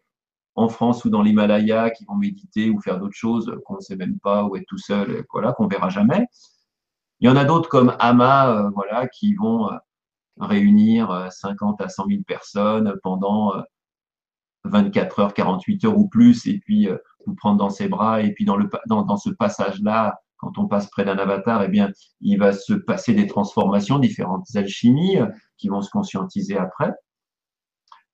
en 0.56 0.68
France 0.68 1.04
ou 1.04 1.10
dans 1.10 1.22
l'Himalaya 1.22 1.90
qui 1.90 2.04
vont 2.06 2.16
méditer 2.16 2.70
ou 2.70 2.80
faire 2.80 2.98
d'autres 2.98 3.16
choses 3.16 3.54
qu'on 3.66 3.76
ne 3.76 3.80
sait 3.80 3.96
même 3.96 4.18
pas 4.18 4.44
ou 4.44 4.56
être 4.56 4.66
tout 4.66 4.78
seul, 4.78 5.24
voilà, 5.30 5.52
qu'on 5.52 5.68
verra 5.68 5.90
jamais. 5.90 6.26
Il 7.20 7.28
y 7.28 7.30
en 7.30 7.36
a 7.36 7.44
d'autres 7.44 7.68
comme 7.68 7.94
Ama, 7.98 8.50
euh, 8.50 8.70
voilà, 8.74 9.06
qui 9.06 9.34
vont 9.34 9.70
euh, 9.70 9.76
réunir 10.38 11.28
50 11.30 11.80
euh, 11.80 11.84
à 11.84 11.88
100 11.88 12.06
000 12.08 12.22
personnes 12.26 12.94
pendant 13.02 13.52
24 14.64 15.20
heures, 15.20 15.34
48 15.34 15.84
heures 15.84 15.98
ou 15.98 16.08
plus, 16.08 16.46
et 16.46 16.58
puis 16.58 16.88
vous 17.26 17.34
prendre 17.34 17.58
dans 17.58 17.70
ses 17.70 17.88
bras. 17.88 18.22
Et 18.22 18.32
puis 18.32 18.44
dans, 18.44 18.56
le, 18.56 18.68
dans, 18.86 19.02
dans 19.02 19.16
ce 19.16 19.30
passage-là, 19.30 20.18
quand 20.38 20.58
on 20.58 20.66
passe 20.68 20.90
près 20.90 21.04
d'un 21.04 21.16
avatar, 21.16 21.62
eh 21.62 21.68
bien, 21.68 21.90
il 22.20 22.38
va 22.38 22.52
se 22.52 22.74
passer 22.74 23.14
des 23.14 23.26
transformations, 23.26 23.98
différentes 23.98 24.46
alchimies 24.54 25.18
qui 25.56 25.68
vont 25.68 25.80
se 25.80 25.90
conscientiser 25.90 26.58
après. 26.58 26.92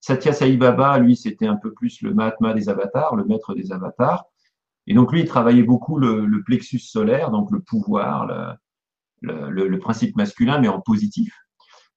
Satya 0.03 0.33
Sai 0.33 0.57
Baba, 0.57 0.99
lui, 0.99 1.15
c'était 1.15 1.47
un 1.47 1.55
peu 1.55 1.73
plus 1.73 2.03
le 2.03 2.12
Mahatma 2.12 2.55
des 2.55 2.69
avatars, 2.69 3.15
le 3.15 3.25
maître 3.25 3.55
des 3.55 3.71
avatars. 3.71 4.25
Et 4.88 4.95
donc, 4.95 5.12
lui, 5.12 5.21
il 5.21 5.27
travaillait 5.27 5.62
beaucoup 5.62 5.97
le, 5.97 6.43
plexus 6.45 6.81
solaire, 6.81 7.31
donc 7.31 7.53
le 7.53 7.61
pouvoir, 7.61 8.57
le, 9.21 9.79
principe 9.79 10.17
masculin, 10.17 10.59
mais 10.59 10.67
en 10.67 10.81
positif. 10.81 11.33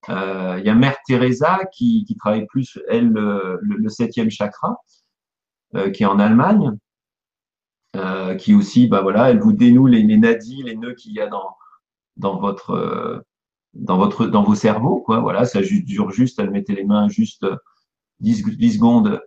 Euh, 0.10 0.58
il 0.60 0.66
y 0.68 0.70
a 0.70 0.76
Mère 0.76 0.98
Teresa 1.08 1.62
qui, 1.74 2.06
travaille 2.20 2.46
plus, 2.46 2.80
elle, 2.88 3.10
le, 3.10 3.90
septième 3.90 4.30
chakra, 4.30 4.78
euh, 5.76 5.90
qui 5.90 6.04
est 6.04 6.06
en 6.06 6.20
Allemagne, 6.20 6.78
euh, 7.96 8.36
qui 8.36 8.54
aussi, 8.54 8.88
bah 8.88 9.02
voilà, 9.02 9.32
elle 9.32 9.40
vous 9.40 9.54
dénoue 9.54 9.88
les, 9.88 10.04
les 10.04 10.18
nadis, 10.18 10.62
les 10.62 10.76
nœuds 10.76 10.94
qu'il 10.94 11.14
y 11.14 11.22
a 11.22 11.28
dans, 11.28 11.58
dans 12.18 12.38
votre, 12.38 13.26
dans 13.74 13.98
votre, 13.98 14.28
dans 14.28 14.44
vos 14.44 14.54
cerveaux, 14.54 15.02
quoi. 15.02 15.22
Voilà, 15.22 15.46
ça 15.46 15.62
dure 15.62 16.12
juste, 16.12 16.38
elle 16.38 16.52
mettait 16.52 16.76
les 16.76 16.86
mains 16.86 17.08
juste 17.08 17.48
10, 18.20 18.74
secondes 18.74 19.22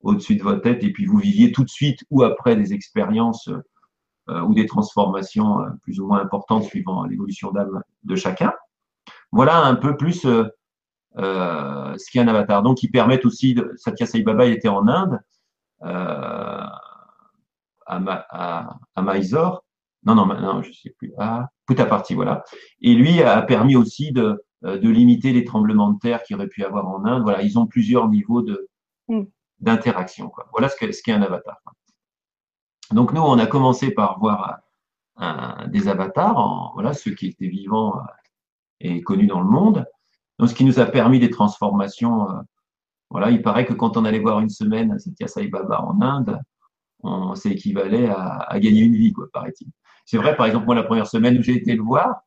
au-dessus 0.00 0.36
de 0.36 0.42
votre 0.42 0.62
tête 0.62 0.82
et 0.82 0.92
puis 0.92 1.06
vous 1.06 1.18
viviez 1.18 1.52
tout 1.52 1.64
de 1.64 1.68
suite 1.68 2.00
ou 2.10 2.22
après 2.22 2.56
des 2.56 2.72
expériences 2.72 3.48
euh, 4.28 4.40
ou 4.42 4.54
des 4.54 4.66
transformations 4.66 5.60
euh, 5.60 5.70
plus 5.82 6.00
ou 6.00 6.06
moins 6.06 6.20
importantes 6.20 6.64
suivant 6.64 7.04
l'évolution 7.04 7.50
d'âme 7.50 7.82
de 8.04 8.16
chacun. 8.16 8.52
Voilà 9.30 9.58
un 9.58 9.74
peu 9.74 9.96
plus 9.96 10.26
euh, 10.26 10.48
ce 11.16 12.10
qu'est 12.10 12.20
un 12.20 12.28
avatar. 12.28 12.62
Donc, 12.62 12.82
ils 12.82 12.90
permettent 12.90 13.24
aussi, 13.24 13.54
de, 13.54 13.72
Satya 13.76 14.06
Sai 14.06 14.22
Baba 14.22 14.46
était 14.46 14.68
en 14.68 14.86
Inde, 14.86 15.20
à, 15.80 16.78
à, 17.86 19.02
Mysore, 19.02 19.64
non, 20.04 20.14
non, 20.14 20.26
non, 20.26 20.62
je 20.62 20.72
sais 20.72 20.90
plus, 20.90 21.12
à 21.18 21.48
Puttaparthi, 21.66 22.14
voilà. 22.14 22.44
Et 22.80 22.94
lui 22.94 23.22
a 23.22 23.40
permis 23.42 23.76
aussi 23.76 24.12
de, 24.12 24.22
euh, 24.22 24.36
de 24.62 24.88
limiter 24.88 25.32
les 25.32 25.44
tremblements 25.44 25.90
de 25.90 25.98
terre 25.98 26.22
qu'il 26.22 26.36
aurait 26.36 26.48
pu 26.48 26.60
y 26.60 26.64
avoir 26.64 26.88
en 26.88 27.04
Inde. 27.04 27.22
Voilà, 27.22 27.42
ils 27.42 27.58
ont 27.58 27.66
plusieurs 27.66 28.08
niveaux 28.08 28.42
de 28.42 28.68
mm. 29.08 29.22
d'interaction. 29.60 30.32
Voilà 30.52 30.68
ce 30.68 30.76
qu'est 30.76 30.92
ce 30.92 31.10
un 31.10 31.22
avatar. 31.22 31.60
Donc 32.92 33.12
nous, 33.12 33.20
on 33.22 33.38
a 33.38 33.46
commencé 33.46 33.90
par 33.90 34.18
voir 34.18 34.60
un, 35.16 35.68
des 35.68 35.88
avatars, 35.88 36.36
en, 36.38 36.72
voilà, 36.74 36.92
ceux 36.92 37.12
qui 37.12 37.28
étaient 37.28 37.48
vivants 37.48 37.96
euh, 37.96 38.00
et 38.80 39.02
connus 39.02 39.26
dans 39.26 39.40
le 39.40 39.48
monde. 39.48 39.86
Donc, 40.38 40.48
ce 40.48 40.54
qui 40.54 40.64
nous 40.64 40.80
a 40.80 40.86
permis 40.86 41.18
des 41.18 41.30
transformations. 41.30 42.30
Euh, 42.30 42.40
voilà, 43.10 43.30
il 43.30 43.42
paraît 43.42 43.66
que 43.66 43.74
quand 43.74 43.98
on 43.98 44.06
allait 44.06 44.20
voir 44.20 44.40
une 44.40 44.48
semaine 44.48 44.98
Satya 44.98 45.28
Sai 45.28 45.48
Baba 45.48 45.82
en 45.82 46.00
Inde, 46.00 46.40
on, 47.02 47.34
ça 47.34 47.50
équivalait 47.50 48.08
à, 48.08 48.38
à, 48.38 48.58
gagner 48.58 48.80
une 48.80 48.96
vie, 48.96 49.12
quoi, 49.12 49.26
paraît-il. 49.32 49.68
C'est 50.06 50.16
vrai, 50.16 50.34
par 50.34 50.46
exemple, 50.46 50.66
moi, 50.66 50.74
la 50.74 50.82
première 50.82 51.06
semaine 51.06 51.38
où 51.38 51.42
j'ai 51.42 51.56
été 51.56 51.74
le 51.74 51.82
voir, 51.82 52.22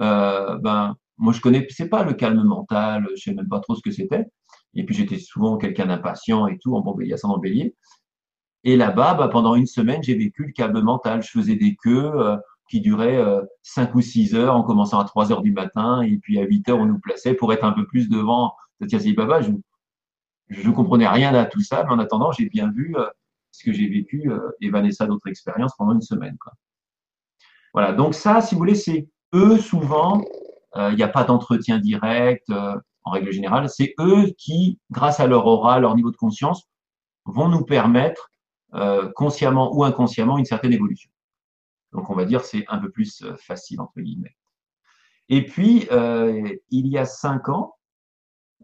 euh, 0.00 0.56
ben, 0.58 0.96
moi, 1.18 1.32
je 1.32 1.40
connaissais 1.40 1.88
pas 1.88 2.04
le 2.04 2.14
calme 2.14 2.42
mental, 2.42 3.06
je 3.16 3.22
sais 3.22 3.34
même 3.34 3.48
pas 3.48 3.60
trop 3.60 3.74
ce 3.74 3.82
que 3.82 3.90
c'était. 3.90 4.26
Et 4.74 4.84
puis, 4.84 4.94
j'étais 4.94 5.18
souvent 5.18 5.56
quelqu'un 5.56 5.86
d'impatient 5.86 6.46
et 6.48 6.58
tout, 6.58 6.74
en 6.76 6.80
bon 6.80 6.96
en 7.24 7.38
bélier. 7.38 7.74
Et 8.64 8.76
là-bas, 8.76 9.14
bah, 9.14 9.28
pendant 9.28 9.54
une 9.54 9.66
semaine, 9.66 10.02
j'ai 10.02 10.16
vécu 10.16 10.44
le 10.46 10.52
calme 10.52 10.80
mental. 10.80 11.22
Je 11.22 11.30
faisais 11.30 11.56
des 11.56 11.76
queues 11.76 12.12
euh, 12.14 12.36
qui 12.68 12.80
duraient 12.80 13.18
euh, 13.18 13.42
5 13.62 13.94
ou 13.94 14.00
6 14.00 14.34
heures, 14.34 14.56
en 14.56 14.62
commençant 14.62 14.98
à 14.98 15.04
3 15.04 15.32
heures 15.32 15.42
du 15.42 15.52
matin, 15.52 16.02
et 16.02 16.16
puis 16.18 16.38
à 16.38 16.42
8 16.42 16.68
heures, 16.70 16.78
on 16.78 16.86
nous 16.86 16.98
plaçait 16.98 17.34
pour 17.34 17.52
être 17.52 17.64
un 17.64 17.72
peu 17.72 17.86
plus 17.86 18.08
devant 18.08 18.54
Satya 18.80 19.12
Baba. 19.14 19.40
Je 20.48 20.68
ne 20.68 20.74
comprenais 20.74 21.08
rien 21.08 21.34
à 21.34 21.44
tout 21.44 21.60
ça, 21.60 21.84
mais 21.84 21.90
en 21.90 21.98
attendant, 21.98 22.32
j'ai 22.32 22.48
bien 22.48 22.70
vu 22.70 22.94
euh, 22.96 23.06
ce 23.50 23.64
que 23.64 23.72
j'ai 23.72 23.88
vécu 23.88 24.30
euh, 24.30 24.50
et 24.60 24.70
Vanessa 24.70 25.06
d'autres 25.06 25.28
expériences 25.28 25.74
pendant 25.76 25.92
une 25.92 26.02
semaine. 26.02 26.36
Voilà, 27.72 27.92
donc 27.92 28.14
ça, 28.14 28.40
si 28.40 28.54
vous 28.54 28.60
voulez, 28.60 28.74
c'est 28.74 29.08
eux 29.34 29.58
souvent 29.58 30.22
il 30.76 30.96
n'y 30.96 31.02
a 31.02 31.08
pas 31.08 31.24
d'entretien 31.24 31.78
direct 31.78 32.48
euh, 32.50 32.74
en 33.04 33.10
règle 33.10 33.30
générale. 33.32 33.68
C'est 33.68 33.94
eux 34.00 34.32
qui, 34.38 34.78
grâce 34.90 35.20
à 35.20 35.26
leur 35.26 35.46
aura, 35.46 35.78
leur 35.78 35.94
niveau 35.94 36.10
de 36.10 36.16
conscience, 36.16 36.68
vont 37.24 37.48
nous 37.48 37.64
permettre, 37.64 38.30
euh, 38.74 39.10
consciemment 39.14 39.74
ou 39.74 39.84
inconsciemment, 39.84 40.38
une 40.38 40.44
certaine 40.44 40.72
évolution. 40.72 41.10
Donc 41.92 42.10
on 42.10 42.14
va 42.14 42.24
dire 42.24 42.44
c'est 42.44 42.64
un 42.68 42.78
peu 42.78 42.90
plus 42.90 43.24
facile, 43.38 43.80
entre 43.80 44.00
guillemets. 44.00 44.36
Et 45.28 45.46
puis, 45.46 45.86
il 45.90 46.86
y 46.88 46.98
a 46.98 47.04
cinq 47.04 47.48
ans, 47.48 47.76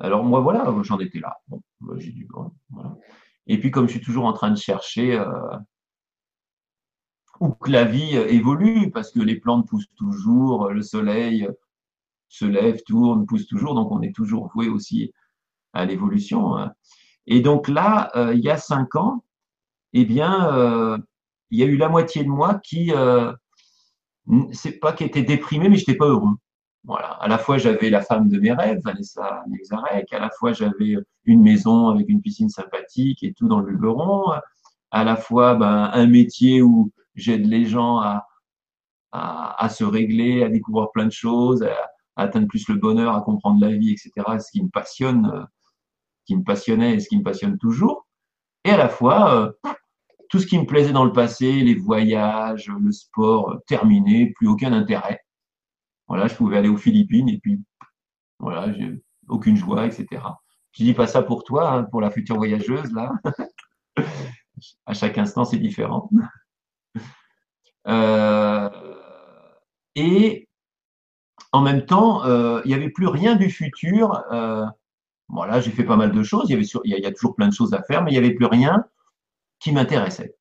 alors 0.00 0.24
moi 0.24 0.40
voilà, 0.40 0.74
j'en 0.82 0.98
étais 0.98 1.20
là. 1.20 1.38
Voilà. 1.80 2.96
Et 3.46 3.58
puis 3.58 3.70
comme 3.70 3.86
je 3.86 3.92
suis 3.92 4.00
toujours 4.00 4.26
en 4.26 4.32
train 4.32 4.50
de 4.50 4.56
chercher 4.56 5.18
euh, 5.18 5.56
où 7.40 7.50
que 7.50 7.70
la 7.70 7.84
vie 7.84 8.16
évolue, 8.16 8.90
parce 8.90 9.10
que 9.10 9.20
les 9.20 9.36
plantes 9.36 9.66
poussent 9.68 9.92
toujours, 9.96 10.70
le 10.70 10.82
soleil 10.82 11.48
se 12.30 12.46
lève, 12.46 12.82
tourne, 12.86 13.26
pousse 13.26 13.46
toujours, 13.46 13.74
donc 13.74 13.90
on 13.90 14.00
est 14.00 14.14
toujours 14.14 14.50
voué 14.54 14.68
aussi 14.68 15.12
à 15.74 15.84
l'évolution. 15.84 16.56
Hein. 16.56 16.72
Et 17.26 17.40
donc 17.40 17.68
là, 17.68 18.10
euh, 18.16 18.34
il 18.34 18.40
y 18.40 18.48
a 18.50 18.56
cinq 18.56 18.94
ans, 18.96 19.24
eh 19.92 20.04
bien, 20.04 20.54
euh, 20.54 20.96
il 21.50 21.58
y 21.58 21.62
a 21.64 21.66
eu 21.66 21.76
la 21.76 21.88
moitié 21.88 22.22
de 22.24 22.28
moi 22.28 22.60
qui, 22.62 22.92
euh, 22.94 23.32
c'est 24.52 24.78
pas 24.78 24.92
qu'il 24.92 25.08
était 25.08 25.22
déprimé, 25.22 25.68
mais 25.68 25.76
j'étais 25.76 25.96
pas 25.96 26.06
heureux. 26.06 26.36
Voilà. 26.84 27.08
À 27.08 27.28
la 27.28 27.36
fois, 27.36 27.58
j'avais 27.58 27.90
la 27.90 28.00
femme 28.00 28.28
de 28.28 28.38
mes 28.38 28.52
rêves, 28.52 28.80
Vanessa 28.84 29.42
Mexarek. 29.48 30.12
À 30.12 30.20
la 30.20 30.30
fois, 30.30 30.52
j'avais 30.52 30.94
une 31.24 31.42
maison 31.42 31.88
avec 31.88 32.08
une 32.08 32.22
piscine 32.22 32.48
sympathique 32.48 33.22
et 33.22 33.34
tout 33.34 33.48
dans 33.48 33.60
le 33.60 33.72
Luberon. 33.72 34.32
À 34.92 35.04
la 35.04 35.16
fois, 35.16 35.56
ben, 35.56 35.90
un 35.92 36.06
métier 36.06 36.62
où 36.62 36.92
j'aide 37.16 37.46
les 37.46 37.66
gens 37.66 37.98
à, 37.98 38.26
à, 39.12 39.62
à, 39.64 39.68
se 39.68 39.84
régler, 39.84 40.42
à 40.42 40.48
découvrir 40.48 40.90
plein 40.92 41.06
de 41.06 41.12
choses, 41.12 41.62
à, 41.62 41.89
atteindre 42.16 42.48
plus 42.48 42.68
le 42.68 42.76
bonheur, 42.76 43.14
à 43.14 43.22
comprendre 43.22 43.60
la 43.60 43.76
vie, 43.76 43.92
etc. 43.92 44.12
Ce 44.38 44.50
qui 44.50 44.62
me 44.62 44.68
passionne, 44.68 45.30
euh, 45.34 45.44
qui 46.26 46.36
me 46.36 46.42
passionnait 46.42 46.94
et 46.94 47.00
ce 47.00 47.08
qui 47.08 47.18
me 47.18 47.22
passionne 47.22 47.58
toujours. 47.58 48.06
Et 48.64 48.70
à 48.70 48.76
la 48.76 48.88
fois, 48.88 49.34
euh, 49.34 49.52
tout 50.28 50.38
ce 50.38 50.46
qui 50.46 50.58
me 50.58 50.66
plaisait 50.66 50.92
dans 50.92 51.04
le 51.04 51.12
passé, 51.12 51.60
les 51.60 51.74
voyages, 51.74 52.68
le 52.68 52.92
sport, 52.92 53.52
euh, 53.52 53.58
terminé, 53.66 54.32
plus 54.36 54.48
aucun 54.48 54.72
intérêt. 54.72 55.20
Voilà, 56.08 56.26
je 56.26 56.34
pouvais 56.34 56.58
aller 56.58 56.68
aux 56.68 56.76
Philippines 56.76 57.28
et 57.28 57.38
puis, 57.38 57.62
voilà, 58.38 58.72
j'ai 58.72 59.02
aucune 59.28 59.56
joie, 59.56 59.86
etc. 59.86 60.22
Je 60.72 60.84
dis 60.84 60.94
pas 60.94 61.06
ça 61.06 61.22
pour 61.22 61.44
toi, 61.44 61.72
hein, 61.72 61.84
pour 61.84 62.00
la 62.00 62.10
future 62.10 62.36
voyageuse, 62.36 62.92
là. 62.92 63.12
à 64.86 64.94
chaque 64.94 65.18
instant, 65.18 65.44
c'est 65.44 65.58
différent. 65.58 66.10
Et 69.96 70.49
en 71.52 71.62
même 71.62 71.84
temps, 71.84 72.24
euh, 72.24 72.60
il 72.64 72.68
n'y 72.68 72.74
avait 72.74 72.90
plus 72.90 73.06
rien 73.06 73.36
du 73.36 73.50
futur. 73.50 74.22
Euh, 74.32 74.64
voilà, 75.28 75.60
j'ai 75.60 75.70
fait 75.70 75.84
pas 75.84 75.96
mal 75.96 76.12
de 76.12 76.22
choses. 76.22 76.46
Il 76.48 76.52
y, 76.52 76.94
avait 76.94 77.06
a, 77.06 77.12
toujours 77.12 77.34
plein 77.34 77.48
de 77.48 77.54
choses 77.54 77.74
à 77.74 77.82
faire, 77.82 78.02
mais 78.02 78.10
il 78.10 78.14
n'y 78.14 78.24
avait 78.24 78.34
plus 78.34 78.46
rien 78.46 78.84
qui 79.58 79.72
m'intéressait. 79.72 80.36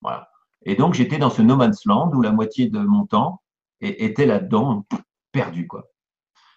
Voilà. 0.00 0.30
Et 0.64 0.76
donc, 0.76 0.94
j'étais 0.94 1.18
dans 1.18 1.30
ce 1.30 1.42
no 1.42 1.56
man's 1.56 1.84
land 1.86 2.10
où 2.14 2.22
la 2.22 2.32
moitié 2.32 2.68
de 2.68 2.78
mon 2.78 3.06
temps 3.06 3.42
était 3.80 4.26
là-dedans, 4.26 4.86
perdu, 5.32 5.66
quoi. 5.66 5.90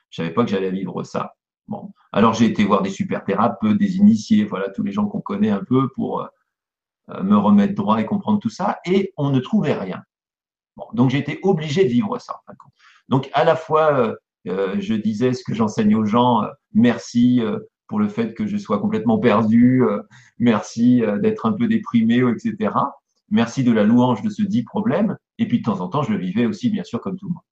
Je 0.09 0.21
savais 0.21 0.33
pas 0.33 0.43
que 0.43 0.51
j'allais 0.51 0.71
vivre 0.71 1.03
ça. 1.03 1.35
Bon. 1.67 1.91
Alors, 2.11 2.33
j'ai 2.33 2.45
été 2.45 2.65
voir 2.65 2.81
des 2.81 2.89
super 2.89 3.23
thérapeutes, 3.23 3.77
des 3.77 3.97
initiés, 3.97 4.43
voilà, 4.43 4.69
tous 4.69 4.83
les 4.83 4.91
gens 4.91 5.07
qu'on 5.07 5.21
connaît 5.21 5.49
un 5.49 5.63
peu 5.63 5.89
pour 5.89 6.21
euh, 7.09 7.23
me 7.23 7.37
remettre 7.37 7.73
droit 7.73 7.99
et 7.99 8.05
comprendre 8.05 8.39
tout 8.39 8.49
ça. 8.49 8.79
Et 8.85 9.13
on 9.15 9.29
ne 9.29 9.39
trouvait 9.39 9.73
rien. 9.73 10.03
Bon. 10.75 10.85
Donc, 10.93 11.09
j'étais 11.09 11.39
obligé 11.43 11.85
de 11.85 11.89
vivre 11.89 12.19
ça, 12.19 12.33
en 12.33 12.43
fin 12.45 12.53
de 12.53 12.57
compte. 12.57 12.73
Donc, 13.09 13.29
à 13.33 13.43
la 13.43 13.55
fois, 13.55 13.93
euh, 13.93 14.15
euh, 14.47 14.75
je 14.79 14.93
disais 14.93 15.33
ce 15.33 15.43
que 15.43 15.53
j'enseigne 15.53 15.95
aux 15.95 16.05
gens, 16.05 16.43
euh, 16.43 16.47
merci 16.73 17.41
pour 17.87 17.99
le 17.99 18.07
fait 18.07 18.33
que 18.33 18.47
je 18.47 18.57
sois 18.57 18.79
complètement 18.79 19.19
perdu, 19.19 19.83
merci 20.39 21.03
d'être 21.21 21.45
un 21.45 21.53
peu 21.53 21.67
déprimé, 21.67 22.23
etc. 22.31 22.73
Merci 23.29 23.63
de 23.63 23.71
la 23.71 23.83
louange 23.83 24.23
de 24.23 24.29
ce 24.29 24.41
dit 24.41 24.63
problème. 24.63 25.17
Et 25.37 25.47
puis, 25.47 25.59
de 25.59 25.63
temps 25.63 25.79
en 25.81 25.89
temps, 25.89 26.01
je 26.01 26.11
le 26.11 26.17
vivais 26.17 26.47
aussi, 26.47 26.69
bien 26.69 26.83
sûr, 26.83 27.01
comme 27.01 27.17
tout 27.17 27.27
le 27.27 27.33
monde. 27.33 27.43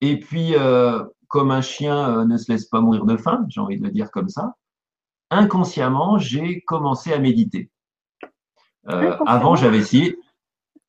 Et 0.00 0.20
puis, 0.20 0.54
comme 1.26 1.50
un 1.50 1.60
chien 1.60 2.24
ne 2.24 2.36
se 2.38 2.50
laisse 2.50 2.64
pas 2.66 2.80
mourir 2.80 3.04
de 3.04 3.16
faim, 3.18 3.44
j'ai 3.48 3.60
envie 3.60 3.78
de 3.78 3.84
le 3.84 3.90
dire 3.90 4.10
comme 4.10 4.30
ça, 4.30 4.54
inconsciemment, 5.28 6.16
j'ai 6.16 6.62
commencé 6.62 7.12
à 7.12 7.18
méditer. 7.18 7.70
avant, 8.86 9.54
j'avais 9.54 9.78
essayé, 9.78 10.16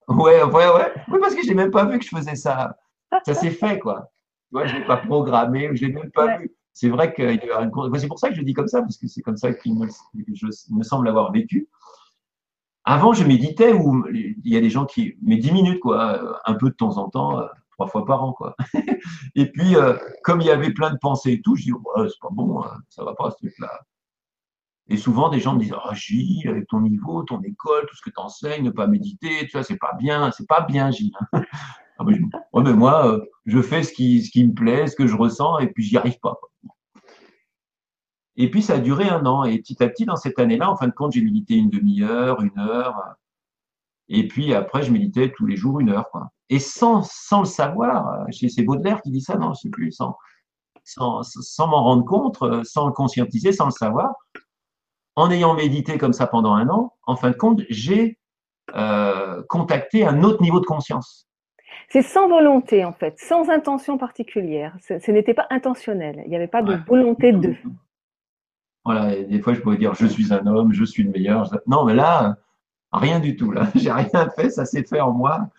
Ouais, 0.10 0.44
ouais, 0.44 0.70
ouais. 0.70 0.94
Oui, 1.08 1.20
parce 1.22 1.36
que 1.36 1.44
je 1.44 1.50
n'ai 1.50 1.54
même 1.54 1.72
pas 1.72 1.86
vu 1.86 2.00
que 2.00 2.06
je 2.06 2.10
faisais 2.10 2.36
ça. 2.36 2.76
Ça 3.26 3.34
s'est 3.34 3.52
fait, 3.52 3.80
quoi. 3.80 4.12
Tu 4.50 4.56
vois, 4.56 4.66
je 4.66 4.76
ne 4.76 4.80
l'ai 4.80 4.86
pas 4.86 4.98
programmé, 4.98 5.70
je 5.76 5.86
ne 5.86 5.90
l'ai 5.90 5.94
même 5.94 6.12
pas 6.12 6.38
vu. 6.38 6.52
C'est 6.74 6.90
vrai 6.90 7.14
que 7.14 7.38
c'est 7.98 8.08
pour 8.08 8.20
ça 8.20 8.30
que 8.30 8.36
je 8.36 8.42
dis 8.42 8.54
comme 8.54 8.68
ça, 8.68 8.82
parce 8.82 8.98
que 8.98 9.08
c'est 9.08 9.22
comme 9.22 9.38
ça 9.38 9.54
qu'il 9.54 9.78
me, 9.78 9.88
je, 10.34 10.46
me 10.72 10.84
semble 10.84 11.08
avoir 11.08 11.32
vécu. 11.32 11.68
Avant, 12.86 13.14
je 13.14 13.24
méditais 13.24 13.74
où 13.74 14.06
il 14.12 14.38
y 14.46 14.58
a 14.58 14.62
des 14.62 14.70
gens 14.70 14.86
qui, 14.86 15.16
mais 15.22 15.38
10 15.38 15.52
minutes, 15.52 15.80
quoi, 15.80 16.42
un 16.46 16.54
peu 16.56 16.70
de 16.70 16.76
temps 16.76 16.98
en 16.98 17.10
temps, 17.10 17.40
euh, 17.40 17.46
trois 17.72 17.88
fois 17.88 18.06
par 18.06 18.24
an, 18.24 18.34
quoi. 18.34 18.56
Et 19.36 19.52
puis, 19.52 19.76
euh, 19.76 19.96
comme 20.24 20.42
il 20.42 20.48
y 20.48 20.52
avait 20.52 20.74
plein 20.74 20.90
de 20.92 20.98
pensées 20.98 21.34
et 21.34 21.42
tout, 21.42 21.56
je 21.56 21.64
dis, 21.64 21.74
oh, 21.74 22.08
c'est 22.08 22.20
pas 22.22 22.30
bon, 22.32 22.64
hein, 22.64 22.78
ça 22.90 23.04
va 23.04 23.14
pas 23.14 23.30
ce 23.32 23.36
truc-là. 23.38 23.82
Et 24.90 24.98
souvent, 24.98 25.30
des 25.30 25.40
gens 25.40 25.54
me 25.54 25.60
disent 25.60 25.76
Ah, 25.84 25.94
Gilles, 25.94 26.48
avec 26.50 26.68
ton 26.68 26.82
niveau, 26.82 27.24
ton 27.24 27.42
école, 27.42 27.86
tout 27.88 27.96
ce 27.96 28.02
que 28.02 28.10
tu 28.10 28.20
enseignes, 28.20 28.64
ne 28.64 28.72
pas 28.72 28.88
méditer, 28.88 29.46
tu 29.46 29.52
vois, 29.54 29.64
c'est 29.64 29.78
pas 29.78 29.94
bien, 30.00 30.32
c'est 30.32 30.48
pas 30.48 30.62
bien, 30.62 30.90
Gilles. 30.90 31.14
ah, 31.34 32.04
mais 32.04 32.74
moi, 32.74 33.08
euh, 33.08 33.24
je 33.46 33.62
fais 33.62 33.84
ce 33.84 33.94
qui, 33.94 34.24
ce 34.24 34.32
qui 34.32 34.46
me 34.46 34.54
plaît, 34.54 34.88
ce 34.88 34.96
que 34.96 35.06
je 35.06 35.16
ressens, 35.16 35.60
et 35.60 35.68
puis 35.68 35.84
j'y 35.84 35.96
arrive 35.98 36.20
pas. 36.20 36.40
Et 38.36 38.50
puis, 38.50 38.64
ça 38.64 38.76
a 38.76 38.80
duré 38.80 39.08
un 39.08 39.26
an. 39.26 39.44
Et 39.44 39.60
petit 39.60 39.82
à 39.84 39.90
petit, 39.90 40.06
dans 40.06 40.16
cette 40.16 40.40
année-là, 40.40 40.72
en 40.72 40.76
fin 40.76 40.88
de 40.88 40.94
compte, 40.94 41.12
j'ai 41.12 41.22
médité 41.22 41.56
une 41.56 41.70
demi-heure, 41.70 42.42
une 42.42 42.58
heure. 42.58 42.96
Et 44.08 44.28
puis 44.28 44.56
après, 44.56 44.82
je 44.82 44.92
méditais 44.92 45.32
tous 45.32 45.46
les 45.46 45.56
jours 45.56 45.80
une 45.80 45.90
heure. 45.90 46.08
Et 46.50 46.58
sans, 46.58 47.04
sans 47.04 47.42
le 47.42 47.46
savoir, 47.46 48.26
c'est 48.32 48.64
Baudelaire 48.64 49.02
qui 49.04 49.12
dit 49.12 49.22
ça, 49.22 49.38
non, 49.38 49.54
je 49.54 49.62
sais 49.62 49.70
plus, 49.70 49.92
sans, 49.92 50.18
sans, 50.84 51.22
sans 51.22 51.68
m'en 51.68 51.84
rendre 51.84 52.06
compte, 52.06 52.38
sans 52.66 52.88
le 52.88 52.92
conscientiser, 52.92 53.52
sans 53.52 53.66
le 53.66 53.72
savoir, 53.72 54.16
en 55.20 55.30
ayant 55.32 55.54
médité 55.54 55.98
comme 55.98 56.14
ça 56.14 56.28
pendant 56.28 56.54
un 56.54 56.70
an, 56.70 56.94
en 57.06 57.18
fin 57.18 57.30
de 57.30 57.36
compte, 57.36 57.62
j'ai 57.70 58.18
euh, 58.74 59.44
contacté 59.50 60.06
un 60.06 60.24
autre 60.24 60.42
niveau 60.42 60.62
de 60.62 60.66
conscience. 60.66 61.28
C'est 61.90 62.04
sans 62.04 62.30
volonté, 62.30 62.86
en 62.86 62.94
fait, 62.94 63.20
sans 63.20 63.50
intention 63.50 63.98
particulière. 63.98 64.78
Ce, 64.82 65.12
n'était 65.12 65.34
pas 65.34 65.48
intentionnel. 65.50 66.22
Il 66.24 66.30
n'y 66.30 66.38
avait 66.38 66.48
pas 66.48 66.62
de 66.62 66.78
volonté 66.88 67.34
de. 67.34 67.54
Voilà, 68.86 69.22
des 69.22 69.42
fois, 69.42 69.54
je 69.54 69.60
pourrais 69.60 69.76
dire 69.76 69.94
je 69.94 70.06
suis 70.06 70.34
un 70.34 70.48
homme, 70.48 70.72
je 70.72 70.86
suis 70.86 71.04
le 71.04 71.12
meilleur. 71.12 71.52
Non, 71.68 71.84
mais 71.84 71.96
là, 71.96 72.38
rien 72.94 73.20
du 73.20 73.36
tout. 73.36 73.52
Là, 73.52 73.68
j'ai 73.76 73.92
rien 73.92 74.30
fait, 74.38 74.50
ça 74.50 74.64
s'est 74.64 74.84
fait 74.84 75.02
en 75.02 75.12
moi. 75.12 75.50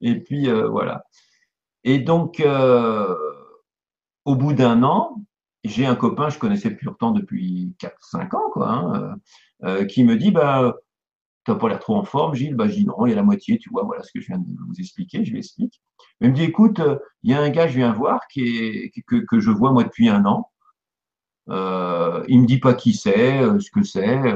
Et 0.00 0.18
puis, 0.18 0.48
euh, 0.48 0.66
voilà. 0.66 1.04
Et 1.84 2.00
donc, 2.00 2.40
euh, 2.40 3.14
au 4.24 4.34
bout 4.34 4.52
d'un 4.52 4.82
an, 4.82 5.16
j'ai 5.68 5.86
un 5.86 5.94
copain, 5.94 6.28
je 6.28 6.38
connaissais 6.38 6.70
pourtant 6.70 7.12
depuis 7.12 7.74
4-5 7.80 8.36
ans, 8.36 8.50
quoi, 8.52 8.70
hein, 8.70 9.16
euh, 9.64 9.84
qui 9.84 10.04
me 10.04 10.16
dit 10.16 10.30
bah, 10.30 10.74
Tu 11.44 11.50
n'as 11.50 11.56
pas 11.58 11.68
l'air 11.68 11.80
trop 11.80 11.96
en 11.96 12.04
forme, 12.04 12.34
Gilles? 12.34 12.54
Bah, 12.54 12.68
Je 12.68 12.74
dis 12.74 12.86
Non, 12.86 13.06
il 13.06 13.10
y 13.10 13.12
a 13.12 13.16
la 13.16 13.22
moitié, 13.22 13.58
tu 13.58 13.70
vois, 13.70 13.84
voilà 13.84 14.02
ce 14.02 14.12
que 14.12 14.20
je 14.20 14.26
viens 14.26 14.38
de 14.38 14.44
vous 14.66 14.74
expliquer, 14.78 15.24
je 15.24 15.32
lui 15.32 15.38
explique. 15.38 15.80
il 16.20 16.30
me 16.30 16.34
dit 16.34 16.44
Écoute, 16.44 16.80
euh, 16.80 16.98
il 17.22 17.30
y 17.30 17.34
a 17.34 17.40
un 17.40 17.50
gars, 17.50 17.68
je 17.68 17.76
viens 17.76 17.92
voir, 17.92 18.26
qui 18.28 18.42
est, 18.42 18.92
que, 19.06 19.16
que 19.16 19.40
je 19.40 19.50
vois 19.50 19.72
moi 19.72 19.84
depuis 19.84 20.08
un 20.08 20.24
an. 20.26 20.50
Euh, 21.48 22.24
il 22.28 22.40
me 22.42 22.46
dit 22.46 22.58
pas 22.58 22.74
qui 22.74 22.92
c'est, 22.94 23.40
euh, 23.42 23.60
ce 23.60 23.70
que 23.70 23.82
c'est, 23.82 24.34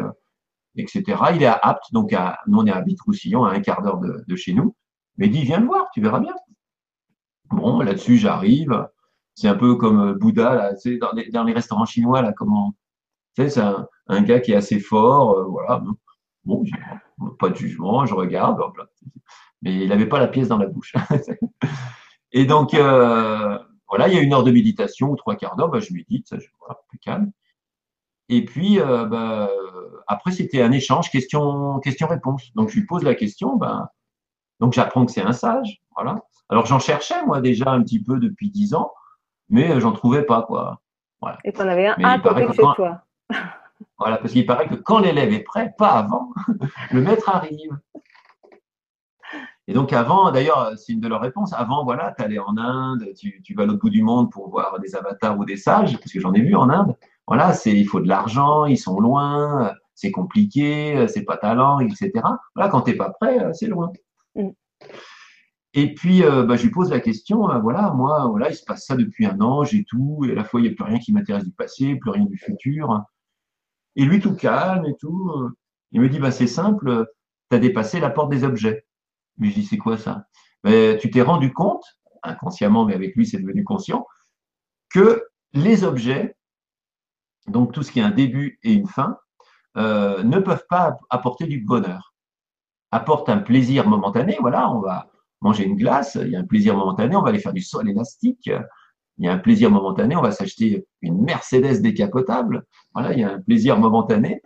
etc. 0.77 1.03
Il 1.35 1.43
est 1.43 1.47
à 1.47 1.59
Apt, 1.63 1.93
donc 1.93 2.13
à, 2.13 2.39
nous 2.47 2.59
on 2.61 2.67
est 2.67 2.71
à 2.71 2.79
à 2.79 3.51
un 3.51 3.61
quart 3.61 3.83
d'heure 3.83 3.99
de, 3.99 4.25
de, 4.27 4.37
chez 4.37 4.53
nous. 4.53 4.77
Mais 5.17 5.27
il 5.27 5.33
dit 5.33 5.43
Viens 5.43 5.61
me 5.61 5.67
voir, 5.67 5.89
tu 5.93 6.01
verras 6.01 6.21
bien. 6.21 6.35
Bon, 7.51 7.81
là-dessus, 7.81 8.17
j'arrive 8.17 8.87
c'est 9.41 9.49
un 9.49 9.55
peu 9.55 9.77
comme 9.77 10.01
euh, 10.01 10.15
Bouddha, 10.15 10.55
là, 10.55 10.73
dans, 11.33 11.45
les, 11.45 11.53
restaurants 11.53 11.87
chinois, 11.87 12.21
là, 12.21 12.33
comment. 12.33 12.75
Tu 13.35 13.43
sais, 13.43 13.49
c'est 13.49 13.63
un, 14.09 14.23
gars 14.23 14.41
qui 14.41 14.53
est 14.53 14.57
assez 14.57 14.81
fort, 14.81 15.39
euh, 15.39 15.45
voilà. 15.45 15.83
Bon, 16.45 16.65
pas 17.39 17.49
de 17.49 17.57
jugement, 17.57 18.05
je 18.05 18.15
regarde, 18.15 18.61
mais 19.63 19.75
il 19.75 19.89
n'avait 19.89 20.09
pas 20.09 20.19
la 20.19 20.29
pièce 20.29 20.49
dans 20.49 20.59
la 20.59 20.67
bouche. 20.67 20.95
Et 22.33 22.45
donc, 22.45 22.75
euh, 22.75 23.59
voilà, 23.89 24.09
il 24.09 24.15
y 24.15 24.19
a 24.19 24.21
une 24.21 24.33
heure 24.35 24.45
de 24.45 24.51
méditation 24.51 25.11
ou 25.11 25.17
trois 25.17 25.37
quarts 25.37 25.57
d'heure, 25.57 25.71
bah, 25.71 25.81
je 25.81 25.93
médite, 25.93 26.29
ça, 26.29 26.39
je, 26.39 26.47
voilà, 26.59 26.79
plus 26.89 26.99
calme. 26.99 27.31
Et 28.29 28.45
puis, 28.45 28.79
bah, 28.79 29.51
après, 30.07 30.33
c'était 30.33 30.63
un 30.63 30.71
échange 30.71 31.11
question-réponse. 31.11 31.83
Question 31.83 32.09
donc, 32.55 32.69
je 32.69 32.79
lui 32.79 32.87
pose 32.87 33.03
la 33.03 33.15
question, 33.15 33.57
ben, 33.57 33.89
donc 34.61 34.75
j'apprends 34.75 35.07
que 35.07 35.13
c'est 35.13 35.23
un 35.23 35.33
sage, 35.33 35.83
voilà. 35.97 36.21
Alors, 36.49 36.67
j'en 36.67 36.79
cherchais, 36.79 37.25
moi, 37.27 37.41
déjà 37.41 37.71
un 37.71 37.83
petit 37.83 38.03
peu 38.03 38.19
depuis 38.19 38.51
dix 38.51 38.75
ans 38.75 38.93
mais 39.51 39.71
euh, 39.71 39.81
j'en 39.81 39.93
trouvais 39.93 40.23
pas, 40.23 40.43
quoi. 40.43 40.81
Voilà. 41.21 41.39
Et 41.45 41.53
tu 41.53 41.61
en 41.61 41.69
avais 41.69 41.89
un 41.89 41.95
à 42.03 42.19
côté 42.19 42.47
de 42.47 42.75
toi. 42.75 43.03
voilà, 43.99 44.17
parce 44.17 44.33
qu'il 44.33 44.47
paraît 44.47 44.69
que 44.69 44.77
quand 44.77 45.01
l'élève 45.01 45.33
est 45.33 45.43
prêt, 45.43 45.75
pas 45.77 45.91
avant, 45.91 46.31
le 46.91 47.03
maître 47.03 47.29
arrive. 47.29 47.77
Et 49.69 49.73
donc 49.73 49.93
avant, 49.93 50.33
d'ailleurs, 50.33 50.73
c'est 50.77 50.93
une 50.93 51.01
de 51.01 51.07
leurs 51.07 51.21
réponses, 51.21 51.53
avant, 51.53 51.85
voilà, 51.85 52.13
tu 52.17 52.25
allais 52.25 52.39
en 52.39 52.57
Inde, 52.57 53.07
tu, 53.17 53.41
tu 53.43 53.55
vas 53.55 53.65
à 53.65 53.67
l'autre 53.67 53.81
bout 53.81 53.91
du 53.91 54.03
monde 54.03 54.33
pour 54.33 54.49
voir 54.49 54.81
des 54.81 54.97
avatars 54.97 55.39
ou 55.39 55.45
des 55.45 55.57
sages, 55.57 55.97
parce 55.99 56.13
que 56.13 56.19
j'en 56.19 56.33
ai 56.33 56.41
vu 56.41 56.57
en 56.57 56.71
Inde. 56.71 56.97
Voilà, 57.27 57.53
c'est 57.53 57.71
il 57.71 57.87
faut 57.87 58.01
de 58.01 58.09
l'argent, 58.09 58.65
ils 58.65 58.79
sont 58.79 58.99
loin, 58.99 59.73
c'est 59.95 60.11
compliqué, 60.11 61.07
c'est 61.07 61.23
pas 61.23 61.37
talent, 61.37 61.79
etc. 61.79 62.11
Voilà, 62.57 62.71
quand 62.71 62.81
tu 62.81 62.91
n'es 62.91 62.97
pas 62.97 63.11
prêt, 63.11 63.53
c'est 63.53 63.69
loin. 63.69 63.93
Mm. 64.35 64.49
Et 65.75 65.95
puis, 65.95 66.25
euh, 66.25 66.43
bah, 66.45 66.57
je 66.57 66.65
lui 66.65 66.71
pose 66.71 66.91
la 66.91 67.01
question, 67.01 67.49
euh, 67.51 67.61
voilà, 67.61 67.93
moi, 67.93 68.27
voilà, 68.29 68.51
il 68.51 68.57
se 68.57 68.65
passe 68.65 68.87
ça 68.87 68.97
depuis 68.97 69.25
un 69.27 69.41
an, 69.41 69.63
j'ai 69.65 69.85
tout, 69.85 70.25
et 70.27 70.33
à 70.33 70.35
la 70.35 70.45
fois, 70.45 70.61
il 70.61 70.65
n'y 70.65 70.71
a 70.71 70.75
plus 70.75 70.85
rien 70.85 70.99
qui 70.99 71.13
m'intéresse 71.13 71.45
du 71.45 71.53
passé, 71.53 71.95
plus 71.95 72.11
rien 72.11 72.25
du 72.25 72.37
futur. 72.37 73.05
Et 73.95 74.05
lui, 74.05 74.21
tout 74.21 74.35
calme 74.35 74.85
et 74.87 74.97
tout, 74.99 75.31
euh, 75.31 75.57
il 75.93 76.01
me 76.01 76.09
dit, 76.09 76.19
bah, 76.19 76.33
c'est 76.33 76.49
simple, 76.49 77.07
tu 77.51 77.57
as 77.57 77.61
dépassé 77.61 78.01
la 78.01 78.11
porte 78.11 78.31
des 78.31 78.43
objets. 78.45 78.85
Mais 79.39 79.51
je 79.51 79.55
dis, 79.55 79.65
c'est 79.65 79.79
quoi 79.79 79.97
ça? 79.97 80.25
Ben, 80.65 80.99
Tu 80.99 81.11
t'es 81.11 81.23
rendu 81.23 81.53
compte, 81.53 81.85
inconsciemment, 82.23 82.85
mais 82.85 82.95
avec 82.95 83.15
lui, 83.15 83.27
c'est 83.27 83.39
devenu 83.39 83.63
conscient, 83.65 84.07
que 84.91 85.25
les 85.53 85.85
objets, 85.85 86.37
donc 87.47 87.73
tout 87.73 87.83
ce 87.83 87.93
qui 87.93 88.01
a 88.01 88.07
un 88.07 88.11
début 88.11 88.59
et 88.65 88.73
une 88.73 88.89
fin, 88.89 89.19
ne 89.77 90.39
peuvent 90.41 90.67
pas 90.69 90.99
apporter 91.11 91.47
du 91.47 91.61
bonheur. 91.61 92.15
Apportent 92.91 93.29
un 93.29 93.39
plaisir 93.39 93.89
momentané, 93.89 94.37
voilà, 94.41 94.71
on 94.71 94.81
va 94.81 95.11
manger 95.41 95.65
une 95.65 95.77
glace, 95.77 96.19
il 96.21 96.31
y 96.31 96.37
a 96.37 96.41
un 96.41 96.45
plaisir 96.45 96.77
momentané, 96.77 97.17
on 97.17 97.23
va 97.23 97.31
aller 97.31 97.39
faire 97.39 97.53
du 97.53 97.63
sol 97.63 97.89
élastique, 97.89 98.51
il 99.21 99.27
y 99.27 99.29
a 99.29 99.33
un 99.33 99.39
plaisir 99.39 99.71
momentané, 99.71 100.17
on 100.17 100.23
va 100.23 100.33
s'acheter 100.33 100.87
une 101.03 101.23
Mercedes 101.23 101.83
décapotable, 101.83 102.65
voilà, 102.95 103.13
il 103.13 103.21
y 103.21 103.25
a 103.25 103.33
un 103.33 103.41
plaisir 103.41 103.79
momentané. 103.79 104.43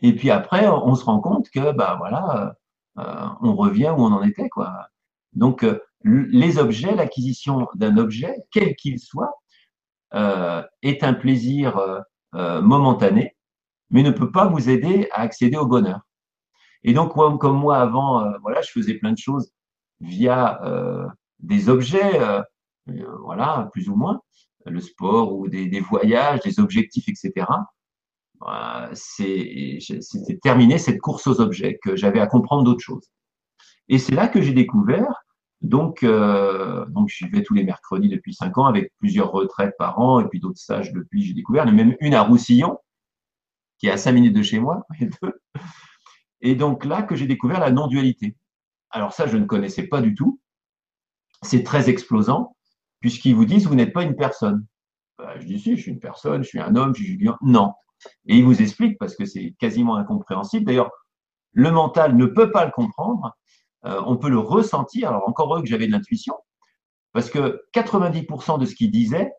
Et 0.00 0.14
puis 0.14 0.30
après, 0.30 0.68
on 0.68 0.94
se 0.94 1.04
rend 1.04 1.20
compte 1.20 1.50
que, 1.50 1.72
bah 1.72 1.96
voilà, 1.98 2.54
euh, 2.98 3.26
on 3.42 3.56
revient 3.56 3.92
où 3.96 4.02
on 4.02 4.12
en 4.12 4.22
était, 4.22 4.48
quoi. 4.48 4.88
Donc, 5.32 5.64
euh, 5.64 5.80
les 6.04 6.58
objets, 6.58 6.94
l'acquisition 6.94 7.66
d'un 7.74 7.96
objet, 7.96 8.34
quel 8.52 8.76
qu'il 8.76 9.00
soit, 9.00 9.32
euh, 10.14 10.62
est 10.82 11.02
un 11.02 11.14
plaisir 11.14 11.80
momentané, 12.32 13.36
mais 13.90 14.02
ne 14.02 14.10
peut 14.10 14.30
pas 14.30 14.46
vous 14.46 14.68
aider 14.68 15.08
à 15.12 15.22
accéder 15.22 15.56
au 15.56 15.66
bonheur. 15.66 16.00
Et 16.84 16.92
donc, 16.92 17.14
comme 17.14 17.58
moi 17.58 17.78
avant, 17.78 18.38
voilà, 18.42 18.60
je 18.62 18.70
faisais 18.70 18.94
plein 18.94 19.12
de 19.12 19.18
choses 19.18 19.50
via 20.00 20.60
des 21.40 21.68
objets, 21.68 22.20
voilà, 23.22 23.68
plus 23.72 23.88
ou 23.88 23.96
moins, 23.96 24.20
le 24.66 24.80
sport 24.80 25.34
ou 25.36 25.48
des, 25.48 25.80
voyages, 25.80 26.40
des 26.40 26.60
objectifs, 26.60 27.08
etc. 27.08 27.46
C'était 28.94 30.38
terminé 30.42 30.78
cette 30.78 31.00
course 31.00 31.26
aux 31.26 31.40
objets, 31.40 31.78
que 31.82 31.96
j'avais 31.96 32.20
à 32.20 32.26
comprendre 32.26 32.64
d'autres 32.64 32.84
choses. 32.84 33.08
Et 33.88 33.98
c'est 33.98 34.14
là 34.14 34.28
que 34.28 34.42
j'ai 34.42 34.52
découvert, 34.52 35.24
donc, 35.60 36.02
euh, 36.02 36.86
donc 36.86 37.08
j'y 37.08 37.28
vais 37.28 37.42
tous 37.42 37.54
les 37.54 37.64
mercredis 37.64 38.08
depuis 38.08 38.34
cinq 38.34 38.58
ans, 38.58 38.66
avec 38.66 38.92
plusieurs 38.98 39.32
retraites 39.32 39.74
par 39.78 39.98
an, 39.98 40.20
et 40.20 40.28
puis 40.28 40.40
d'autres 40.40 40.58
stages 40.58 40.92
depuis, 40.92 41.24
j'ai 41.24 41.34
découvert, 41.34 41.66
même 41.66 41.96
une 42.00 42.14
à 42.14 42.22
Roussillon, 42.22 42.78
qui 43.78 43.88
est 43.88 43.90
à 43.90 43.96
cinq 43.96 44.12
minutes 44.12 44.34
de 44.34 44.42
chez 44.42 44.60
moi, 44.60 44.86
et 46.40 46.54
donc 46.54 46.84
là 46.84 47.02
que 47.02 47.16
j'ai 47.16 47.26
découvert 47.26 47.60
la 47.60 47.70
non-dualité. 47.70 48.36
Alors 48.90 49.12
ça, 49.12 49.26
je 49.26 49.36
ne 49.36 49.44
connaissais 49.44 49.86
pas 49.86 50.00
du 50.00 50.14
tout. 50.14 50.40
C'est 51.42 51.62
très 51.62 51.88
explosant 51.88 52.56
puisqu'ils 53.00 53.34
vous 53.34 53.44
disent 53.44 53.66
vous 53.66 53.74
n'êtes 53.74 53.92
pas 53.92 54.02
une 54.02 54.16
personne. 54.16 54.66
Bah, 55.18 55.38
je 55.38 55.46
dis 55.46 55.58
si, 55.58 55.76
je 55.76 55.82
suis 55.82 55.90
une 55.90 56.00
personne, 56.00 56.42
je 56.42 56.48
suis 56.48 56.60
un 56.60 56.74
homme, 56.76 56.94
je 56.94 57.02
suis 57.02 57.12
Julien. 57.12 57.36
Non. 57.42 57.72
Et 58.26 58.36
ils 58.36 58.44
vous 58.44 58.62
expliquent 58.62 58.98
parce 58.98 59.16
que 59.16 59.24
c'est 59.24 59.54
quasiment 59.58 59.96
incompréhensible. 59.96 60.64
D'ailleurs, 60.64 60.90
le 61.52 61.70
mental 61.70 62.16
ne 62.16 62.26
peut 62.26 62.50
pas 62.50 62.64
le 62.64 62.70
comprendre. 62.70 63.36
Euh, 63.84 64.00
on 64.06 64.16
peut 64.16 64.30
le 64.30 64.38
ressentir. 64.38 65.08
Alors 65.08 65.28
encore 65.28 65.52
heureux 65.52 65.62
que 65.62 65.68
j'avais 65.68 65.86
de 65.86 65.92
l'intuition, 65.92 66.34
parce 67.12 67.30
que 67.30 67.62
90% 67.74 68.58
de 68.58 68.66
ce 68.66 68.74
qu'il 68.74 68.90
disait, 68.90 69.32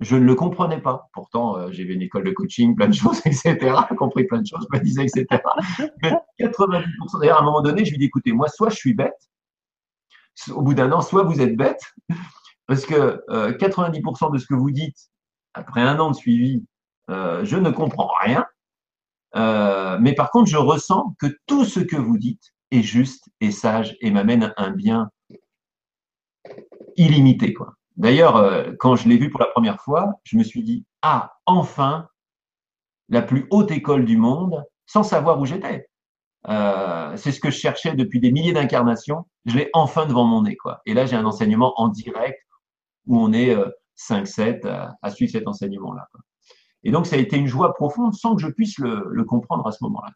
je 0.00 0.16
ne 0.16 0.24
le 0.24 0.34
comprenais 0.34 0.80
pas. 0.80 1.08
Pourtant, 1.12 1.56
euh, 1.56 1.68
j'avais 1.72 1.94
une 1.94 2.02
école 2.02 2.24
de 2.24 2.30
coaching, 2.30 2.74
plein 2.74 2.88
de 2.88 2.94
choses, 2.94 3.20
etc. 3.26 3.56
compris 3.96 4.24
plein 4.24 4.40
de 4.40 4.46
choses, 4.46 4.66
je 4.72 4.78
me 4.78 4.84
disais, 4.84 5.04
etc. 5.04 5.26
Mais 6.02 6.12
90%, 6.40 7.20
d'ailleurs, 7.20 7.38
à 7.38 7.42
un 7.42 7.44
moment 7.44 7.62
donné, 7.62 7.84
je 7.84 7.90
lui 7.90 7.98
dis, 7.98 8.06
écoutez, 8.06 8.32
moi, 8.32 8.48
soit 8.48 8.70
je 8.70 8.76
suis 8.76 8.94
bête, 8.94 9.28
au 10.50 10.62
bout 10.62 10.74
d'un 10.74 10.92
an, 10.92 11.00
soit 11.00 11.24
vous 11.24 11.40
êtes 11.40 11.56
bête, 11.56 11.94
parce 12.66 12.86
que 12.86 13.24
90% 13.28 14.26
euh, 14.26 14.30
de 14.30 14.38
ce 14.38 14.46
que 14.46 14.54
vous 14.54 14.70
dites, 14.70 15.10
après 15.54 15.80
un 15.80 15.98
an 15.98 16.10
de 16.10 16.16
suivi, 16.16 16.64
euh, 17.10 17.44
je 17.44 17.56
ne 17.56 17.70
comprends 17.70 18.10
rien. 18.22 18.46
Euh, 19.36 19.98
mais 20.00 20.14
par 20.14 20.30
contre, 20.30 20.50
je 20.50 20.56
ressens 20.56 21.14
que 21.18 21.26
tout 21.46 21.64
ce 21.64 21.80
que 21.80 21.96
vous 21.96 22.18
dites 22.18 22.54
est 22.70 22.82
juste 22.82 23.28
et 23.40 23.50
sage 23.50 23.96
et 24.00 24.10
m'amène 24.10 24.52
un 24.56 24.70
bien 24.70 25.10
illimité. 26.96 27.54
Quoi. 27.54 27.74
D'ailleurs, 27.98 28.76
quand 28.78 28.96
je 28.96 29.08
l'ai 29.08 29.18
vu 29.18 29.28
pour 29.28 29.40
la 29.40 29.46
première 29.46 29.80
fois, 29.80 30.14
je 30.22 30.36
me 30.36 30.44
suis 30.44 30.62
dit, 30.62 30.86
ah, 31.02 31.34
enfin, 31.46 32.08
la 33.08 33.22
plus 33.22 33.46
haute 33.50 33.70
école 33.70 34.04
du 34.04 34.16
monde, 34.16 34.64
sans 34.86 35.02
savoir 35.02 35.40
où 35.40 35.44
j'étais. 35.44 35.88
c'est 36.46 37.32
ce 37.32 37.40
que 37.40 37.50
je 37.50 37.58
cherchais 37.58 37.94
depuis 37.94 38.20
des 38.20 38.32
milliers 38.32 38.52
d'incarnations. 38.52 39.26
Je 39.46 39.56
l'ai 39.56 39.68
enfin 39.72 40.06
devant 40.06 40.24
mon 40.24 40.42
nez. 40.42 40.56
Quoi. 40.56 40.80
Et 40.86 40.94
là, 40.94 41.06
j'ai 41.06 41.16
un 41.16 41.26
enseignement 41.26 41.74
en 41.76 41.88
direct 41.88 42.38
où 43.06 43.18
on 43.18 43.32
est 43.32 43.56
5-7 43.98 44.64
euh, 44.64 44.86
à, 45.02 45.10
suivre 45.10 45.32
cet 45.32 45.48
enseignement-là. 45.48 46.08
Et 46.84 46.90
donc, 46.90 47.06
ça 47.06 47.16
a 47.16 47.18
été 47.18 47.36
une 47.36 47.46
joie 47.46 47.74
profonde 47.74 48.14
sans 48.14 48.36
que 48.36 48.42
je 48.42 48.48
puisse 48.48 48.78
le, 48.78 49.24
comprendre 49.24 49.66
à 49.66 49.72
ce 49.72 49.82
moment-là. 49.82 50.12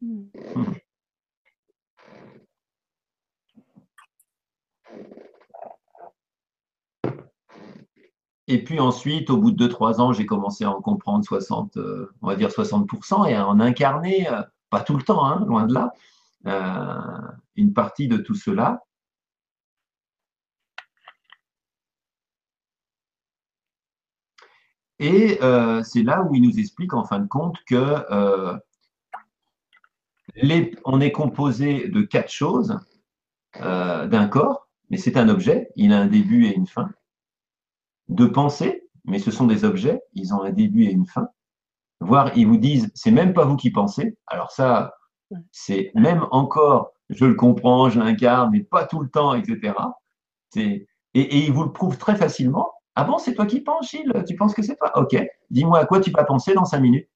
Hmm. 0.00 0.24
Et 8.48 8.64
puis 8.64 8.80
ensuite, 8.80 9.30
au 9.30 9.36
bout 9.36 9.52
de 9.52 9.68
2-3 9.68 10.00
ans, 10.00 10.12
j'ai 10.12 10.26
commencé 10.26 10.64
à 10.64 10.70
en 10.70 10.80
comprendre 10.80 11.24
60, 11.24 11.76
euh, 11.76 12.10
on 12.22 12.28
va 12.28 12.36
dire 12.36 12.50
60% 12.50 13.28
et 13.28 13.34
à 13.34 13.46
en 13.46 13.60
incarner, 13.60 14.28
euh, 14.28 14.42
pas 14.70 14.80
tout 14.80 14.96
le 14.96 15.02
temps, 15.02 15.24
hein, 15.24 15.44
loin 15.46 15.66
de 15.66 15.74
là, 15.74 15.92
une 17.56 17.72
partie 17.74 18.08
de 18.08 18.16
tout 18.16 18.34
cela. 18.34 18.82
Et 24.98 25.38
euh, 25.42 25.82
c'est 25.84 26.02
là 26.02 26.22
où 26.22 26.34
il 26.34 26.42
nous 26.42 26.58
explique 26.58 26.92
en 26.92 27.04
fin 27.04 27.20
de 27.20 27.28
compte 27.28 27.56
que 27.66 28.04
euh, 28.10 28.58
on 30.84 31.00
est 31.00 31.12
composé 31.12 31.88
de 31.88 32.02
quatre 32.02 32.30
choses 32.30 32.78
euh, 33.60 34.06
d'un 34.06 34.26
corps, 34.28 34.68
mais 34.90 34.96
c'est 34.96 35.16
un 35.16 35.28
objet, 35.28 35.70
il 35.76 35.92
a 35.92 36.00
un 36.00 36.06
début 36.06 36.46
et 36.46 36.54
une 36.54 36.66
fin. 36.66 36.90
De 38.08 38.26
pensées, 38.26 38.88
mais 39.04 39.18
ce 39.18 39.30
sont 39.30 39.46
des 39.46 39.64
objets, 39.64 40.00
ils 40.14 40.34
ont 40.34 40.42
un 40.42 40.50
début 40.50 40.84
et 40.84 40.92
une 40.92 41.06
fin. 41.06 41.28
Voire 42.00 42.36
ils 42.36 42.46
vous 42.46 42.56
disent, 42.56 42.90
c'est 42.94 43.10
même 43.10 43.34
pas 43.34 43.44
vous 43.44 43.56
qui 43.56 43.70
pensez. 43.70 44.16
Alors 44.26 44.50
ça, 44.50 44.94
c'est 45.52 45.90
même 45.94 46.26
encore, 46.30 46.92
je 47.10 47.24
le 47.24 47.34
comprends, 47.34 47.90
je 47.90 48.00
l'incarne, 48.00 48.50
mais 48.52 48.60
pas 48.60 48.86
tout 48.86 49.00
le 49.00 49.08
temps, 49.10 49.34
etc. 49.34 49.74
Et, 50.56 50.86
et 51.14 51.44
ils 51.44 51.52
vous 51.52 51.64
le 51.64 51.72
prouvent 51.72 51.98
très 51.98 52.16
facilement 52.16 52.72
ah 52.98 53.04
bon, 53.04 53.16
c'est 53.18 53.32
toi 53.32 53.46
qui 53.46 53.60
penses, 53.60 53.90
Gilles? 53.90 54.12
Tu 54.26 54.34
penses 54.34 54.54
que 54.54 54.62
c'est 54.62 54.74
toi? 54.74 54.90
Ok. 54.98 55.16
Dis-moi 55.50 55.78
à 55.78 55.86
quoi 55.86 56.00
tu 56.00 56.10
vas 56.10 56.24
penser 56.24 56.52
dans 56.54 56.64
cinq 56.64 56.80
minutes? 56.80 57.08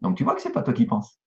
Donc 0.00 0.16
tu 0.16 0.24
vois 0.24 0.34
que 0.34 0.40
c'est 0.40 0.52
pas 0.52 0.62
toi 0.62 0.72
qui 0.72 0.86
penses. 0.86 1.20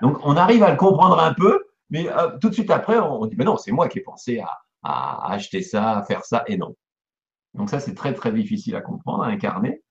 Donc 0.00 0.16
on 0.24 0.34
arrive 0.38 0.62
à 0.62 0.70
le 0.70 0.78
comprendre 0.78 1.20
un 1.20 1.34
peu, 1.34 1.66
mais 1.90 2.08
euh, 2.08 2.38
tout 2.38 2.48
de 2.48 2.54
suite 2.54 2.70
après, 2.70 2.98
on 2.98 3.26
dit, 3.26 3.36
mais 3.36 3.44
non, 3.44 3.58
c'est 3.58 3.72
moi 3.72 3.88
qui 3.90 3.98
ai 3.98 4.02
pensé 4.02 4.42
à, 4.82 5.32
acheter 5.32 5.60
ça, 5.60 5.98
à 5.98 6.02
faire 6.02 6.24
ça, 6.24 6.44
et 6.46 6.56
non. 6.56 6.74
Donc 7.54 7.70
ça, 7.70 7.80
c'est 7.80 7.94
très 7.94 8.14
très 8.14 8.32
difficile 8.32 8.76
à 8.76 8.80
comprendre, 8.80 9.22
à 9.22 9.28
incarner. 9.28 9.82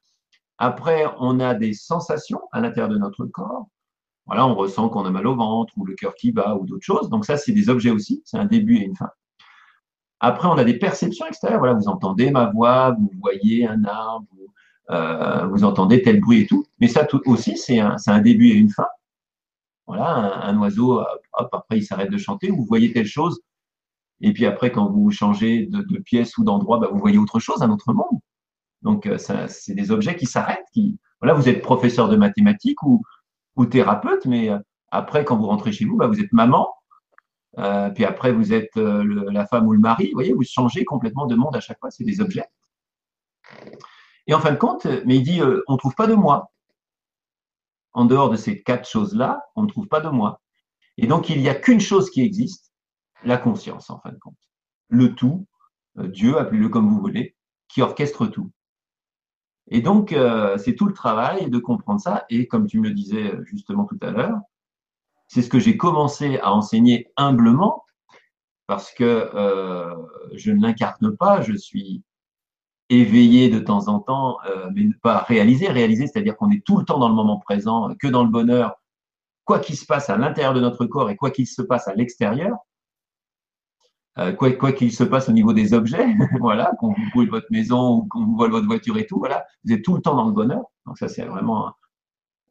Après, 0.57 1.05
on 1.19 1.39
a 1.39 1.55
des 1.55 1.73
sensations 1.73 2.41
à 2.51 2.61
l'intérieur 2.61 2.89
de 2.89 2.97
notre 2.97 3.25
corps. 3.25 3.67
Voilà, 4.25 4.45
on 4.47 4.55
ressent 4.55 4.89
qu'on 4.89 5.05
a 5.05 5.11
mal 5.11 5.27
au 5.27 5.35
ventre 5.35 5.73
ou 5.77 5.85
le 5.85 5.95
cœur 5.95 6.15
qui 6.15 6.31
bat 6.31 6.55
ou 6.55 6.65
d'autres 6.65 6.85
choses. 6.85 7.09
Donc 7.09 7.25
ça, 7.25 7.37
c'est 7.37 7.51
des 7.51 7.69
objets 7.69 7.91
aussi. 7.91 8.21
C'est 8.25 8.37
un 8.37 8.45
début 8.45 8.77
et 8.77 8.85
une 8.85 8.95
fin. 8.95 9.09
Après, 10.19 10.47
on 10.47 10.57
a 10.57 10.63
des 10.63 10.77
perceptions 10.79 11.25
extérieures. 11.25 11.59
Voilà, 11.59 11.73
vous 11.73 11.89
entendez 11.89 12.31
ma 12.31 12.45
voix, 12.45 12.95
vous 12.97 13.11
voyez 13.19 13.67
un 13.67 13.83
arbre, 13.83 14.25
vous, 14.31 14.93
euh, 14.95 15.63
entendez 15.63 16.01
tel 16.01 16.21
bruit 16.21 16.41
et 16.41 16.47
tout. 16.47 16.65
Mais 16.79 16.87
ça 16.87 17.05
tout 17.05 17.21
aussi, 17.25 17.57
c'est 17.57 17.79
un, 17.79 18.21
début 18.21 18.49
et 18.49 18.55
une 18.55 18.69
fin. 18.69 18.87
Voilà, 19.85 20.45
un, 20.45 20.57
oiseau, 20.59 21.01
hop, 21.01 21.49
après 21.51 21.79
il 21.79 21.83
s'arrête 21.83 22.09
de 22.09 22.17
chanter, 22.17 22.49
vous 22.49 22.63
voyez 22.63 22.93
telle 22.93 23.05
chose. 23.05 23.41
Et 24.23 24.31
puis 24.31 24.45
après, 24.45 24.71
quand 24.71 24.89
vous 24.89 25.11
changez 25.11 25.65
de, 25.65 25.99
pièce 25.99 26.37
ou 26.37 26.45
d'endroit, 26.45 26.79
bah, 26.79 26.87
vous 26.89 26.97
voyez 26.97 27.17
autre 27.17 27.39
chose, 27.39 27.61
un 27.61 27.69
autre 27.69 27.93
monde. 27.93 28.19
Donc, 28.81 29.05
euh, 29.05 29.17
c'est 29.17 29.75
des 29.75 29.91
objets 29.91 30.15
qui 30.15 30.25
s'arrêtent. 30.25 30.65
Qui... 30.73 30.97
Voilà, 31.19 31.33
vous 31.33 31.49
êtes 31.49 31.61
professeur 31.61 32.07
de 32.07 32.15
mathématiques 32.15 32.81
ou, 32.83 33.03
thérapeute, 33.69 34.25
mais 34.25 34.49
euh, 34.49 34.57
après, 34.91 35.25
quand 35.25 35.35
vous 35.35 35.47
rentrez 35.47 35.73
chez 35.73 35.83
vous, 35.83 35.97
bah, 35.97 36.07
vous 36.07 36.21
êtes 36.21 36.31
maman, 36.31 36.73
euh, 37.59 37.89
puis 37.89 38.05
après, 38.05 38.31
vous 38.31 38.53
êtes 38.53 38.75
la 38.77 39.45
femme 39.45 39.67
ou 39.67 39.73
le 39.73 39.79
mari. 39.79 40.07
Vous 40.07 40.13
voyez, 40.13 40.31
vous 40.31 40.43
changez 40.43 40.85
complètement 40.85 41.25
de 41.25 41.35
monde 41.35 41.55
à 41.57 41.59
chaque 41.59 41.79
fois. 41.79 41.91
C'est 41.91 42.05
des 42.05 42.21
objets. 42.21 42.45
Et 44.27 44.33
en 44.33 44.39
fin 44.39 44.53
de 44.53 44.57
compte, 44.57 44.87
mais 45.05 45.17
il 45.17 45.23
dit, 45.23 45.41
on 45.67 45.73
ne 45.73 45.77
trouve 45.77 45.95
pas 45.95 46.07
de 46.07 46.15
moi. 46.15 46.49
En 47.91 48.05
dehors 48.05 48.29
de 48.29 48.37
ces 48.37 48.63
quatre 48.63 48.89
choses-là, 48.89 49.41
on 49.57 49.63
ne 49.63 49.67
trouve 49.67 49.87
pas 49.87 49.99
de 49.99 50.07
moi. 50.07 50.39
Et 50.97 51.07
donc, 51.07 51.29
il 51.29 51.41
n'y 51.41 51.49
a 51.49 51.55
qu'une 51.55 51.81
chose 51.81 52.09
qui 52.09 52.21
existe, 52.21 52.62
la 53.23 53.37
conscience, 53.37 53.89
en 53.89 53.99
fin 53.99 54.11
de 54.11 54.19
compte. 54.19 54.37
Le 54.89 55.15
tout, 55.15 55.47
Dieu, 55.95 56.37
appelez-le 56.37 56.69
comme 56.69 56.89
vous 56.89 56.99
voulez, 56.99 57.35
qui 57.67 57.81
orchestre 57.81 58.27
tout. 58.27 58.51
Et 59.67 59.81
donc, 59.81 60.15
c'est 60.57 60.75
tout 60.75 60.85
le 60.85 60.93
travail 60.93 61.49
de 61.49 61.57
comprendre 61.57 62.01
ça. 62.01 62.25
Et 62.29 62.47
comme 62.47 62.67
tu 62.67 62.79
me 62.79 62.89
le 62.89 62.93
disais 62.93 63.33
justement 63.45 63.85
tout 63.85 63.97
à 64.01 64.11
l'heure, 64.11 64.39
c'est 65.27 65.41
ce 65.41 65.49
que 65.49 65.59
j'ai 65.59 65.77
commencé 65.77 66.37
à 66.39 66.53
enseigner 66.53 67.11
humblement 67.17 67.83
parce 68.67 68.91
que 68.93 69.29
euh, 69.33 69.93
je 70.33 70.51
ne 70.51 70.61
l'incarne 70.61 71.15
pas, 71.15 71.41
je 71.41 71.53
suis 71.53 72.03
éveillé 72.89 73.49
de 73.49 73.59
temps 73.59 73.87
en 73.87 73.99
temps, 73.99 74.37
euh, 74.45 74.69
mais 74.73 74.87
pas 75.01 75.19
réalisé. 75.19 75.67
Réalisé, 75.67 76.07
c'est-à-dire 76.07 76.37
qu'on 76.37 76.51
est 76.51 76.65
tout 76.65 76.77
le 76.77 76.85
temps 76.85 76.99
dans 76.99 77.09
le 77.09 77.15
moment 77.15 77.39
présent, 77.39 77.93
que 77.99 78.07
dans 78.07 78.23
le 78.23 78.29
bonheur, 78.29 78.75
quoi 79.45 79.59
qu'il 79.59 79.75
se 79.75 79.85
passe 79.85 80.09
à 80.09 80.17
l'intérieur 80.17 80.53
de 80.53 80.61
notre 80.61 80.85
corps 80.85 81.09
et 81.09 81.15
quoi 81.15 81.31
qu'il 81.31 81.47
se 81.47 81.61
passe 81.61 81.87
à 81.87 81.93
l'extérieur, 81.93 82.57
euh, 84.19 84.31
quoi 84.33 84.71
qu'il 84.71 84.91
se 84.91 85.03
passe 85.03 85.27
au 85.27 85.31
niveau 85.31 85.53
des 85.53 85.73
objets, 85.73 86.05
voilà, 86.39 86.71
qu'on 86.79 86.89
vous 86.89 87.09
brûle 87.13 87.29
votre 87.29 87.47
maison 87.49 87.97
ou 87.97 88.07
qu'on 88.07 88.25
vous 88.25 88.35
vole 88.35 88.51
votre 88.51 88.67
voiture 88.67 88.97
et 88.97 89.07
tout, 89.07 89.17
voilà, 89.17 89.45
vous 89.63 89.73
êtes 89.73 89.83
tout 89.83 89.95
le 89.95 90.01
temps 90.01 90.15
dans 90.15 90.25
le 90.25 90.33
bonheur. 90.33 90.63
Donc 90.85 90.97
ça, 90.97 91.07
c'est 91.07 91.25
vraiment 91.25 91.73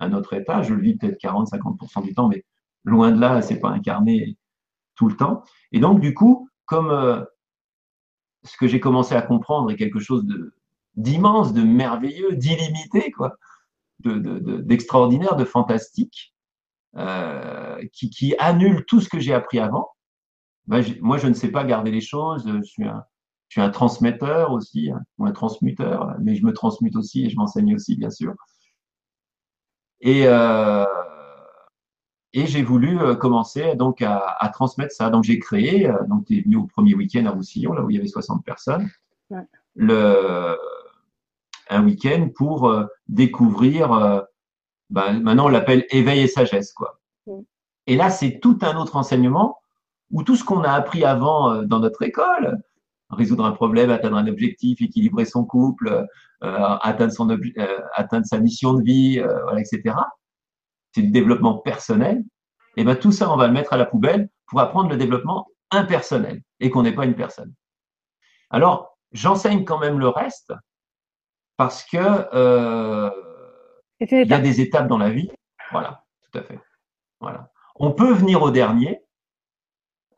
un, 0.00 0.12
autre 0.12 0.32
état. 0.34 0.62
Je 0.62 0.74
le 0.74 0.80
vis 0.80 0.96
peut-être 0.96 1.20
40-50% 1.22 2.02
du 2.02 2.14
temps, 2.14 2.28
mais 2.28 2.44
loin 2.84 3.12
de 3.12 3.20
là, 3.20 3.42
c'est 3.42 3.60
pas 3.60 3.70
incarné. 3.70 4.36
tout 4.96 5.08
le 5.08 5.16
temps. 5.16 5.44
Et 5.70 5.80
donc, 5.80 6.00
du 6.00 6.14
coup, 6.14 6.48
comme 6.66 6.90
euh, 6.90 7.22
ce 8.44 8.56
que 8.56 8.66
j'ai 8.66 8.80
commencé 8.80 9.14
à 9.14 9.22
comprendre 9.22 9.70
est 9.70 9.76
quelque 9.76 10.00
chose 10.00 10.24
de 10.24 10.54
d'immense, 10.96 11.54
de 11.54 11.62
merveilleux, 11.62 12.36
d'illimité, 12.36 13.10
quoi, 13.12 13.36
d'extraordinaire, 14.00 15.36
de, 15.36 15.44
fantastique, 15.46 16.34
euh, 16.96 17.82
qui, 17.94 18.10
qui, 18.10 18.34
annule 18.38 18.84
tout 18.84 19.00
ce 19.00 19.08
que 19.08 19.18
j'ai 19.18 19.32
appris 19.32 19.58
avant. 19.58 19.88
Ben, 20.66 20.84
moi, 21.00 21.18
je 21.18 21.26
ne 21.26 21.34
sais 21.34 21.48
pas 21.48 21.64
garder 21.64 21.90
les 21.90 22.00
choses. 22.00 22.44
Je 22.46 22.62
suis 22.62 22.84
un, 22.84 23.04
je 23.48 23.54
suis 23.54 23.60
un 23.60 23.70
transmetteur 23.70 24.52
aussi, 24.52 24.90
hein, 24.90 25.00
ou 25.18 25.26
un 25.26 25.32
transmuteur, 25.32 26.14
mais 26.20 26.34
je 26.34 26.44
me 26.44 26.52
transmute 26.52 26.96
aussi 26.96 27.26
et 27.26 27.30
je 27.30 27.36
m'enseigne 27.36 27.74
aussi, 27.74 27.96
bien 27.96 28.10
sûr. 28.10 28.34
Et, 30.00 30.22
euh, 30.26 30.84
et 32.32 32.46
j'ai 32.46 32.62
voulu 32.62 32.98
euh, 32.98 33.14
commencer 33.14 33.74
donc 33.76 34.02
à, 34.02 34.18
à 34.40 34.48
transmettre 34.48 34.94
ça. 34.94 35.10
Donc 35.10 35.24
j'ai 35.24 35.38
créé, 35.38 35.86
euh, 35.88 36.02
donc 36.08 36.26
tu 36.26 36.38
es 36.38 36.40
venu 36.42 36.56
au 36.56 36.66
premier 36.66 36.94
week-end 36.94 37.26
à 37.26 37.30
Roussillon, 37.30 37.72
là 37.72 37.82
où 37.82 37.90
il 37.90 37.96
y 37.96 37.98
avait 37.98 38.08
60 38.08 38.44
personnes, 38.44 38.88
le, 39.74 40.56
un 41.68 41.84
week-end 41.84 42.30
pour 42.34 42.68
euh, 42.68 42.86
découvrir, 43.08 44.24
ben, 44.90 45.20
maintenant 45.20 45.46
on 45.46 45.48
l'appelle 45.48 45.86
éveil 45.90 46.20
et 46.20 46.26
sagesse. 46.26 46.72
quoi. 46.72 47.00
Et 47.86 47.96
là, 47.96 48.10
c'est 48.10 48.40
tout 48.40 48.58
un 48.62 48.76
autre 48.76 48.96
enseignement 48.96 49.61
où 50.12 50.22
tout 50.22 50.36
ce 50.36 50.44
qu'on 50.44 50.62
a 50.62 50.70
appris 50.70 51.04
avant 51.04 51.62
dans 51.62 51.80
notre 51.80 52.02
école, 52.02 52.58
résoudre 53.10 53.44
un 53.44 53.52
problème, 53.52 53.90
atteindre 53.90 54.16
un 54.16 54.26
objectif, 54.26 54.80
équilibrer 54.80 55.24
son 55.24 55.44
couple, 55.44 56.06
atteindre, 56.40 57.12
son 57.12 57.28
atteindre 57.94 58.26
sa 58.26 58.38
mission 58.38 58.74
de 58.74 58.82
vie, 58.82 59.20
voilà, 59.20 59.60
etc 59.60 59.94
c'est 60.92 61.02
du 61.02 61.10
développement 61.10 61.58
personnel, 61.58 62.22
et 62.76 62.84
ben 62.84 62.96
tout 62.96 63.12
ça, 63.12 63.30
on 63.30 63.36
va 63.36 63.46
le 63.46 63.52
mettre 63.52 63.72
à 63.72 63.76
la 63.76 63.86
poubelle 63.86 64.28
pour 64.46 64.60
apprendre 64.60 64.90
le 64.90 64.96
développement 64.96 65.48
impersonnel 65.70 66.42
et 66.60 66.70
qu'on 66.70 66.82
n'est 66.82 66.94
pas 66.94 67.04
une 67.04 67.14
personne. 67.14 67.52
Alors, 68.50 68.98
j'enseigne 69.12 69.64
quand 69.64 69.78
même 69.78 69.98
le 69.98 70.08
reste 70.08 70.52
parce 71.56 71.84
que 71.84 71.98
euh, 71.98 73.10
il 74.00 74.28
y 74.28 74.34
a 74.34 74.40
des 74.40 74.60
étapes 74.60 74.88
dans 74.88 74.98
la 74.98 75.10
vie. 75.10 75.30
Voilà, 75.70 76.04
tout 76.30 76.38
à 76.38 76.42
fait. 76.42 76.60
Voilà. 77.20 77.50
On 77.76 77.92
peut 77.92 78.12
venir 78.12 78.42
au 78.42 78.50
dernier. 78.50 79.02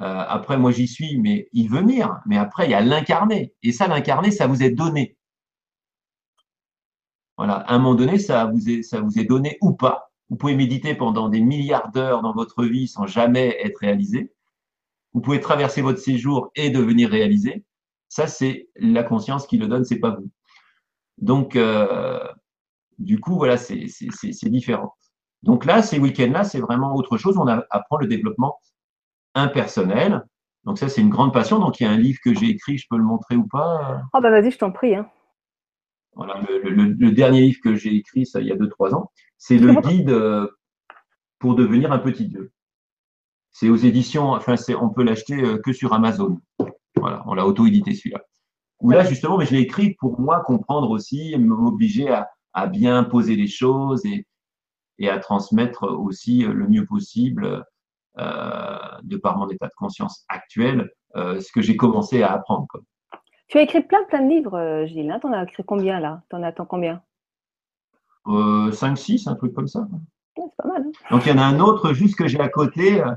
Euh, 0.04 0.24
après, 0.28 0.58
moi, 0.58 0.70
j'y 0.70 0.86
suis, 0.86 1.18
mais 1.18 1.48
il 1.52 1.70
venir. 1.70 2.20
Mais 2.26 2.36
après, 2.36 2.66
il 2.66 2.70
y 2.70 2.74
a 2.74 2.80
l'incarné. 2.80 3.54
Et 3.62 3.72
ça, 3.72 3.88
l'incarné, 3.88 4.30
ça 4.30 4.46
vous 4.46 4.62
est 4.62 4.70
donné. 4.70 5.16
Voilà. 7.38 7.54
À 7.54 7.74
un 7.74 7.78
moment 7.78 7.94
donné, 7.94 8.18
ça 8.18 8.44
vous 8.46 8.68
est, 8.68 8.82
ça 8.82 9.00
vous 9.00 9.18
est 9.18 9.24
donné 9.24 9.56
ou 9.62 9.72
pas. 9.72 10.12
Vous 10.28 10.36
pouvez 10.36 10.54
méditer 10.56 10.94
pendant 10.94 11.28
des 11.28 11.40
milliards 11.40 11.90
d'heures 11.90 12.22
dans 12.22 12.34
votre 12.34 12.64
vie 12.64 12.86
sans 12.86 13.06
jamais 13.06 13.56
être 13.62 13.78
réalisé. 13.78 14.32
Vous 15.14 15.20
pouvez 15.20 15.40
traverser 15.40 15.80
votre 15.80 16.00
séjour 16.00 16.50
et 16.54 16.70
devenir 16.70 17.10
réalisé. 17.10 17.64
Ça, 18.08 18.26
c'est 18.26 18.68
la 18.76 19.04
conscience 19.04 19.46
qui 19.46 19.58
le 19.58 19.68
donne, 19.68 19.84
c'est 19.84 19.98
pas 19.98 20.10
vous. 20.10 20.28
Donc, 21.18 21.56
euh, 21.56 22.20
du 22.98 23.20
coup, 23.20 23.36
voilà, 23.36 23.56
c'est 23.56 23.86
différent. 24.44 24.94
Donc 25.42 25.64
là, 25.64 25.82
ces 25.82 25.98
week-ends-là, 25.98 26.44
c'est 26.44 26.60
vraiment 26.60 26.94
autre 26.94 27.16
chose. 27.16 27.36
On 27.38 27.46
apprend 27.46 27.98
le 27.98 28.06
développement 28.06 28.58
impersonnel. 29.34 30.24
Donc 30.64 30.78
ça, 30.78 30.88
c'est 30.88 31.00
une 31.00 31.10
grande 31.10 31.32
passion. 31.32 31.58
Donc 31.58 31.80
il 31.80 31.84
y 31.84 31.86
a 31.86 31.90
un 31.90 31.96
livre 31.96 32.18
que 32.24 32.34
j'ai 32.34 32.46
écrit, 32.46 32.78
je 32.78 32.86
peux 32.88 32.96
le 32.96 33.04
montrer 33.04 33.36
ou 33.36 33.46
pas 33.46 34.02
Oh 34.12 34.20
bah 34.20 34.30
vas-y, 34.30 34.50
je 34.50 34.58
t'en 34.58 34.72
prie. 34.72 34.94
Hein. 34.94 35.08
Voilà, 36.14 36.40
le, 36.62 37.10
dernier 37.10 37.40
livre 37.40 37.60
que 37.62 37.74
j'ai 37.74 37.94
écrit, 37.94 38.24
ça 38.24 38.40
il 38.40 38.46
y 38.46 38.52
a 38.52 38.56
2-3 38.56 38.94
ans, 38.94 39.10
c'est 39.36 39.58
le 39.58 39.74
guide 39.82 40.10
euh, 40.10 40.48
pour 41.38 41.56
devenir 41.56 41.92
un 41.92 41.98
petit 41.98 42.26
dieu. 42.26 42.52
C'est 43.50 43.68
aux 43.68 43.76
éditions, 43.76 44.30
enfin, 44.30 44.54
on 44.80 44.90
peut 44.90 45.02
l'acheter 45.02 45.42
euh, 45.42 45.58
que 45.58 45.72
sur 45.72 45.92
Amazon. 45.92 46.40
Voilà, 46.96 47.22
on 47.26 47.34
l'a 47.34 47.46
auto-édité 47.46 47.94
celui-là. 47.94 48.20
Où 48.80 48.90
là, 48.90 49.04
justement, 49.04 49.38
mais 49.38 49.46
je 49.46 49.54
l'ai 49.54 49.60
écrit 49.60 49.94
pour 49.94 50.20
moi 50.20 50.42
comprendre 50.44 50.90
aussi, 50.90 51.36
m'obliger 51.38 52.10
à, 52.10 52.28
à, 52.52 52.66
bien 52.66 53.04
poser 53.04 53.36
les 53.36 53.46
choses 53.46 54.04
et, 54.06 54.26
et, 54.98 55.08
à 55.08 55.18
transmettre 55.18 55.84
aussi 55.84 56.42
le 56.42 56.68
mieux 56.68 56.84
possible, 56.84 57.44
euh, 57.44 57.60
de 58.16 59.16
par 59.16 59.38
mon 59.38 59.48
état 59.48 59.66
de 59.66 59.74
conscience 59.76 60.24
actuel, 60.28 60.90
euh, 61.16 61.40
ce 61.40 61.52
que 61.52 61.60
j'ai 61.60 61.76
commencé 61.76 62.22
à 62.22 62.32
apprendre. 62.32 62.66
Quoi. 62.68 62.80
Tu 63.48 63.58
as 63.58 63.62
écrit 63.62 63.82
plein, 63.82 64.02
plein 64.04 64.22
de 64.22 64.28
livres, 64.28 64.58
euh, 64.58 64.86
Gilles. 64.86 65.10
Hein. 65.10 65.18
tu 65.20 65.26
en 65.26 65.32
as 65.32 65.44
écrit 65.44 65.64
combien 65.64 66.00
là? 66.00 66.22
Tu 66.28 66.36
en 66.36 66.42
attends 66.42 66.66
combien? 66.66 67.02
Euh, 68.26 68.72
5, 68.72 68.96
6, 68.96 69.26
un 69.28 69.34
truc 69.34 69.54
comme 69.54 69.68
ça. 69.68 69.86
c'est 70.34 70.42
pas 70.56 70.68
mal. 70.68 70.82
Hein. 70.86 70.90
Donc 71.10 71.26
il 71.26 71.28
y 71.28 71.32
en 71.32 71.38
a 71.38 71.44
un 71.44 71.60
autre 71.60 71.92
juste 71.92 72.16
que 72.16 72.26
j'ai 72.26 72.40
à 72.40 72.48
côté, 72.48 73.02
euh, 73.02 73.12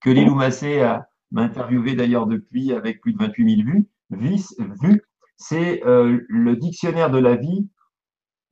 que 0.00 0.10
Lilou 0.10 0.34
Massé 0.34 0.86
m'a 1.30 1.42
interviewé 1.42 1.94
d'ailleurs 1.94 2.26
depuis 2.26 2.72
avec 2.72 3.00
plus 3.00 3.12
de 3.12 3.18
28 3.18 3.56
000 3.56 3.68
vues. 3.68 3.88
vues 4.10 5.02
c'est 5.36 5.84
euh, 5.84 6.20
le 6.28 6.56
dictionnaire 6.56 7.10
de 7.10 7.18
la 7.18 7.34
vie 7.34 7.68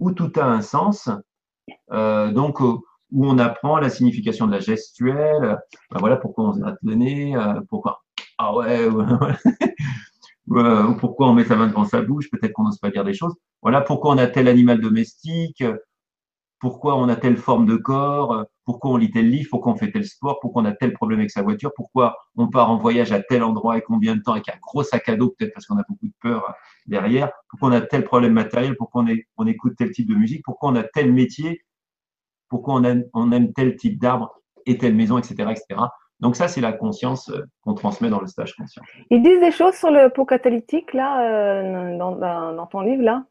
où 0.00 0.10
tout 0.12 0.32
a 0.36 0.44
un 0.44 0.62
sens. 0.62 1.08
donc 1.90 2.60
où 3.12 3.26
on 3.26 3.38
apprend 3.38 3.78
la 3.78 3.90
signification 3.90 4.46
de 4.46 4.52
la 4.52 4.60
gestuelle. 4.60 5.58
Ben 5.90 5.98
voilà 5.98 6.16
pourquoi 6.16 6.44
on 6.44 6.54
se 6.54 6.60
gratte 6.60 6.78
le 6.82 6.94
nez, 6.94 7.36
pourquoi. 7.68 8.02
Ah 8.38 8.54
ouais, 8.56 8.86
ouais. 8.86 9.04
ou 10.48 10.94
pourquoi 10.94 11.28
on 11.28 11.34
met 11.34 11.44
sa 11.44 11.56
main 11.56 11.68
devant 11.68 11.84
sa 11.84 12.02
bouche, 12.02 12.30
peut-être 12.30 12.52
qu'on 12.52 12.64
n'ose 12.64 12.78
pas 12.78 12.90
dire 12.90 13.04
des 13.04 13.14
choses. 13.14 13.34
Voilà 13.62 13.80
pourquoi 13.80 14.14
on 14.14 14.18
a 14.18 14.26
tel 14.26 14.48
animal 14.48 14.80
domestique, 14.80 15.62
pourquoi 16.58 16.96
on 16.96 17.08
a 17.08 17.16
telle 17.16 17.36
forme 17.36 17.66
de 17.66 17.76
corps, 17.76 18.44
pourquoi 18.64 18.90
on 18.90 18.96
lit 18.96 19.10
tel 19.10 19.30
livre, 19.30 19.48
pourquoi 19.50 19.72
on 19.72 19.76
fait 19.76 19.90
tel 19.90 20.04
sport, 20.04 20.38
pourquoi 20.40 20.62
on 20.62 20.66
a 20.66 20.72
tel 20.72 20.92
problème 20.92 21.20
avec 21.20 21.30
sa 21.30 21.42
voiture, 21.42 21.72
pourquoi 21.74 22.16
on 22.36 22.48
part 22.48 22.70
en 22.70 22.76
voyage 22.76 23.12
à 23.12 23.20
tel 23.20 23.42
endroit 23.42 23.78
et 23.78 23.82
combien 23.82 24.14
de 24.14 24.22
temps 24.22 24.32
avec 24.32 24.48
un 24.48 24.58
gros 24.60 24.82
sac 24.82 25.08
à 25.08 25.16
dos, 25.16 25.34
peut-être 25.38 25.54
parce 25.54 25.66
qu'on 25.66 25.78
a 25.78 25.84
beaucoup 25.88 26.06
de 26.06 26.12
peur 26.20 26.54
derrière, 26.86 27.30
pourquoi 27.48 27.70
on 27.70 27.72
a 27.72 27.80
tel 27.80 28.04
problème 28.04 28.34
matériel, 28.34 28.76
pourquoi 28.76 29.04
on 29.36 29.46
écoute 29.46 29.74
tel 29.76 29.90
type 29.90 30.08
de 30.08 30.14
musique, 30.14 30.42
pourquoi 30.44 30.70
on 30.70 30.76
a 30.76 30.82
tel 30.82 31.12
métier, 31.12 31.62
pourquoi 32.50 32.74
on 32.74 32.84
aime, 32.84 33.04
on 33.14 33.32
aime 33.32 33.52
tel 33.54 33.76
type 33.76 33.98
d'arbre 33.98 34.34
et 34.66 34.76
telle 34.76 34.94
maison, 34.94 35.16
etc., 35.16 35.34
etc. 35.50 35.80
Donc 36.18 36.36
ça, 36.36 36.48
c'est 36.48 36.60
la 36.60 36.72
conscience 36.72 37.30
euh, 37.30 37.46
qu'on 37.62 37.74
transmet 37.74 38.10
dans 38.10 38.20
le 38.20 38.26
stage 38.26 38.54
conscient. 38.54 38.82
Ils 39.08 39.22
disent 39.22 39.40
des 39.40 39.52
choses 39.52 39.74
sur 39.74 39.90
le 39.90 40.10
pot 40.10 40.26
catalytique, 40.26 40.92
là, 40.92 41.22
euh, 41.22 41.96
dans, 41.96 42.14
dans, 42.16 42.66
ton 42.66 42.82
livre, 42.82 43.02
là? 43.02 43.24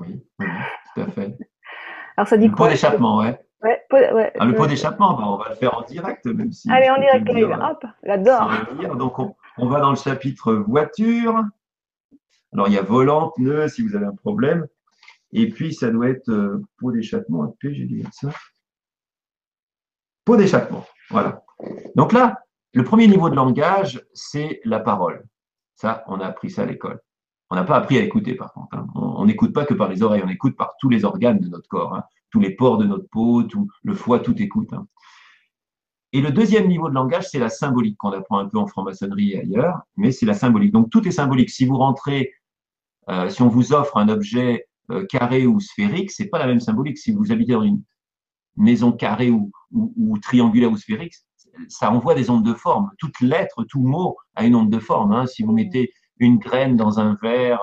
Oui, 0.00 0.22
tout 0.38 1.00
à 1.00 1.06
fait. 1.06 1.38
Alors 2.16 2.28
ça 2.28 2.36
dit 2.36 2.48
le 2.48 2.54
pot 2.54 2.68
d'échappement, 2.68 3.18
ouais. 3.18 3.40
Ouais, 3.62 3.78
ouais, 3.92 4.32
ah, 4.38 4.44
le 4.46 4.54
pot 4.54 4.66
d'échappement, 4.66 5.14
bah, 5.14 5.24
on 5.26 5.36
va 5.36 5.50
le 5.50 5.54
faire 5.54 5.76
en 5.76 5.82
direct, 5.82 6.24
même 6.26 6.50
si. 6.50 6.70
Allez, 6.70 6.88
en 6.90 6.98
direct, 6.98 7.28
hop, 7.62 7.84
j'adore. 8.02 8.50
Donc, 8.96 9.18
on, 9.18 9.34
on, 9.58 9.68
va 9.68 9.80
dans 9.80 9.90
le 9.90 9.96
chapitre 9.96 10.54
voiture. 10.54 11.44
Alors, 12.54 12.68
il 12.68 12.74
y 12.74 12.78
a 12.78 12.82
volant, 12.82 13.32
pneu, 13.36 13.68
si 13.68 13.82
vous 13.82 13.96
avez 13.96 14.06
un 14.06 14.14
problème. 14.14 14.66
Et 15.32 15.48
puis, 15.48 15.74
ça 15.74 15.90
doit 15.90 16.08
être 16.08 16.28
euh, 16.30 16.62
pot 16.78 16.92
d'échappement. 16.92 17.54
J'ai 17.62 17.84
dit 17.84 18.04
ça. 18.12 18.30
Pot 20.24 20.36
d'échappement, 20.36 20.84
voilà. 21.10 21.42
Donc 21.94 22.12
là, 22.12 22.40
le 22.72 22.84
premier 22.84 23.08
niveau 23.08 23.30
de 23.30 23.34
langage, 23.34 24.04
c'est 24.12 24.60
la 24.64 24.80
parole. 24.80 25.24
Ça, 25.74 26.04
on 26.06 26.20
a 26.20 26.26
appris 26.26 26.50
ça 26.50 26.62
à 26.62 26.66
l'école. 26.66 27.00
On 27.50 27.56
n'a 27.56 27.64
pas 27.64 27.76
appris 27.76 27.98
à 27.98 28.02
écouter, 28.02 28.34
par 28.34 28.52
contre. 28.52 28.76
Hein. 28.76 28.86
On 28.94 29.26
n'écoute 29.26 29.52
pas 29.52 29.64
que 29.64 29.74
par 29.74 29.88
les 29.88 30.02
oreilles, 30.02 30.22
on 30.24 30.28
écoute 30.28 30.56
par 30.56 30.74
tous 30.78 30.88
les 30.88 31.04
organes 31.04 31.40
de 31.40 31.48
notre 31.48 31.68
corps, 31.68 31.94
hein. 31.94 32.04
tous 32.30 32.38
les 32.38 32.54
pores 32.54 32.78
de 32.78 32.84
notre 32.84 33.08
peau, 33.08 33.42
tout, 33.42 33.68
le 33.82 33.94
foie, 33.94 34.20
tout 34.20 34.40
écoute. 34.40 34.72
Hein. 34.72 34.86
Et 36.12 36.20
le 36.20 36.30
deuxième 36.30 36.68
niveau 36.68 36.88
de 36.88 36.94
langage, 36.94 37.28
c'est 37.28 37.38
la 37.38 37.48
symbolique 37.48 37.96
qu'on 37.98 38.12
apprend 38.12 38.38
un 38.38 38.48
peu 38.48 38.58
en 38.58 38.66
franc-maçonnerie 38.66 39.32
et 39.32 39.40
ailleurs, 39.40 39.80
mais 39.96 40.12
c'est 40.12 40.26
la 40.26 40.34
symbolique. 40.34 40.72
Donc 40.72 40.90
tout 40.90 41.06
est 41.06 41.12
symbolique. 41.12 41.50
Si 41.50 41.64
vous 41.64 41.76
rentrez, 41.76 42.32
euh, 43.08 43.28
si 43.28 43.42
on 43.42 43.48
vous 43.48 43.72
offre 43.72 43.96
un 43.96 44.08
objet 44.08 44.68
euh, 44.90 45.06
carré 45.06 45.46
ou 45.46 45.60
sphérique, 45.60 46.10
c'est 46.10 46.28
pas 46.28 46.38
la 46.38 46.46
même 46.46 46.60
symbolique. 46.60 46.98
Si 46.98 47.12
vous 47.12 47.32
habitez 47.32 47.52
dans 47.52 47.62
une 47.62 47.82
maison 48.56 48.92
carrée 48.92 49.30
ou, 49.30 49.50
ou 49.72 50.18
triangulaire 50.18 50.70
ou 50.70 50.76
sphérique, 50.76 51.14
ça 51.68 51.90
envoie 51.90 52.14
des 52.14 52.30
ondes 52.30 52.44
de 52.44 52.54
forme. 52.54 52.90
Toute 52.98 53.20
lettre, 53.20 53.64
tout 53.64 53.82
mot 53.82 54.16
a 54.34 54.44
une 54.44 54.54
onde 54.54 54.70
de 54.70 54.78
forme. 54.78 55.12
Hein. 55.12 55.26
Si 55.26 55.42
vous 55.42 55.52
mettez 55.52 55.92
une 56.18 56.38
graine 56.38 56.76
dans 56.76 57.00
un 57.00 57.16
verre 57.22 57.60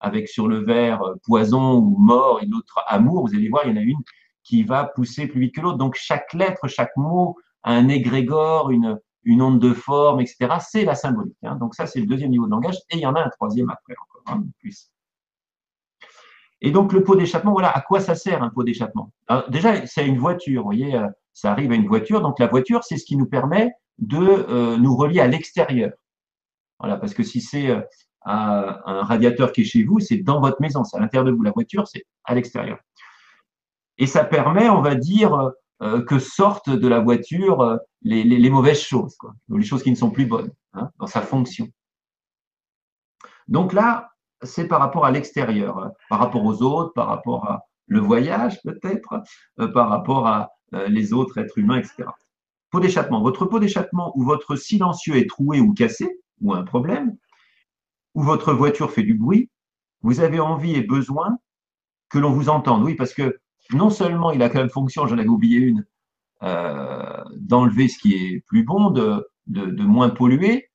avec 0.00 0.28
sur 0.28 0.48
le 0.48 0.64
verre 0.64 1.02
poison 1.24 1.76
ou 1.76 1.96
mort 1.98 2.40
et 2.42 2.46
l'autre 2.46 2.82
amour, 2.86 3.28
vous 3.28 3.34
allez 3.34 3.48
voir, 3.48 3.64
il 3.66 3.70
y 3.70 3.72
en 3.72 3.76
a 3.76 3.84
une 3.84 4.02
qui 4.42 4.62
va 4.62 4.84
pousser 4.84 5.26
plus 5.26 5.40
vite 5.40 5.54
que 5.54 5.60
l'autre. 5.60 5.78
Donc 5.78 5.94
chaque 5.96 6.32
lettre, 6.32 6.66
chaque 6.68 6.96
mot 6.96 7.36
a 7.62 7.72
un 7.72 7.88
égrégore, 7.88 8.70
une, 8.70 8.98
une 9.24 9.42
onde 9.42 9.60
de 9.60 9.72
forme, 9.74 10.20
etc. 10.20 10.56
C'est 10.60 10.84
la 10.84 10.94
symbolique. 10.94 11.36
Hein. 11.42 11.56
Donc 11.56 11.74
ça, 11.74 11.86
c'est 11.86 12.00
le 12.00 12.06
deuxième 12.06 12.30
niveau 12.30 12.46
de 12.46 12.50
langage. 12.50 12.76
Et 12.90 12.96
il 12.96 13.00
y 13.00 13.06
en 13.06 13.14
a 13.14 13.22
un 13.22 13.28
troisième 13.28 13.70
après 13.70 13.94
encore, 14.00 14.34
hein, 14.34 14.44
plus. 14.58 14.90
Et 16.62 16.70
donc 16.70 16.92
le 16.92 17.02
pot 17.02 17.16
d'échappement, 17.16 17.52
voilà, 17.52 17.70
à 17.70 17.80
quoi 17.80 18.00
ça 18.00 18.14
sert 18.14 18.42
un 18.42 18.50
pot 18.50 18.62
d'échappement? 18.62 19.12
Déjà, 19.48 19.86
c'est 19.86 20.06
une 20.06 20.18
voiture, 20.18 20.62
vous 20.62 20.68
voyez, 20.68 20.94
euh, 20.94 21.06
ça 21.32 21.52
arrive 21.52 21.72
à 21.72 21.74
une 21.74 21.86
voiture. 21.86 22.20
Donc 22.20 22.38
la 22.38 22.46
voiture, 22.46 22.84
c'est 22.84 22.98
ce 22.98 23.04
qui 23.04 23.16
nous 23.16 23.26
permet 23.26 23.72
de 23.98 24.18
euh, 24.18 24.76
nous 24.76 24.94
relier 24.94 25.20
à 25.20 25.26
l'extérieur. 25.26 25.92
Voilà, 26.78 26.96
parce 26.96 27.14
que 27.14 27.22
si 27.22 27.40
c'est 27.40 27.70
euh, 27.70 27.80
un 28.26 29.02
radiateur 29.04 29.52
qui 29.52 29.62
est 29.62 29.64
chez 29.64 29.84
vous, 29.84 30.00
c'est 30.00 30.18
dans 30.18 30.40
votre 30.40 30.60
maison, 30.60 30.84
c'est 30.84 30.96
à 30.96 31.00
l'intérieur 31.00 31.24
de 31.24 31.32
vous. 31.32 31.42
La 31.42 31.52
voiture, 31.52 31.88
c'est 31.88 32.04
à 32.24 32.34
l'extérieur. 32.34 32.78
Et 33.96 34.06
ça 34.06 34.24
permet, 34.24 34.68
on 34.68 34.80
va 34.80 34.94
dire, 34.94 35.52
que 36.06 36.18
sortent 36.18 36.70
de 36.70 36.88
la 36.88 37.00
voiture 37.00 37.78
les, 38.02 38.50
mauvaises 38.50 38.80
choses, 38.80 39.16
les 39.48 39.62
choses 39.62 39.82
qui 39.82 39.90
ne 39.90 39.96
sont 39.96 40.10
plus 40.10 40.26
bonnes 40.26 40.50
hein, 40.72 40.90
dans 40.98 41.06
sa 41.06 41.20
fonction. 41.20 41.68
Donc 43.48 43.72
là, 43.72 44.09
c'est 44.42 44.68
par 44.68 44.80
rapport 44.80 45.04
à 45.04 45.10
l'extérieur, 45.10 45.78
hein, 45.78 45.92
par 46.08 46.18
rapport 46.18 46.44
aux 46.44 46.62
autres, 46.62 46.92
par 46.94 47.08
rapport 47.08 47.46
à 47.46 47.66
le 47.86 48.00
voyage 48.00 48.60
peut-être, 48.62 49.22
euh, 49.58 49.68
par 49.68 49.88
rapport 49.88 50.26
à 50.26 50.50
les 50.86 51.12
autres 51.12 51.38
êtres 51.38 51.58
humains, 51.58 51.78
etc. 51.78 52.04
Pot 52.70 52.78
d'échappement. 52.78 53.20
Votre 53.22 53.44
pot 53.44 53.58
d'échappement 53.58 54.12
où 54.16 54.22
votre 54.22 54.54
silencieux 54.54 55.16
est 55.16 55.28
troué 55.28 55.58
ou 55.58 55.74
cassé, 55.74 56.20
ou 56.40 56.54
un 56.54 56.62
problème, 56.62 57.16
où 58.14 58.22
votre 58.22 58.52
voiture 58.52 58.92
fait 58.92 59.02
du 59.02 59.14
bruit, 59.14 59.50
vous 60.02 60.20
avez 60.20 60.38
envie 60.38 60.76
et 60.76 60.82
besoin 60.82 61.38
que 62.08 62.18
l'on 62.18 62.30
vous 62.30 62.48
entende. 62.48 62.82
Oui, 62.84 62.94
parce 62.94 63.14
que 63.14 63.40
non 63.72 63.90
seulement 63.90 64.30
il 64.30 64.42
a 64.42 64.48
quand 64.48 64.58
même 64.58 64.70
fonction, 64.70 65.06
j'en 65.06 65.18
avais 65.18 65.28
oublié 65.28 65.58
une, 65.58 65.84
euh, 66.42 67.24
d'enlever 67.36 67.88
ce 67.88 67.98
qui 67.98 68.14
est 68.14 68.40
plus 68.46 68.64
bon, 68.64 68.90
de, 68.90 69.26
de, 69.46 69.66
de 69.66 69.82
moins 69.82 70.10
polluer 70.10 70.70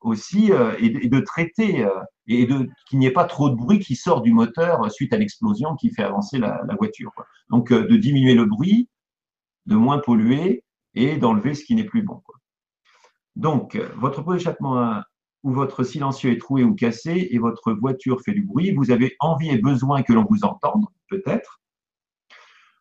aussi, 0.00 0.52
euh, 0.52 0.74
et, 0.78 1.08
de, 1.08 1.20
traiter, 1.20 1.84
euh, 1.84 1.90
et 2.26 2.46
de 2.46 2.68
qu'il 2.88 2.98
n'y 2.98 3.06
ait 3.06 3.12
pas 3.12 3.24
trop 3.24 3.50
de 3.50 3.54
bruit 3.54 3.80
qui 3.80 3.96
sort 3.96 4.22
du 4.22 4.32
moteur 4.32 4.90
suite 4.90 5.12
à 5.12 5.16
l'explosion 5.16 5.74
qui 5.76 5.90
fait 5.90 6.04
avancer 6.04 6.38
la, 6.38 6.62
voiture. 6.78 7.12
Donc 7.50 7.72
de 7.72 7.96
diminuer 7.96 8.34
le 8.34 8.44
bruit, 8.44 8.88
de 9.66 9.76
moins 9.76 9.98
polluer 9.98 10.64
et 10.94 11.16
d'enlever 11.16 11.54
ce 11.54 11.64
qui 11.64 11.74
n'est 11.74 11.84
plus 11.84 12.02
bon. 12.02 12.22
Donc, 13.36 13.76
votre 13.96 14.22
pot 14.22 14.34
d'échappement 14.34 15.02
où 15.42 15.52
votre 15.52 15.82
silencieux 15.82 16.30
est 16.30 16.40
troué 16.40 16.64
ou 16.64 16.74
cassé 16.74 17.28
et 17.30 17.38
votre 17.38 17.72
voiture 17.72 18.20
fait 18.22 18.32
du 18.32 18.42
bruit, 18.42 18.72
vous 18.72 18.90
avez 18.90 19.16
envie 19.20 19.50
et 19.50 19.58
besoin 19.58 20.02
que 20.02 20.12
l'on 20.12 20.24
vous 20.28 20.44
entende, 20.44 20.86
peut-être. 21.08 21.60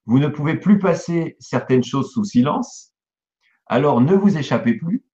Vous 0.05 0.19
ne 0.19 0.27
pouvez 0.27 0.59
plus 0.59 0.79
passer 0.79 1.37
certaines 1.39 1.83
choses 1.83 2.11
sous 2.11 2.23
silence, 2.23 2.93
alors 3.67 4.01
ne 4.01 4.15
vous 4.15 4.37
échappez 4.37 4.75
plus. 4.75 5.05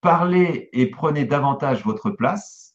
Parlez 0.00 0.68
et 0.72 0.90
prenez 0.90 1.24
davantage 1.24 1.84
votre 1.84 2.10
place. 2.10 2.71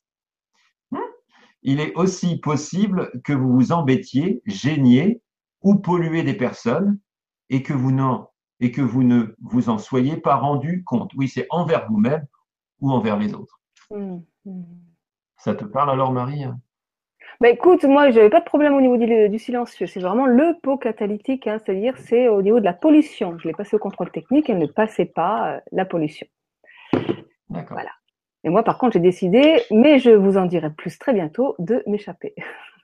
Il 1.68 1.82
est 1.82 1.94
aussi 1.96 2.40
possible 2.40 3.12
que 3.26 3.34
vous 3.34 3.54
vous 3.54 3.72
embêtiez, 3.74 4.42
gêniez 4.46 5.22
ou 5.62 5.76
polluez 5.76 6.24
des 6.24 6.34
personnes 6.34 6.98
et 7.50 7.62
que 7.62 7.74
vous, 7.74 7.92
et 8.62 8.72
que 8.72 8.82
vous 8.82 9.04
ne 9.04 9.36
vous 9.42 9.68
en 9.68 9.78
soyez 9.78 10.16
pas 10.16 10.38
rendu 10.38 10.86
compte. 10.86 11.12
Oui, 11.18 11.28
c'est 11.28 11.46
envers 11.50 11.86
vous-même 11.90 12.26
ou 12.80 12.90
envers 12.90 13.20
les 13.20 13.34
autres. 13.34 13.60
Mmh, 13.92 14.20
mmh. 14.46 14.64
Ça 15.36 15.56
te 15.56 15.66
parle 15.66 15.92
alors, 15.92 16.14
Marie 16.14 16.46
bah 17.42 17.50
écoute, 17.50 17.84
moi, 17.84 18.10
je 18.10 18.16
n'avais 18.16 18.30
pas 18.32 18.40
de 18.40 18.46
problème 18.46 18.74
au 18.74 18.82
niveau 18.82 18.98
du, 18.98 19.38
silencieux. 19.38 19.86
C'est 19.86 20.00
vraiment 20.00 20.26
le 20.26 20.58
pot 20.64 20.78
catalytique, 20.78 21.46
hein, 21.46 21.60
c'est-à-dire 21.64 21.96
c'est 21.98 22.30
au 22.30 22.42
niveau 22.42 22.60
de 22.60 22.66
la 22.66 22.74
pollution. 22.74 23.38
Je 23.38 23.48
l'ai 23.48 23.54
passé 23.54 23.76
au 23.76 23.80
contrôle 23.80 24.10
technique, 24.10 24.50
elle 24.50 24.58
ne 24.58 24.66
passait 24.66 25.06
pas 25.06 25.52
euh, 25.52 25.60
la 25.74 25.86
pollution. 25.86 26.26
D'accord. 27.50 27.78
Voilà. 27.78 27.92
Et 28.44 28.50
moi, 28.50 28.64
par 28.64 28.78
contre, 28.78 28.94
j'ai 28.94 29.00
décidé, 29.00 29.64
mais 29.72 30.00
je 30.00 30.12
vous 30.12 30.38
en 30.38 30.46
dirai 30.46 30.70
plus 30.70 30.98
très 31.00 31.14
bientôt, 31.14 31.56
de 31.60 31.84
m'échapper. 31.88 32.36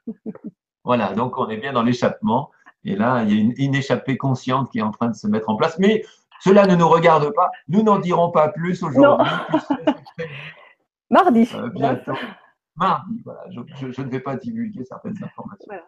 voilà, 0.84 1.14
donc 1.14 1.38
on 1.38 1.50
est 1.50 1.58
bien 1.58 1.74
dans 1.74 1.84
l'échappement. 1.84 2.52
Et 2.86 2.96
là, 2.96 3.24
il 3.24 3.34
y 3.34 3.38
a 3.38 3.42
une, 3.42 3.54
une, 3.58 3.76
échappée 3.76 4.18
consciente 4.18 4.70
qui 4.72 4.80
est 4.80 4.82
en 4.82 4.92
train 4.92 5.08
de 5.08 5.16
se 5.16 5.28
mettre 5.28 5.50
en 5.50 5.56
place. 5.56 5.80
Mais 5.80 6.04
cela 6.42 6.68
ne 6.68 6.76
nous 6.76 6.90
regarde 6.90 7.34
pas. 7.34 7.52
Nous 7.70 7.84
n'en 7.84 8.00
dirons 8.00 8.30
pas 8.32 8.50
plus 8.50 8.84
aujourd'hui. 8.84 9.26
Mardi. 11.10 11.50
Euh, 11.56 11.70
bientôt. 11.70 12.14
Mardi, 12.76 13.22
voilà. 13.24 13.46
Je, 13.52 13.92
je, 13.92 14.02
ne 14.02 14.10
vais 14.10 14.20
pas 14.20 14.36
divulguer 14.36 14.84
certaines 14.84 15.16
informations. 15.24 15.66
Voilà. 15.68 15.84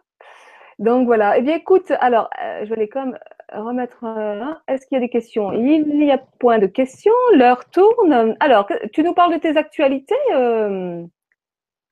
Donc 0.78 1.06
voilà. 1.06 1.36
Eh 1.36 1.42
bien, 1.42 1.56
écoute, 1.56 1.90
alors, 2.00 2.30
euh, 2.42 2.60
je 2.64 2.70
vais 2.70 2.76
aller 2.76 2.88
comme 2.88 3.18
remettre. 3.52 4.04
Euh, 4.04 4.44
Est-ce 4.68 4.86
qu'il 4.86 4.96
y 4.96 4.98
a 4.98 5.00
des 5.00 5.08
questions? 5.08 5.52
Il 5.52 6.04
y 6.04 6.10
a 6.10 6.18
point 6.18 6.58
de 6.58 6.66
questions. 6.66 7.12
L'heure 7.34 7.68
tourne. 7.70 8.36
Alors, 8.40 8.68
tu 8.92 9.02
nous 9.02 9.14
parles 9.14 9.34
de 9.34 9.38
tes 9.38 9.56
actualités. 9.56 10.14
Euh, 10.34 11.04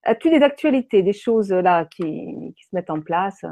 As-tu 0.05 0.31
des 0.31 0.43
actualités, 0.43 1.03
des 1.03 1.15
choses 1.15 1.55
qui 1.97 2.55
se 2.59 2.75
mettent 2.75 2.91
en 2.91 3.01
place? 3.01 3.45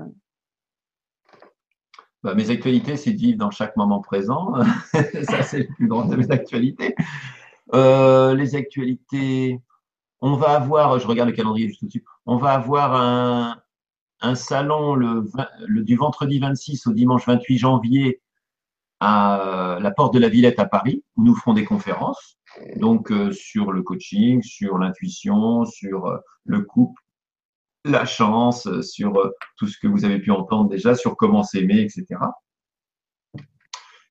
Bah, 2.23 2.35
mes 2.35 2.51
actualités, 2.51 2.97
c'est 2.97 3.13
de 3.13 3.19
vivre 3.19 3.39
dans 3.39 3.51
chaque 3.51 3.77
moment 3.77 4.01
présent. 4.01 4.55
Ça, 4.93 5.43
c'est 5.43 5.61
le 5.61 5.75
plus 5.75 5.89
grand 5.89 6.05
de 6.05 6.15
mes 6.15 6.31
actualités. 6.31 6.95
Euh, 7.75 8.35
les 8.35 8.55
actualités, 8.55 9.59
on 10.21 10.37
va 10.37 10.51
avoir, 10.51 10.99
je 10.99 11.07
regarde 11.07 11.31
le 11.31 11.35
calendrier 11.35 11.69
juste 11.69 11.83
au-dessus, 11.83 12.05
on 12.27 12.37
va 12.37 12.53
avoir 12.53 12.95
un, 12.95 13.63
un 14.23 14.35
salon 14.35 14.95
le, 14.95 15.25
du 15.69 15.97
vendredi 15.97 16.39
26 16.39 16.87
au 16.87 16.93
dimanche 16.93 17.27
28 17.27 17.59
janvier 17.59 18.21
à 19.01 19.79
la 19.81 19.91
porte 19.91 20.15
de 20.15 20.21
la 20.21 20.29
Villette 20.29 20.61
à 20.61 20.65
Paris, 20.65 21.03
où 21.17 21.25
nous 21.25 21.35
ferons 21.35 21.55
des 21.55 21.65
conférences, 21.65 22.39
donc 22.77 23.11
euh, 23.11 23.33
sur 23.33 23.73
le 23.73 23.83
coaching, 23.83 24.43
sur 24.43 24.79
l'intuition, 24.79 25.65
sur 25.65 26.07
euh, 26.07 26.19
le 26.45 26.61
couple, 26.63 27.03
la 27.85 28.05
chance, 28.05 28.67
euh, 28.69 28.81
sur 28.81 29.13
tout 29.57 29.67
ce 29.67 29.77
que 29.79 29.89
vous 29.89 30.05
avez 30.05 30.21
pu 30.21 30.31
entendre 30.31 30.69
déjà, 30.69 30.95
sur 30.95 31.17
comment 31.17 31.43
s'aimer, 31.43 31.81
etc. 31.81 32.21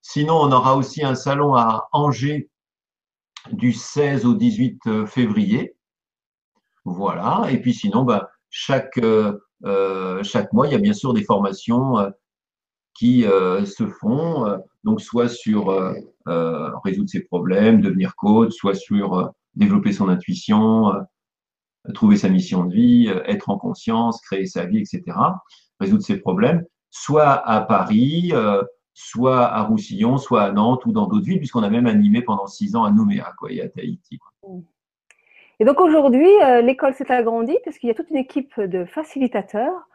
Sinon, 0.02 0.34
on 0.34 0.52
aura 0.52 0.76
aussi 0.76 1.04
un 1.04 1.14
salon 1.14 1.54
à 1.54 1.88
Angers 1.92 2.50
du 3.50 3.72
16 3.72 4.26
au 4.26 4.34
18 4.34 4.80
euh, 4.86 5.06
février. 5.06 5.76
Voilà. 6.84 7.46
Et 7.50 7.60
puis 7.60 7.72
sinon, 7.72 8.02
bah, 8.02 8.30
chaque, 8.50 9.00
chaque 10.22 10.52
mois, 10.52 10.66
il 10.66 10.72
y 10.72 10.76
a 10.76 10.78
bien 10.78 10.92
sûr 10.92 11.14
des 11.14 11.24
formations 11.24 12.12
qui 12.94 13.24
euh, 13.24 13.64
se 13.64 13.86
font, 13.86 14.58
donc 14.84 15.00
soit 15.00 15.28
sur 15.28 15.68
résoudre 16.84 17.08
ses 17.08 17.20
problèmes, 17.20 17.80
devenir 17.80 18.14
coach, 18.16 18.52
soit 18.52 18.74
sur 18.74 19.32
développer 19.54 19.92
son 19.92 20.08
intuition, 20.08 20.92
trouver 21.94 22.16
sa 22.16 22.28
mission 22.28 22.64
de 22.64 22.74
vie, 22.74 23.08
euh, 23.08 23.22
être 23.26 23.50
en 23.50 23.58
conscience, 23.58 24.20
créer 24.20 24.46
sa 24.46 24.64
vie, 24.64 24.78
etc., 24.78 25.02
résoudre 25.80 26.02
ses 26.02 26.16
problèmes, 26.18 26.64
soit 26.90 27.46
à 27.48 27.60
Paris, 27.60 28.30
euh, 28.32 28.62
soit 28.94 29.46
à 29.46 29.62
Roussillon, 29.62 30.18
soit 30.18 30.42
à 30.42 30.52
Nantes 30.52 30.86
ou 30.86 30.92
dans 30.92 31.06
d'autres 31.06 31.26
villes, 31.26 31.38
puisqu'on 31.38 31.62
a 31.62 31.70
même 31.70 31.86
animé 31.86 32.22
pendant 32.22 32.46
six 32.46 32.76
ans 32.76 32.84
à 32.84 32.90
Nouméa 32.90 33.32
quoi, 33.38 33.50
et 33.50 33.60
à 33.60 33.68
Tahiti. 33.68 34.18
Et 35.62 35.64
donc 35.64 35.80
aujourd'hui, 35.80 36.26
euh, 36.42 36.60
l'école 36.60 36.92
s'est 36.92 37.12
agrandie 37.12 37.56
parce 37.64 37.78
qu'il 37.78 37.86
y 37.86 37.92
a 37.92 37.94
toute 37.94 38.10
une 38.10 38.16
équipe 38.16 38.60
de 38.60 38.84
facilitateurs 38.84 39.88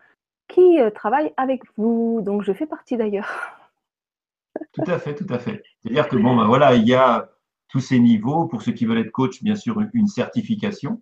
qui 0.47 0.77
travaillent 0.95 1.33
avec 1.35 1.61
vous. 1.75 2.21
Donc 2.21 2.41
je 2.43 2.53
fais 2.53 2.65
partie 2.65 2.95
d'ailleurs. 2.95 3.27
Tout 4.71 4.89
à 4.89 4.97
fait, 4.97 5.13
tout 5.13 5.27
à 5.29 5.39
fait. 5.39 5.61
C'est-à-dire 5.81 6.07
que 6.07 6.15
bon, 6.15 6.37
ben 6.37 6.47
voilà, 6.47 6.75
il 6.75 6.87
y 6.87 6.93
a 6.93 7.29
tous 7.67 7.81
ces 7.81 7.99
niveaux. 7.99 8.45
Pour 8.45 8.61
ceux 8.61 8.71
qui 8.71 8.85
veulent 8.85 8.99
être 8.99 9.11
coach, 9.11 9.43
bien 9.43 9.57
sûr, 9.57 9.77
une 9.93 10.07
certification. 10.07 11.01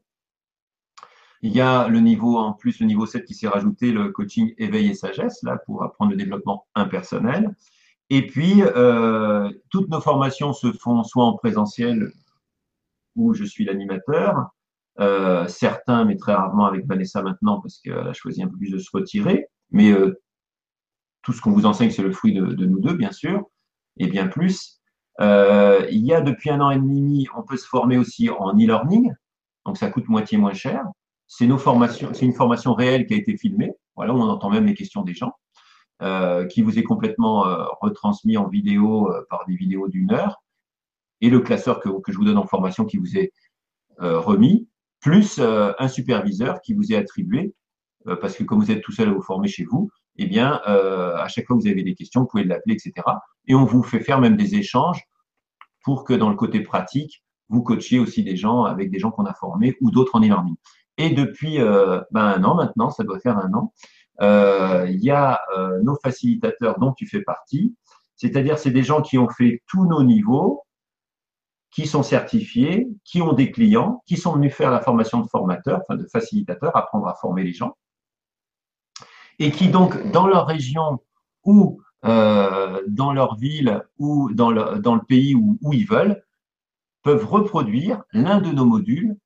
Il 1.43 1.55
y 1.55 1.61
a 1.61 1.87
le 1.87 1.99
niveau, 1.99 2.39
en 2.39 2.53
plus, 2.53 2.79
le 2.79 2.87
niveau 2.87 3.05
7 3.05 3.23
qui 3.23 3.35
s'est 3.35 3.47
rajouté, 3.47 3.91
le 3.91 4.09
coaching 4.09 4.55
éveil 4.57 4.89
et 4.89 4.95
sagesse, 4.95 5.43
là, 5.43 5.59
pour 5.67 5.83
apprendre 5.83 6.09
le 6.09 6.17
développement 6.17 6.65
impersonnel. 6.73 7.53
Et 8.09 8.25
puis, 8.25 8.63
euh, 8.63 9.47
toutes 9.69 9.89
nos 9.89 10.01
formations 10.01 10.53
se 10.53 10.71
font 10.71 11.03
soit 11.03 11.23
en 11.23 11.33
présentiel, 11.33 12.11
où 13.15 13.35
je 13.35 13.43
suis 13.43 13.63
l'animateur, 13.63 14.54
euh, 14.99 15.47
certains, 15.47 16.05
mais 16.05 16.15
très 16.17 16.33
rarement 16.33 16.65
avec 16.65 16.85
Vanessa 16.85 17.21
maintenant, 17.21 17.61
parce 17.61 17.79
qu'elle 17.79 18.07
a 18.07 18.13
choisi 18.13 18.41
un 18.43 18.47
peu 18.47 18.57
plus 18.57 18.71
de 18.71 18.77
se 18.77 18.89
retirer. 18.93 19.47
Mais 19.71 19.91
euh, 19.91 20.21
tout 21.21 21.33
ce 21.33 21.41
qu'on 21.41 21.51
vous 21.51 21.65
enseigne, 21.65 21.91
c'est 21.91 22.03
le 22.03 22.11
fruit 22.11 22.33
de, 22.33 22.45
de, 22.45 22.65
nous 22.65 22.79
deux, 22.79 22.93
bien 22.93 23.11
sûr, 23.11 23.43
et 23.97 24.07
bien 24.07 24.27
plus. 24.27 24.79
Euh, 25.21 25.85
il 25.91 26.05
y 26.05 26.13
a 26.13 26.21
depuis 26.21 26.49
un 26.49 26.61
an 26.61 26.71
et 26.71 26.77
demi, 26.77 27.27
on 27.35 27.43
peut 27.43 27.57
se 27.57 27.67
former 27.67 27.97
aussi 27.97 28.29
en 28.29 28.53
e-learning, 28.53 29.13
donc 29.65 29.77
ça 29.77 29.89
coûte 29.89 30.07
moitié 30.07 30.37
moins 30.37 30.53
cher. 30.53 30.83
C'est 31.27 31.47
nos 31.47 31.57
formations, 31.57 32.13
c'est 32.13 32.25
une 32.25 32.33
formation 32.33 32.73
réelle 32.73 33.07
qui 33.07 33.13
a 33.13 33.17
été 33.17 33.37
filmée. 33.37 33.73
Voilà, 33.95 34.13
on 34.13 34.21
entend 34.21 34.49
même 34.49 34.65
les 34.65 34.75
questions 34.75 35.01
des 35.01 35.13
gens, 35.13 35.33
euh, 36.01 36.45
qui 36.45 36.61
vous 36.61 36.77
est 36.77 36.83
complètement 36.83 37.47
euh, 37.47 37.63
retransmis 37.81 38.35
en 38.37 38.47
vidéo 38.47 39.09
euh, 39.09 39.25
par 39.29 39.45
des 39.47 39.55
vidéos 39.55 39.87
d'une 39.87 40.11
heure, 40.11 40.43
et 41.21 41.29
le 41.29 41.39
classeur 41.39 41.79
que, 41.79 41.89
que, 42.01 42.11
je 42.11 42.17
vous 42.17 42.25
donne 42.25 42.37
en 42.37 42.45
formation 42.45 42.85
qui 42.85 42.97
vous 42.97 43.17
est 43.17 43.31
remis, 43.97 44.67
plus 45.05 45.37
euh, 45.37 45.71
un 45.77 45.87
superviseur 45.87 46.61
qui 46.61 46.73
vous 46.73 46.91
est 46.91 46.95
attribué, 46.95 47.53
euh, 48.07 48.15
parce 48.15 48.35
que 48.35 48.43
comme 48.43 48.59
vous 48.59 48.71
êtes 48.71 48.81
tout 48.81 48.91
seul 48.91 49.09
à 49.09 49.13
vous 49.13 49.21
former 49.21 49.47
chez 49.47 49.63
vous, 49.63 49.91
eh 50.17 50.25
bien, 50.25 50.61
à 50.63 51.27
chaque 51.27 51.45
fois 51.45 51.57
que 51.57 51.61
vous 51.61 51.67
avez 51.67 51.83
des 51.83 51.93
questions, 51.93 52.21
vous 52.21 52.27
pouvez 52.27 52.45
l'appeler, 52.45 52.75
etc. 52.75 53.05
Et 53.47 53.53
on 53.53 53.65
vous 53.65 53.83
fait 53.83 53.99
faire 53.99 54.21
même 54.21 54.37
des 54.37 54.55
échanges 54.55 55.03
pour 55.83 56.05
que 56.05 56.13
dans 56.13 56.29
le 56.29 56.37
côté 56.37 56.61
pratique, 56.61 57.21
vous 57.49 57.61
coachiez 57.61 57.99
aussi 57.99 58.23
des 58.23 58.37
gens 58.37 58.63
avec 58.63 58.89
des 58.89 58.97
gens 58.97 59.11
qu'on 59.11 59.25
a 59.25 59.33
formés 59.33 59.75
ou 59.81 59.91
d'autres 59.91 60.15
en 60.15 60.21
e-learning. 60.21 60.55
Et 60.97 61.09
depuis 61.09 61.59
euh, 61.59 62.01
ben, 62.11 62.25
un 62.25 62.43
an 62.45 62.55
maintenant, 62.55 62.89
ça 62.89 63.03
doit 63.03 63.19
faire 63.19 63.37
un 63.37 63.53
an, 63.53 63.73
euh, 64.21 64.87
il 64.89 65.03
y 65.03 65.11
a 65.11 65.41
euh, 65.57 65.81
nos 65.83 65.95
facilitateurs 65.95 66.79
dont 66.79 66.93
tu 66.93 67.05
fais 67.05 67.21
partie, 67.21 67.75
c'est-à-dire 68.15 68.57
c'est 68.57 68.71
des 68.71 68.83
gens 68.83 69.01
qui 69.01 69.17
ont 69.17 69.29
fait 69.29 69.61
tous 69.67 69.85
nos 69.85 70.03
niveaux, 70.03 70.63
qui 71.75 71.87
sont 71.87 72.03
certifiés, 72.03 72.87
qui 73.03 73.21
ont 73.21 73.33
des 73.33 73.51
clients, 73.51 74.01
qui 74.05 74.15
sont 74.15 74.31
venus 74.31 74.55
faire 74.55 74.71
la 74.71 74.79
formation 74.79 75.19
de 75.19 75.27
formateur, 75.27 75.81
enfin 75.81 75.97
de 75.97 76.07
facilitateur, 76.07 76.73
apprendre 76.77 77.05
à 77.05 77.15
former 77.15 77.43
les 77.43 77.51
gens, 77.51 77.75
et 79.39 79.51
qui 79.51 79.67
donc 79.67 80.09
dans 80.11 80.25
leur 80.25 80.47
région 80.47 81.01
ou 81.43 81.81
dans 82.01 83.13
leur 83.13 83.35
ville 83.35 83.83
ou 83.97 84.31
dans 84.31 84.51
le, 84.51 84.79
dans 84.79 84.95
le 84.95 85.01
pays 85.01 85.35
où, 85.35 85.57
où, 85.61 85.73
ils 85.73 85.87
veulent, 85.87 86.23
peuvent 87.03 87.25
reproduire 87.25 88.03
l'un 88.13 88.39
de 88.39 88.51
nos 88.51 88.65
modules 88.65 89.17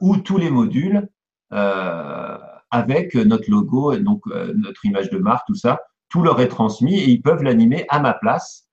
ou 0.00 0.18
tous 0.18 0.38
les 0.38 0.50
modules 0.50 1.08
avec 1.50 3.14
notre 3.14 3.50
logo, 3.50 3.96
donc 3.96 4.24
notre 4.26 4.84
image 4.84 5.10
de 5.10 5.18
marque, 5.18 5.46
tout 5.48 5.56
ça, 5.56 5.80
tout 6.08 6.22
leur 6.22 6.40
est 6.40 6.48
transmis 6.48 7.00
et 7.00 7.08
ils 7.08 7.22
peuvent 7.22 7.42
l'animer 7.42 7.84
à 7.88 7.98
ma 7.98 8.12
place, 8.12 8.65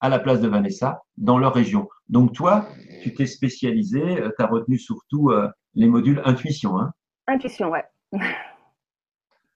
à 0.00 0.08
la 0.08 0.18
place 0.18 0.40
de 0.40 0.48
Vanessa, 0.48 1.02
dans 1.16 1.38
leur 1.38 1.54
région. 1.54 1.88
Donc 2.08 2.32
toi, 2.32 2.66
tu 3.02 3.14
t'es 3.14 3.26
spécialisé, 3.26 4.00
tu 4.36 4.42
as 4.42 4.46
retenu 4.46 4.78
surtout 4.78 5.30
les 5.74 5.86
modules 5.86 6.22
intuition. 6.24 6.78
Hein 6.78 6.92
intuition, 7.26 7.70
ouais. 7.70 7.84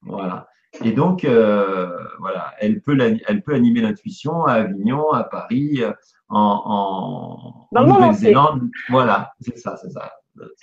voilà. 0.01 0.47
Et 0.83 0.91
donc, 0.91 1.23
euh, 1.23 1.97
voilà, 2.19 2.53
elle 2.59 2.81
peut, 2.81 2.97
elle 2.99 3.43
peut 3.43 3.53
animer 3.53 3.81
l'intuition 3.81 4.43
à 4.43 4.53
Avignon, 4.53 5.11
à 5.11 5.23
Paris, 5.23 5.81
en, 6.27 7.67
en, 7.71 7.85
Nouvelle-Zélande. 7.85 8.69
Voilà, 8.89 9.33
c'est 9.39 9.57
ça, 9.57 9.77
c'est 9.77 9.89
ça. 9.89 10.11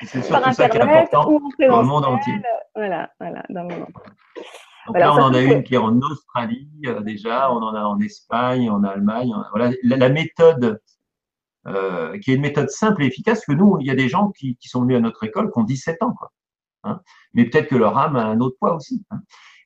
C'est 0.02 0.22
surtout 0.22 0.52
ça 0.52 0.68
qui 0.68 0.76
est 0.76 0.82
important 0.82 1.40
dans 1.58 1.80
le 1.80 1.86
monde 1.86 2.04
entier. 2.04 2.34
Voilà, 2.74 3.10
voilà, 3.18 3.42
dans 3.48 3.62
le 3.62 3.74
monde 3.74 3.86
Donc 4.86 4.98
là, 4.98 5.14
on 5.14 5.18
en 5.18 5.34
a 5.34 5.40
une 5.40 5.62
qui 5.62 5.74
est 5.74 5.78
en 5.78 6.00
Australie 6.00 6.68
euh, 6.86 7.00
déjà, 7.00 7.52
on 7.52 7.62
en 7.62 7.74
a 7.74 7.82
en 7.82 8.00
Espagne, 8.00 8.68
en 8.68 8.82
Allemagne. 8.82 9.32
Voilà, 9.52 9.72
la, 9.84 10.08
méthode 10.08 10.80
euh, 11.68 12.18
qui 12.18 12.32
est 12.32 12.34
une 12.34 12.42
méthode 12.42 12.70
simple 12.70 13.04
et 13.04 13.06
efficace, 13.06 13.44
que 13.44 13.52
nous, 13.52 13.78
il 13.80 13.86
y 13.86 13.90
a 13.90 13.94
des 13.94 14.08
gens 14.08 14.30
qui, 14.30 14.56
qui 14.56 14.68
sont 14.68 14.82
venus 14.82 14.96
à 14.96 15.00
notre 15.00 15.22
école 15.24 15.52
qui 15.52 15.58
ont 15.58 15.64
17 15.64 16.02
ans. 16.02 16.12
Quoi. 16.12 16.32
Hein. 16.82 17.00
Mais 17.34 17.44
peut-être 17.44 17.68
que 17.68 17.76
leur 17.76 17.96
âme 17.96 18.16
a 18.16 18.24
un 18.24 18.40
autre 18.40 18.56
poids 18.58 18.74
aussi. 18.74 19.04
Hein. 19.10 19.20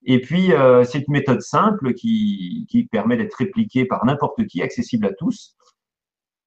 Et 0.04 0.20
puis, 0.20 0.52
euh, 0.52 0.84
c'est 0.84 0.98
une 0.98 1.12
méthode 1.12 1.40
simple 1.40 1.94
qui, 1.94 2.66
qui 2.70 2.84
permet 2.84 3.16
d'être 3.16 3.34
répliquée 3.34 3.86
par 3.86 4.04
n'importe 4.04 4.46
qui, 4.46 4.62
accessible 4.62 5.06
à 5.06 5.14
tous. 5.14 5.56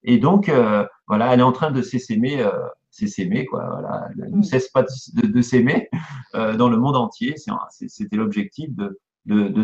Et 0.04 0.20
donc, 0.20 0.48
euh, 0.50 0.86
voilà, 1.08 1.34
elle 1.34 1.40
est 1.40 1.44
en 1.44 1.52
train 1.52 1.72
de 1.72 1.82
s'essaimer, 1.82 2.48
euh, 3.04 3.08
s'essaimer, 3.08 3.46
quoi. 3.46 3.68
Voilà, 3.70 4.10
ne 4.16 4.42
cesse 4.42 4.70
pas 4.70 4.84
de, 4.84 5.28
de 5.28 5.42
s'aimer 5.42 5.90
euh, 6.36 6.56
dans 6.56 6.70
le 6.70 6.78
monde 6.78 6.96
entier. 6.96 7.36
C'était 7.70 8.16
l'objectif 8.16 8.70
de, 8.76 8.98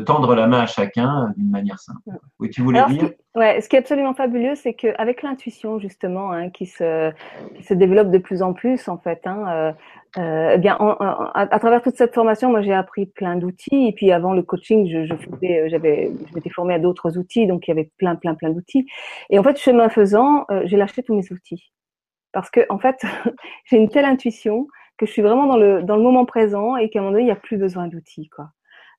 tendre 0.05 0.36
la 0.36 0.47
main 0.47 0.61
à 0.61 0.65
chacun 0.65 1.33
d'une 1.38 1.49
manière 1.49 1.79
simple. 1.79 1.99
Oui, 2.39 2.49
tu 2.49 2.61
voulais 2.61 2.86
dire? 2.88 3.09
ce 3.33 3.39
ouais, 3.39 3.61
ce 3.61 3.69
qui 3.69 3.75
est 3.75 3.79
absolument 3.79 4.13
fabuleux, 4.13 4.55
c'est 4.55 4.73
qu'avec 4.73 5.23
l'intuition 5.23 5.79
justement, 5.79 6.31
hein, 6.31 6.49
qui, 6.49 6.67
se, 6.67 7.11
qui 7.55 7.63
se 7.63 7.73
développe 7.73 8.11
de 8.11 8.19
plus 8.19 8.43
en 8.43 8.53
plus 8.53 8.88
en 8.88 8.97
fait, 8.99 9.21
hein, 9.25 9.45
euh, 9.47 9.71
euh, 10.17 10.51
eh 10.53 10.57
bien, 10.57 10.77
à, 11.33 11.59
travers 11.59 11.81
toute 11.81 11.97
cette 11.97 12.13
formation, 12.13 12.49
moi 12.49 12.61
j'ai 12.61 12.73
appris 12.73 13.05
plein 13.05 13.36
d'outils. 13.36 13.88
Et 13.88 13.91
puis 13.91 14.11
avant 14.11 14.33
le 14.33 14.43
coaching, 14.43 14.88
je, 14.89 15.05
je 15.05 15.15
faisais, 15.15 15.69
j'avais, 15.69 16.11
je 16.29 16.36
m'étais 16.36 16.49
formée 16.49 16.73
à 16.73 16.79
d'autres 16.79 17.17
outils, 17.17 17.47
donc 17.47 17.67
il 17.67 17.71
y 17.71 17.73
avait 17.73 17.91
plein, 17.97 18.15
plein, 18.15 18.36
plein 18.36 18.49
d'outils. 18.49 18.86
Et 19.29 19.39
en 19.39 19.43
fait, 19.43 19.57
chemin 19.57 19.89
faisant, 19.89 20.45
euh, 20.51 20.61
j'ai 20.65 20.77
lâché 20.77 21.03
tous 21.03 21.15
mes 21.15 21.31
outils 21.31 21.71
parce 22.36 22.49
que 22.49 22.59
en 22.69 22.77
fait, 22.77 23.01
j'ai 23.65 23.77
une 23.77 23.88
telle 23.88 24.03
intuition 24.03 24.67
que 24.97 25.05
je 25.05 25.11
suis 25.11 25.21
vraiment 25.21 25.47
dans 25.47 25.57
le 25.57 25.81
dans 25.83 25.95
le 25.95 26.03
moment 26.03 26.25
présent 26.25 26.75
et 26.75 26.89
qu'à 26.89 26.99
un 26.99 27.03
moment 27.03 27.13
donné, 27.13 27.23
il 27.23 27.27
n'y 27.27 27.31
a 27.31 27.38
plus 27.38 27.57
besoin 27.57 27.88
d'outils, 27.88 28.29
quoi. 28.29 28.49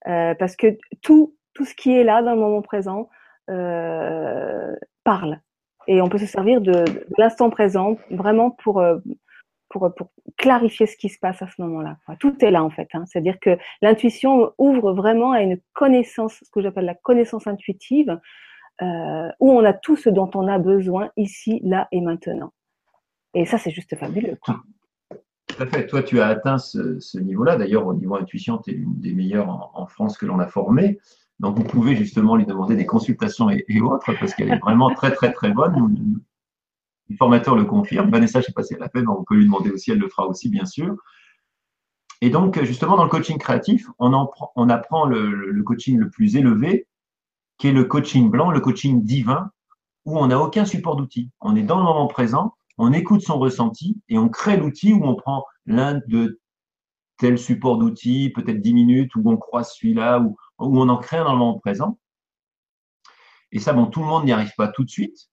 Euh, 0.09 0.35
parce 0.35 0.57
que 0.57 0.79
tout, 1.03 1.37
tout 1.53 1.67
ce 1.67 1.75
qui 1.75 1.93
est 1.93 2.05
là 2.05 2.23
dans 2.23 2.35
le 2.35 2.41
moment 2.41 2.63
présent 2.63 3.11
euh, 3.51 4.75
parle. 5.05 5.41
Et 5.87 6.01
on 6.01 6.09
peut 6.09 6.19
se 6.19 6.27
servir 6.27 6.61
de, 6.61 6.73
de 6.73 7.05
l'instant 7.19 7.51
présent 7.51 7.99
vraiment 8.11 8.51
pour, 8.51 8.81
euh, 8.81 8.99
pour, 9.69 9.93
pour, 9.95 10.09
clarifier 10.39 10.87
ce 10.87 10.97
qui 10.97 11.09
se 11.09 11.19
passe 11.19 11.43
à 11.43 11.47
ce 11.47 11.61
moment-là. 11.63 11.97
Tout 12.21 12.43
est 12.45 12.51
là 12.51 12.65
en 12.65 12.71
fait. 12.71 12.89
Hein. 12.95 13.05
C'est-à-dire 13.07 13.39
que 13.41 13.59
l'intuition 13.83 14.53
ouvre 14.59 14.93
vraiment 14.93 15.33
à 15.33 15.43
une 15.43 15.61
connaissance, 15.75 16.39
ce 16.43 16.51
que 16.51 16.63
j'appelle 16.63 16.87
la 16.87 16.95
connaissance 16.95 17.47
intuitive, 17.47 18.19
euh, 18.83 19.29
où 19.41 19.51
on 19.51 19.65
a 19.65 19.73
tout 19.73 19.97
ce 19.97 20.09
dont 20.09 20.31
on 20.35 20.49
a 20.49 20.59
besoin 20.59 21.11
ici, 21.17 21.61
là 21.65 21.89
et 21.93 22.01
maintenant. 22.01 22.53
Et 23.35 23.45
ça, 23.47 23.59
c'est 23.59 23.71
juste 23.71 23.97
fabuleux. 23.97 24.37
Quoi. 24.41 24.63
Tout 25.47 25.63
à 25.63 25.67
fait. 25.67 25.87
Toi, 25.87 26.03
tu 26.03 26.21
as 26.21 26.27
atteint 26.27 26.59
ce, 26.59 27.19
niveau-là. 27.19 27.57
D'ailleurs, 27.57 27.87
au 27.87 27.95
niveau 27.95 28.17
intuition, 28.17 28.59
tu 28.59 28.71
es 28.71 28.75
l'une 28.75 28.99
des 28.99 29.13
meilleures 29.13 29.49
en, 29.75 29.87
France 29.87 30.19
que 30.19 30.27
l'on 30.27 30.39
a 30.39 30.47
formée. 30.47 30.99
Donc, 31.39 31.57
vous 31.57 31.65
pouvez 31.65 31.95
justement 31.97 32.37
lui 32.37 32.47
demander 32.47 32.77
des 32.77 32.87
consultations 32.87 33.51
et, 33.51 33.65
autres 33.81 34.13
parce 34.19 34.35
qu'elle 34.35 34.51
est 34.51 34.59
vraiment 34.59 34.93
très, 34.95 35.13
très, 35.13 35.33
très 35.33 35.51
bonne. 35.51 36.21
Le 37.09 37.17
formateur 37.17 37.55
le 37.55 37.65
confirme. 37.65 38.11
Vanessa, 38.11 38.41
je 38.41 38.45
ne 38.45 38.47
sais 38.47 38.53
pas 38.53 38.63
si 38.63 38.75
elle 38.75 38.81
l'a 38.81 38.89
fait, 38.89 39.03
mais 39.03 39.09
on 39.09 39.23
peut 39.23 39.37
lui 39.37 39.45
demander 39.45 39.71
aussi, 39.71 39.91
elle 39.91 39.99
le 39.99 40.09
fera 40.09 40.27
aussi, 40.27 40.49
bien 40.49 40.65
sûr. 40.65 40.97
Et 42.21 42.31
donc, 42.31 42.63
justement, 42.65 42.97
dans 42.97 43.05
le 43.05 43.11
coaching 43.11 43.39
créatif, 43.39 43.89
on, 43.99 44.13
apprend 44.69 45.05
le, 45.05 45.63
coaching 45.63 45.99
le 45.99 46.09
plus 46.09 46.37
élevé, 46.37 46.87
qui 47.59 47.69
est 47.69 47.73
le 47.73 47.85
coaching 47.85 48.31
blanc, 48.31 48.51
le 48.51 48.61
coaching 48.61 49.03
divin, 49.03 49.51
où 50.07 50.19
on 50.19 50.27
n'a 50.29 50.41
aucun 50.41 50.65
support 50.65 50.97
d'outils. 50.97 51.31
On 51.41 51.57
est 51.57 51.63
dans 51.63 51.79
le 51.79 51.85
moment 51.85 52.07
présent 52.07 52.55
on 52.79 52.93
écoute 52.93 53.23
son 53.23 53.39
ressenti 53.39 54.01
et 54.09 54.19
on 54.19 54.29
crée 54.29 54.57
l'outil 54.57 54.93
où 54.93 55.05
on 55.05 55.15
prend 55.15 55.45
l'un 55.65 56.01
de 56.07 56.41
tel 57.19 57.39
support 57.39 57.79
d'outils, 57.79 58.31
peut-être 58.31 58.61
10 58.61 58.75
minutes, 58.75 59.15
où 59.17 59.23
on 59.25 59.37
croise 59.37 59.73
celui-là, 59.73 60.21
ou 60.21 60.37
où 60.59 60.81
on 60.81 60.89
en 60.89 60.99
crée 60.99 61.17
un 61.17 61.25
dans 61.25 61.33
le 61.33 61.39
moment 61.39 61.59
présent. 61.59 61.99
Et 63.53 63.59
ça, 63.59 63.73
bon, 63.73 63.87
tout 63.87 64.01
le 64.01 64.07
monde 64.07 64.25
n'y 64.25 64.33
arrive 64.33 64.53
pas 64.57 64.69
tout 64.69 64.85
de 64.85 64.91
suite. 64.91 65.31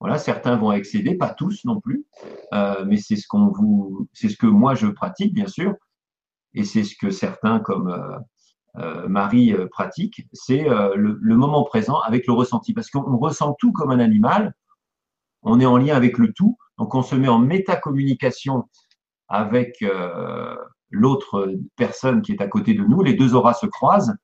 Voilà, 0.00 0.18
certains 0.18 0.56
vont 0.56 0.70
accéder, 0.70 1.14
pas 1.16 1.30
tous 1.30 1.64
non 1.64 1.80
plus, 1.80 2.04
euh, 2.52 2.84
mais 2.86 2.98
c'est 2.98 3.16
ce 3.16 3.26
qu'on 3.26 3.48
vous, 3.48 4.08
c'est 4.12 4.28
ce 4.28 4.36
que 4.36 4.46
moi 4.46 4.74
je 4.74 4.86
pratique 4.86 5.32
bien 5.32 5.46
sûr, 5.46 5.74
et 6.52 6.64
c'est 6.64 6.84
ce 6.84 6.94
que 6.96 7.10
certains 7.10 7.58
comme 7.60 7.88
euh, 7.88 8.18
euh, 8.76 9.08
Marie 9.08 9.54
pratiquent, 9.70 10.26
c'est 10.32 10.64
le, 10.68 11.36
moment 11.36 11.64
présent 11.64 12.00
avec 12.00 12.26
le 12.26 12.32
ressenti, 12.32 12.74
parce 12.74 12.90
qu'on 12.90 13.16
ressent 13.16 13.54
tout 13.58 13.72
comme 13.72 13.90
un 13.90 14.00
animal, 14.00 14.52
on 15.42 15.58
est 15.60 15.66
en 15.66 15.78
lien 15.78 15.96
avec 15.96 16.18
le 16.18 16.32
tout, 16.32 16.58
donc 16.78 16.94
on 16.94 17.02
se 17.02 17.14
met 17.14 17.28
en 17.28 17.38
métacommunication 17.38 18.64
avec 19.28 19.76
euh, 19.82 20.56
l'autre 20.90 21.54
personne 21.76 22.22
qui 22.22 22.32
est 22.32 22.42
à 22.42 22.48
côté 22.48 22.74
de 22.74 22.84
nous, 22.84 23.02
les 23.02 23.14
deux 23.14 23.34
auras 23.34 23.54
se 23.54 23.66
croisent, 23.66 24.14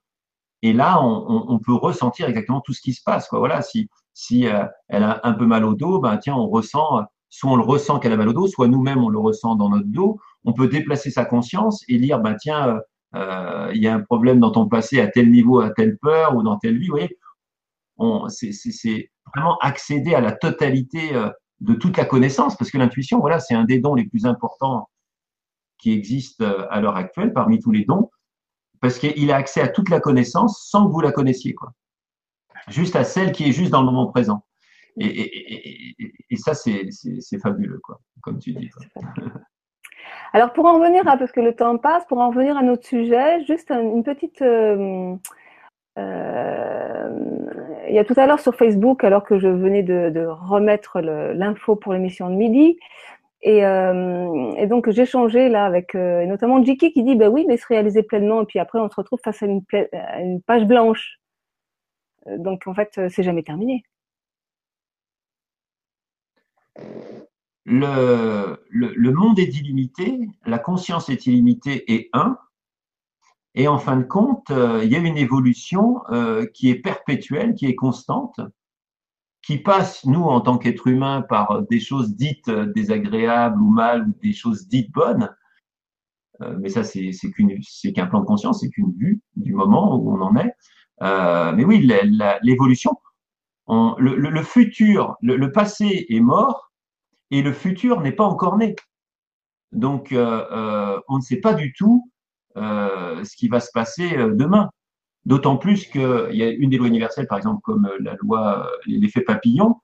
et 0.63 0.73
là 0.73 1.03
on, 1.03 1.59
peut 1.59 1.73
ressentir 1.73 2.29
exactement 2.29 2.61
tout 2.61 2.75
ce 2.75 2.83
qui 2.83 2.93
se 2.93 3.03
passe. 3.03 3.29
Voilà, 3.33 3.63
si, 3.63 3.89
si 4.13 4.47
euh, 4.47 4.65
elle 4.89 5.05
a 5.05 5.21
un 5.25 5.33
peu 5.33 5.47
mal 5.47 5.65
au 5.65 5.75
dos, 5.75 6.01
ben 6.01 6.19
tiens, 6.19 6.35
on 6.35 6.49
ressent, 6.49 7.03
soit 7.31 7.51
on 7.51 7.57
le 7.57 7.63
ressent 7.63 7.99
qu'elle 7.99 8.13
a 8.13 8.17
mal 8.17 8.29
au 8.29 8.35
dos, 8.35 8.47
soit 8.47 8.69
nous-mêmes 8.69 9.03
on 9.03 9.09
le 9.09 9.19
ressent 9.19 9.55
dans 9.55 9.71
notre 9.71 9.87
dos. 9.87 10.19
On 10.45 10.53
peut 10.53 10.69
déplacer 10.69 11.11
sa 11.11 11.25
conscience 11.25 11.83
et 11.89 11.99
dire, 11.99 12.21
ben 12.21 12.35
tiens, 12.35 12.79
euh, 13.15 13.71
il 13.75 13.83
y 13.83 13.89
a 13.89 13.95
un 13.95 14.01
problème 14.01 14.39
dans 14.39 14.51
ton 14.51 14.69
passé 14.69 15.01
à 15.01 15.09
tel 15.09 15.31
niveau, 15.31 15.61
à 15.61 15.71
telle 15.71 15.97
peur 15.97 16.37
ou 16.37 16.43
dans 16.43 16.59
telle 16.59 16.79
vie. 16.79 16.89
Vous 16.89 16.97
voyez, 16.99 17.19
c'est 18.29 19.11
vraiment 19.35 19.57
accéder 19.59 20.15
à 20.15 20.21
la 20.21 20.33
totalité 20.33 21.13
de 21.61 21.75
toute 21.75 21.97
la 21.97 22.05
connaissance, 22.05 22.57
parce 22.57 22.71
que 22.71 22.79
l'intuition, 22.79 23.21
voilà, 23.21 23.39
c'est 23.39 23.55
un 23.55 23.65
des 23.65 23.79
dons 23.79 23.95
les 23.95 24.07
plus 24.07 24.27
importants 24.27 24.89
qui 25.79 25.93
existent 25.93 26.45
euh, 26.45 26.67
à 26.71 26.81
l'heure 26.81 26.97
actuelle 26.97 27.33
parmi 27.33 27.59
tous 27.59 27.71
les 27.71 27.85
dons, 27.85 28.11
parce 28.81 28.99
qu'il 28.99 29.31
a 29.31 29.37
accès 29.37 29.61
à 29.61 29.69
toute 29.69 29.89
la 29.91 30.01
connaissance 30.01 30.67
sans 30.69 30.87
que 30.87 30.93
vous 30.93 31.01
la 31.01 31.13
connaissiez, 31.13 31.55
quoi. 31.55 31.73
Juste 32.69 32.97
à 32.97 33.05
celle 33.05 33.33
qui 33.33 33.49
est 33.49 33.53
juste 33.53 33.71
dans 33.71 33.81
le 33.81 33.87
moment 33.87 34.07
présent. 34.07 34.45
Et, 34.99 35.95
et 36.29 36.37
ça, 36.37 36.53
c'est 36.55 37.39
fabuleux, 37.43 37.81
quoi, 37.83 38.01
comme 38.23 38.39
tu 38.39 38.53
dis. 38.53 38.71
Alors, 40.33 40.53
pour 40.53 40.67
en 40.67 40.75
revenir 40.75 41.07
à, 41.09 41.17
parce 41.17 41.33
que 41.33 41.41
le 41.41 41.55
temps 41.55 41.77
passe, 41.79 42.05
pour 42.07 42.19
en 42.19 42.29
revenir 42.31 42.57
à 42.57 42.63
notre 42.63 42.87
sujet, 42.87 43.45
juste 43.47 43.71
une 43.71 44.05
petite. 44.05 44.41
Euh, 44.43 45.17
euh, 45.99 47.70
il 47.91 47.97
y 47.97 47.99
a 47.99 48.05
tout 48.05 48.15
à 48.17 48.27
l'heure 48.27 48.41
sur 48.41 48.55
Facebook, 48.55 49.05
alors 49.05 49.25
que 49.25 49.39
je 49.39 49.49
venais 49.49 49.83
de, 49.83 50.27
remettre 50.27 51.01
l'info 51.01 51.77
pour 51.77 51.93
l'émission 51.93 52.31
de 52.31 52.37
midi, 52.37 52.79
et, 53.43 53.65
euh, 53.65 54.67
donc 54.67 54.91
changé 55.05 55.49
là 55.49 55.65
avec 55.65 55.95
euh, 55.95 56.27
notamment 56.27 56.63
Jiki 56.63 56.93
qui 56.93 57.03
dit 57.03 57.15
bah 57.15 57.31
oui 57.31 57.47
mais 57.49 57.57
se 57.57 57.67
réaliser 57.67 58.03
pleinement 58.03 58.43
et 58.43 58.45
puis 58.45 58.59
après 58.59 58.79
on 58.79 58.91
se 58.91 58.95
retrouve 58.95 59.19
face 59.25 59.43
à 59.43 59.47
une, 59.47 59.63
page 60.43 60.67
blanche. 60.67 61.19
Euh, 62.27 62.37
donc 62.37 62.67
en 62.67 62.75
fait 62.75 63.01
c'est 63.09 63.23
jamais 63.23 63.43
terminé. 63.43 63.83
Le, 67.65 68.59
le, 68.69 69.13
monde 69.13 69.39
est 69.39 69.57
illimité, 69.57 70.19
la 70.45 70.59
conscience 70.59 71.09
est 71.09 71.27
illimitée 71.27 71.93
et 71.93 72.11
un. 72.13 72.39
Et 73.55 73.67
en 73.67 73.79
fin 73.79 73.97
de 73.97 74.05
compte, 74.05 74.51
euh, 74.51 74.85
il 74.85 74.93
y 74.93 74.97
a 74.97 74.99
une 74.99 75.17
évolution 75.17 76.03
euh, 76.11 76.47
qui 76.47 76.71
est 76.71 76.77
perpétuelle, 76.77 77.55
qui 77.55 77.67
est 77.67 77.75
constante, 77.75 78.41
qui 79.43 79.59
passe, 79.59 80.05
nous, 80.05 80.23
en 80.23 80.41
tant 80.41 80.59
qu'êtres 80.59 80.87
humains, 80.87 81.23
par 81.23 81.63
des 81.63 81.81
choses 81.81 82.15
dites 82.15 82.51
désagréables 82.51 83.61
ou 83.61 83.71
mal, 83.71 84.09
ou 84.09 84.15
des 84.23 84.33
choses 84.33 84.69
dites 84.69 84.93
bonnes. 84.93 85.31
Euh, 86.43 86.57
mais 86.61 86.69
ça, 86.69 86.85
c'est 86.85 87.11
qu'un 87.93 88.07
plan 88.07 88.21
de 88.21 88.27
conscience, 88.27 88.61
c'est 88.61 88.71
qu'une 88.71 88.93
vue 88.97 89.21
du 89.37 89.53
moment 89.53 89.97
où 89.97 90.13
on 90.13 90.21
en 90.21 90.37
est. 90.37 90.55
mais 91.57 91.65
oui, 91.65 91.81
l'évolution, 92.43 92.93
le, 93.69 94.15
le, 94.17 94.43
futur, 94.43 95.17
le, 95.23 95.37
le, 95.37 95.53
passé 95.53 96.07
est 96.09 96.21
mort 96.21 96.71
et 97.31 97.43
le 97.43 97.53
futur 97.53 98.01
n'est 98.01 98.13
pas 98.13 98.25
encore 98.25 98.59
né. 98.59 98.77
Donc, 99.73 100.15
on 100.15 101.17
ne 101.17 101.21
sait 101.23 101.41
pas 101.41 101.55
du 101.55 101.73
tout 101.73 102.10
euh, 102.10 102.10
ce 102.57 103.37
qui 103.37 103.49
va 103.49 103.61
se 103.61 103.71
passer 103.73 104.17
euh, 104.17 104.35
demain. 104.35 104.71
D'autant 105.27 105.59
plus 105.59 105.87
qu'il 105.87 106.31
y 106.31 106.43
a 106.43 106.49
une 106.49 106.71
des 106.71 106.79
lois 106.79 106.89
universelles, 106.89 107.27
par 107.27 107.39
exemple, 107.39 107.61
comme 107.63 107.91
la 108.01 108.17
loi, 108.21 108.71
l'effet 108.87 109.21
papillon, 109.21 109.77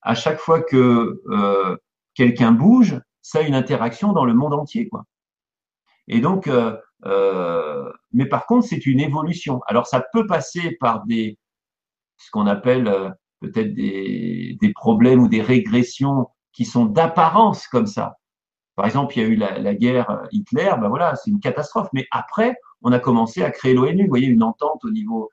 à 0.00 0.14
chaque 0.14 0.38
fois 0.38 0.62
que 0.62 1.20
euh, 1.28 1.76
quelqu'un 2.14 2.52
bouge, 2.52 2.98
ça 3.20 3.40
a 3.40 3.42
une 3.42 3.54
interaction 3.54 4.12
dans 4.12 4.24
le 4.24 4.34
monde 4.34 4.54
entier, 4.54 4.88
quoi. 4.88 5.04
Et 6.08 6.20
donc, 6.20 6.46
euh, 6.46 6.76
euh, 7.06 7.90
mais 8.12 8.26
par 8.26 8.46
contre, 8.46 8.66
c'est 8.66 8.86
une 8.86 9.00
évolution. 9.00 9.60
Alors, 9.66 9.86
ça 9.86 10.04
peut 10.12 10.26
passer 10.26 10.76
par 10.80 11.04
des, 11.06 11.38
ce 12.18 12.30
qu'on 12.30 12.46
appelle 12.46 12.88
euh, 12.88 13.10
peut-être 13.40 13.74
des, 13.74 14.56
des, 14.60 14.72
problèmes 14.72 15.20
ou 15.20 15.28
des 15.28 15.42
régressions 15.42 16.28
qui 16.52 16.64
sont 16.64 16.84
d'apparence 16.84 17.66
comme 17.66 17.86
ça. 17.86 18.16
Par 18.76 18.86
exemple, 18.86 19.16
il 19.16 19.22
y 19.22 19.24
a 19.24 19.28
eu 19.28 19.36
la, 19.36 19.74
guerre 19.74 20.26
Hitler, 20.32 20.72
ben 20.80 20.88
voilà, 20.88 21.14
c'est 21.16 21.30
une 21.30 21.40
catastrophe. 21.40 21.88
Mais 21.92 22.06
après, 22.10 22.56
on 22.82 22.92
a 22.92 22.98
commencé 22.98 23.42
à 23.42 23.50
créer 23.50 23.74
l'ONU, 23.74 24.02
vous 24.02 24.08
voyez, 24.08 24.26
une 24.26 24.42
entente 24.42 24.84
au 24.84 24.90
niveau 24.90 25.30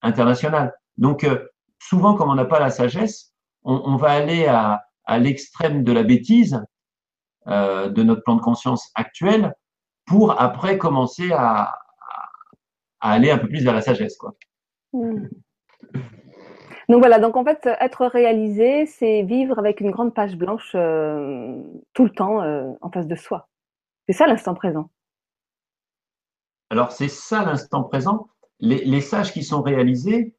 international. 0.00 0.74
Donc, 0.96 1.24
euh, 1.24 1.46
souvent, 1.78 2.14
comme 2.14 2.30
on 2.30 2.34
n'a 2.34 2.46
pas 2.46 2.60
la 2.60 2.70
sagesse, 2.70 3.34
on, 3.64 3.96
va 3.96 4.10
aller 4.10 4.46
à, 4.46 4.82
l'extrême 5.18 5.84
de 5.84 5.92
la 5.92 6.02
bêtise 6.02 6.64
euh, 7.46 7.88
de 7.88 8.02
notre 8.02 8.22
plan 8.22 8.34
de 8.34 8.40
conscience 8.40 8.90
actuel 8.94 9.54
pour 10.06 10.40
après 10.40 10.78
commencer 10.78 11.30
à, 11.32 11.78
aller 13.00 13.30
un 13.30 13.38
peu 13.38 13.48
plus 13.48 13.62
vers 13.62 13.74
la 13.74 13.82
sagesse. 13.82 14.16
Quoi. 14.16 14.34
Hmm. 14.92 15.26
Donc 16.88 17.00
voilà, 17.00 17.18
donc 17.18 17.36
en 17.36 17.44
fait, 17.44 17.68
être 17.80 18.06
réalisé, 18.06 18.86
c'est 18.86 19.22
vivre 19.22 19.58
avec 19.58 19.80
une 19.80 19.90
grande 19.90 20.14
page 20.14 20.36
blanche 20.36 20.72
euh, 20.74 21.56
tout 21.92 22.04
le 22.04 22.10
temps 22.10 22.42
euh, 22.42 22.70
en 22.80 22.90
face 22.90 23.06
de 23.06 23.14
soi. 23.14 23.48
C'est 24.06 24.14
ça 24.14 24.26
l'instant 24.26 24.54
présent. 24.54 24.90
Alors 26.70 26.92
c'est 26.92 27.08
ça 27.08 27.44
l'instant 27.44 27.84
présent. 27.84 28.28
Les, 28.58 29.00
sages 29.00 29.32
qui 29.32 29.42
sont 29.42 29.60
réalisés, 29.60 30.36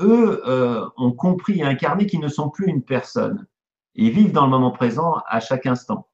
eux, 0.00 0.42
euh, 0.46 0.86
ont 0.98 1.12
compris 1.12 1.60
et 1.60 1.62
incarné 1.62 2.06
qu'ils 2.06 2.20
ne 2.20 2.28
sont 2.28 2.50
plus 2.50 2.66
une 2.68 2.82
personne. 2.82 3.46
Ils 3.94 4.10
vivent 4.10 4.32
dans 4.32 4.44
le 4.44 4.50
moment 4.50 4.70
présent 4.70 5.14
à 5.26 5.40
chaque 5.40 5.66
instant. 5.66 6.06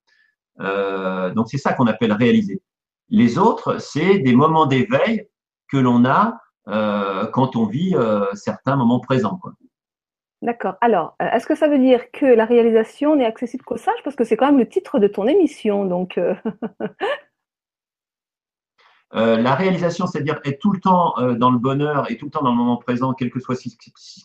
Donc 0.58 1.48
c'est 1.48 1.58
ça 1.58 1.74
qu'on 1.74 1.86
appelle 1.86 2.12
réaliser. 2.12 2.62
Les 3.08 3.38
autres, 3.38 3.78
c'est 3.78 4.20
des 4.20 4.34
moments 4.34 4.66
d'éveil 4.66 5.28
que 5.68 5.76
l'on 5.76 6.04
a 6.04 6.40
quand 6.66 7.56
on 7.56 7.66
vit 7.66 7.94
euh, 7.94 8.26
certains 8.34 8.76
moments 8.76 9.00
présents. 9.00 9.40
D'accord. 10.42 10.74
Alors, 10.80 11.16
euh, 11.22 11.30
est-ce 11.30 11.46
que 11.46 11.54
ça 11.54 11.68
veut 11.68 11.78
dire 11.78 12.10
que 12.10 12.26
la 12.26 12.44
réalisation 12.44 13.16
n'est 13.16 13.24
accessible 13.24 13.64
qu'aux 13.64 13.76
sages 13.76 14.02
Parce 14.04 14.16
que 14.16 14.24
c'est 14.24 14.36
quand 14.36 14.46
même 14.46 14.58
le 14.58 14.68
titre 14.68 14.98
de 14.98 15.06
ton 15.06 15.26
émission. 15.26 15.86
Donc, 15.86 16.18
euh, 16.18 16.34
la 19.12 19.54
réalisation, 19.54 20.06
c'est-à-dire 20.06 20.40
être 20.44 20.58
tout 20.58 20.72
le 20.72 20.80
temps 20.80 21.14
dans 21.36 21.50
le 21.50 21.58
bonheur 21.58 22.10
et 22.10 22.16
tout 22.16 22.26
le 22.26 22.30
temps 22.30 22.42
dans 22.42 22.50
le 22.50 22.56
moment 22.56 22.76
présent, 22.76 23.14
quel 23.14 23.30
que 23.30 23.40
soit 23.40 23.54
ce 23.54 23.68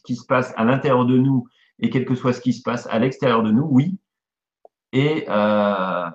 qui 0.03 0.15
se 0.15 0.25
passe 0.25 0.53
à 0.57 0.65
l'intérieur 0.65 1.05
de 1.05 1.17
nous 1.17 1.47
et 1.81 1.89
quel 1.89 2.05
que 2.05 2.15
soit 2.15 2.33
ce 2.33 2.41
qui 2.41 2.53
se 2.53 2.61
passe 2.61 2.87
à 2.87 2.99
l'extérieur 2.99 3.43
de 3.43 3.51
nous, 3.51 3.67
oui. 3.69 3.97
Et 4.93 5.25
euh, 5.29 6.05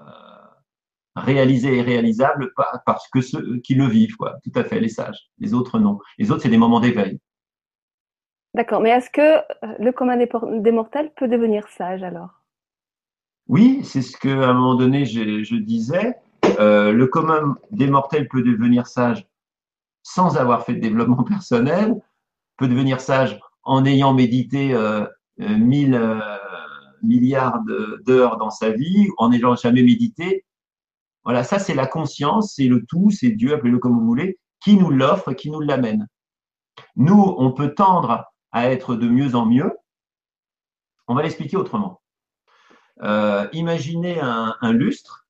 réalisé 1.16 1.78
et 1.78 1.82
réalisable 1.82 2.52
parce 2.84 3.08
que 3.08 3.20
ceux 3.20 3.58
qui 3.60 3.74
le 3.74 3.86
vivent, 3.86 4.16
quoi. 4.16 4.36
Tout 4.44 4.52
à 4.54 4.64
fait, 4.64 4.80
les 4.80 4.88
sages. 4.88 5.30
Les 5.38 5.54
autres, 5.54 5.78
non. 5.78 5.98
Les 6.18 6.30
autres, 6.30 6.42
c'est 6.42 6.48
des 6.48 6.58
moments 6.58 6.80
d'éveil. 6.80 7.18
D'accord. 8.54 8.80
Mais 8.80 8.90
est-ce 8.90 9.10
que 9.10 9.42
le 9.82 9.92
commun 9.92 10.16
des 10.16 10.72
mortels 10.72 11.10
peut 11.16 11.28
devenir 11.28 11.66
sage 11.68 12.02
alors? 12.02 12.42
Oui, 13.48 13.80
c'est 13.84 14.02
ce 14.02 14.16
qu'à 14.16 14.48
un 14.48 14.54
moment 14.54 14.74
donné, 14.74 15.04
je, 15.04 15.42
je 15.42 15.56
disais. 15.56 16.16
Euh, 16.58 16.92
le 16.92 17.06
commun 17.06 17.56
des 17.70 17.86
mortels 17.86 18.28
peut 18.28 18.42
devenir 18.42 18.86
sage 18.86 19.26
sans 20.02 20.36
avoir 20.36 20.64
fait 20.64 20.74
de 20.74 20.80
développement 20.80 21.22
personnel, 21.24 22.00
peut 22.56 22.68
devenir 22.68 23.00
sage 23.00 23.38
en 23.62 23.84
ayant 23.84 24.14
médité 24.14 24.72
euh, 24.72 25.04
euh 25.40 25.56
mille 25.58 25.94
euh, 25.94 26.20
milliards 27.02 27.60
d'heures 28.06 28.38
dans 28.38 28.50
sa 28.50 28.70
vie, 28.70 29.08
en 29.18 29.28
n'ayant 29.28 29.54
jamais 29.54 29.82
médité, 29.82 30.45
voilà, 31.26 31.42
ça 31.42 31.58
c'est 31.58 31.74
la 31.74 31.88
conscience, 31.88 32.54
c'est 32.54 32.68
le 32.68 32.86
tout, 32.86 33.10
c'est 33.10 33.30
Dieu, 33.30 33.52
appelez-le 33.52 33.80
comme 33.80 33.98
vous 33.98 34.06
voulez, 34.06 34.38
qui 34.60 34.76
nous 34.76 34.90
l'offre, 34.90 35.32
qui 35.32 35.50
nous 35.50 35.60
l'amène. 35.60 36.06
Nous, 36.94 37.34
on 37.36 37.50
peut 37.50 37.74
tendre 37.74 38.26
à 38.52 38.70
être 38.70 38.94
de 38.94 39.08
mieux 39.08 39.34
en 39.34 39.44
mieux. 39.44 39.76
On 41.08 41.16
va 41.16 41.24
l'expliquer 41.24 41.56
autrement. 41.56 42.00
Euh, 43.02 43.48
imaginez 43.52 44.20
un, 44.20 44.72
lustre, 44.72 45.26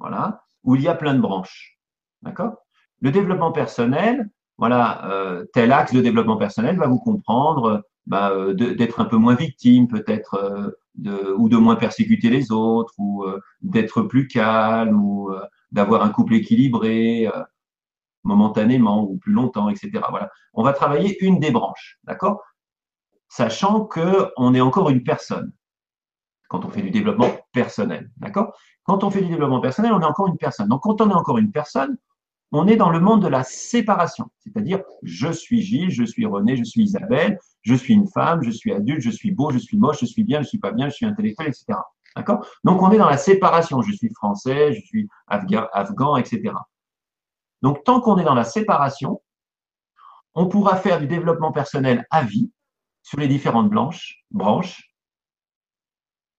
voilà, 0.00 0.44
où 0.62 0.76
il 0.76 0.82
y 0.82 0.88
a 0.88 0.94
plein 0.94 1.12
de 1.12 1.20
branches. 1.20 1.78
D'accord? 2.22 2.56
Le 3.00 3.10
développement 3.10 3.52
personnel, 3.52 4.30
voilà, 4.56 5.10
euh, 5.10 5.44
tel 5.52 5.72
axe 5.72 5.92
de 5.92 6.00
développement 6.00 6.38
personnel 6.38 6.78
va 6.78 6.86
vous 6.86 7.00
comprendre 7.00 7.82
bah, 8.06 8.30
euh, 8.32 8.54
d'être 8.54 9.00
un 9.00 9.06
peu 9.06 9.16
moins 9.16 9.34
victime, 9.34 9.88
peut-être 9.88 10.34
euh, 11.06 11.34
ou 11.36 11.48
de 11.48 11.56
moins 11.56 11.76
persécuter 11.76 12.30
les 12.30 12.52
autres, 12.52 12.94
ou 12.98 13.24
euh, 13.24 13.40
d'être 13.62 14.02
plus 14.02 14.28
calme, 14.28 15.00
ou 15.02 15.30
d'avoir 15.72 16.02
un 16.02 16.10
couple 16.10 16.34
équilibré 16.34 17.28
momentanément 18.22 19.04
ou 19.04 19.18
plus 19.18 19.32
longtemps, 19.32 19.68
etc. 19.68 19.90
Voilà. 20.10 20.30
On 20.54 20.62
va 20.62 20.72
travailler 20.72 21.22
une 21.24 21.38
des 21.40 21.50
branches, 21.50 21.98
d'accord? 22.04 22.42
Sachant 23.28 23.84
que 23.84 24.30
on 24.36 24.54
est 24.54 24.60
encore 24.60 24.90
une 24.90 25.02
personne 25.02 25.52
quand 26.48 26.64
on 26.64 26.70
fait 26.70 26.82
du 26.82 26.90
développement 26.90 27.30
personnel, 27.52 28.10
d'accord? 28.18 28.56
Quand 28.84 29.02
on 29.02 29.10
fait 29.10 29.22
du 29.22 29.28
développement 29.28 29.60
personnel, 29.60 29.92
on 29.92 30.00
est 30.00 30.06
encore 30.06 30.28
une 30.28 30.36
personne. 30.36 30.68
Donc, 30.68 30.82
quand 30.82 31.00
on 31.00 31.10
est 31.10 31.14
encore 31.14 31.38
une 31.38 31.50
personne, 31.50 31.98
on 32.56 32.68
est 32.68 32.76
dans 32.76 32.90
le 32.90 33.00
monde 33.00 33.20
de 33.20 33.26
la 33.26 33.42
séparation, 33.42 34.30
c'est-à-dire 34.38 34.80
je 35.02 35.32
suis 35.32 35.60
Gilles, 35.60 35.90
je 35.90 36.04
suis 36.04 36.24
René, 36.24 36.56
je 36.56 36.62
suis 36.62 36.84
Isabelle, 36.84 37.40
je 37.62 37.74
suis 37.74 37.94
une 37.94 38.06
femme, 38.06 38.44
je 38.44 38.50
suis 38.52 38.72
adulte, 38.72 39.00
je 39.00 39.10
suis 39.10 39.32
beau, 39.32 39.50
je 39.50 39.58
suis 39.58 39.76
moche, 39.76 39.98
je 40.00 40.06
suis 40.06 40.22
bien, 40.22 40.40
je 40.40 40.46
suis 40.46 40.58
pas 40.58 40.70
bien, 40.70 40.88
je 40.88 40.94
suis 40.94 41.04
intellectuel, 41.04 41.48
etc. 41.48 41.80
D'accord 42.14 42.46
Donc 42.62 42.80
on 42.80 42.92
est 42.92 42.96
dans 42.96 43.10
la 43.10 43.16
séparation, 43.16 43.82
je 43.82 43.92
suis 43.92 44.08
français, 44.14 44.72
je 44.72 44.86
suis 44.86 45.08
afghan, 45.26 45.66
afghan 45.72 46.16
etc. 46.16 46.54
Donc 47.60 47.82
tant 47.82 48.00
qu'on 48.00 48.18
est 48.18 48.24
dans 48.24 48.36
la 48.36 48.44
séparation, 48.44 49.20
on 50.36 50.46
pourra 50.46 50.76
faire 50.76 51.00
du 51.00 51.08
développement 51.08 51.50
personnel 51.50 52.06
à 52.10 52.22
vie 52.22 52.52
sur 53.02 53.18
les 53.18 53.26
différentes 53.26 53.68
branches, 53.68 54.24